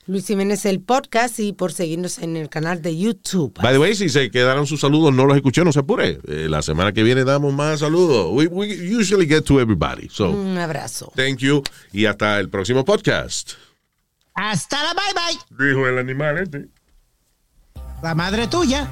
Luis 0.07 0.27
Jiménez 0.27 0.65
el 0.65 0.81
podcast, 0.81 1.39
y 1.39 1.53
por 1.53 1.71
seguirnos 1.71 2.17
en 2.19 2.35
el 2.35 2.49
canal 2.49 2.81
de 2.81 2.97
YouTube. 2.97 3.53
By 3.61 3.71
the 3.71 3.79
way, 3.79 3.95
si 3.95 4.09
se 4.09 4.29
quedaron 4.29 4.67
sus 4.67 4.81
saludos, 4.81 5.13
no 5.13 5.25
los 5.25 5.37
escuché, 5.37 5.63
no 5.63 5.71
se 5.71 5.79
apure. 5.79 6.19
Eh, 6.27 6.47
la 6.49 6.61
semana 6.61 6.91
que 6.91 7.01
viene 7.01 7.23
damos 7.23 7.53
más 7.53 7.79
saludos. 7.79 8.27
We, 8.33 8.47
we 8.47 8.93
usually 8.93 9.25
get 9.25 9.43
to 9.45 9.61
everybody. 9.61 10.09
So, 10.09 10.31
Un 10.31 10.57
abrazo. 10.57 11.13
thank 11.15 11.37
you. 11.37 11.63
Y 11.93 12.05
hasta 12.07 12.39
el 12.41 12.49
próximo 12.49 12.83
podcast. 12.83 13.53
Hasta 14.33 14.83
la 14.83 14.93
bye 14.93 15.13
bye. 15.15 15.65
Dijo 15.65 15.87
el 15.87 15.97
animal 15.97 16.39
este. 16.39 16.67
La 18.03 18.13
madre 18.13 18.47
tuya. 18.47 18.85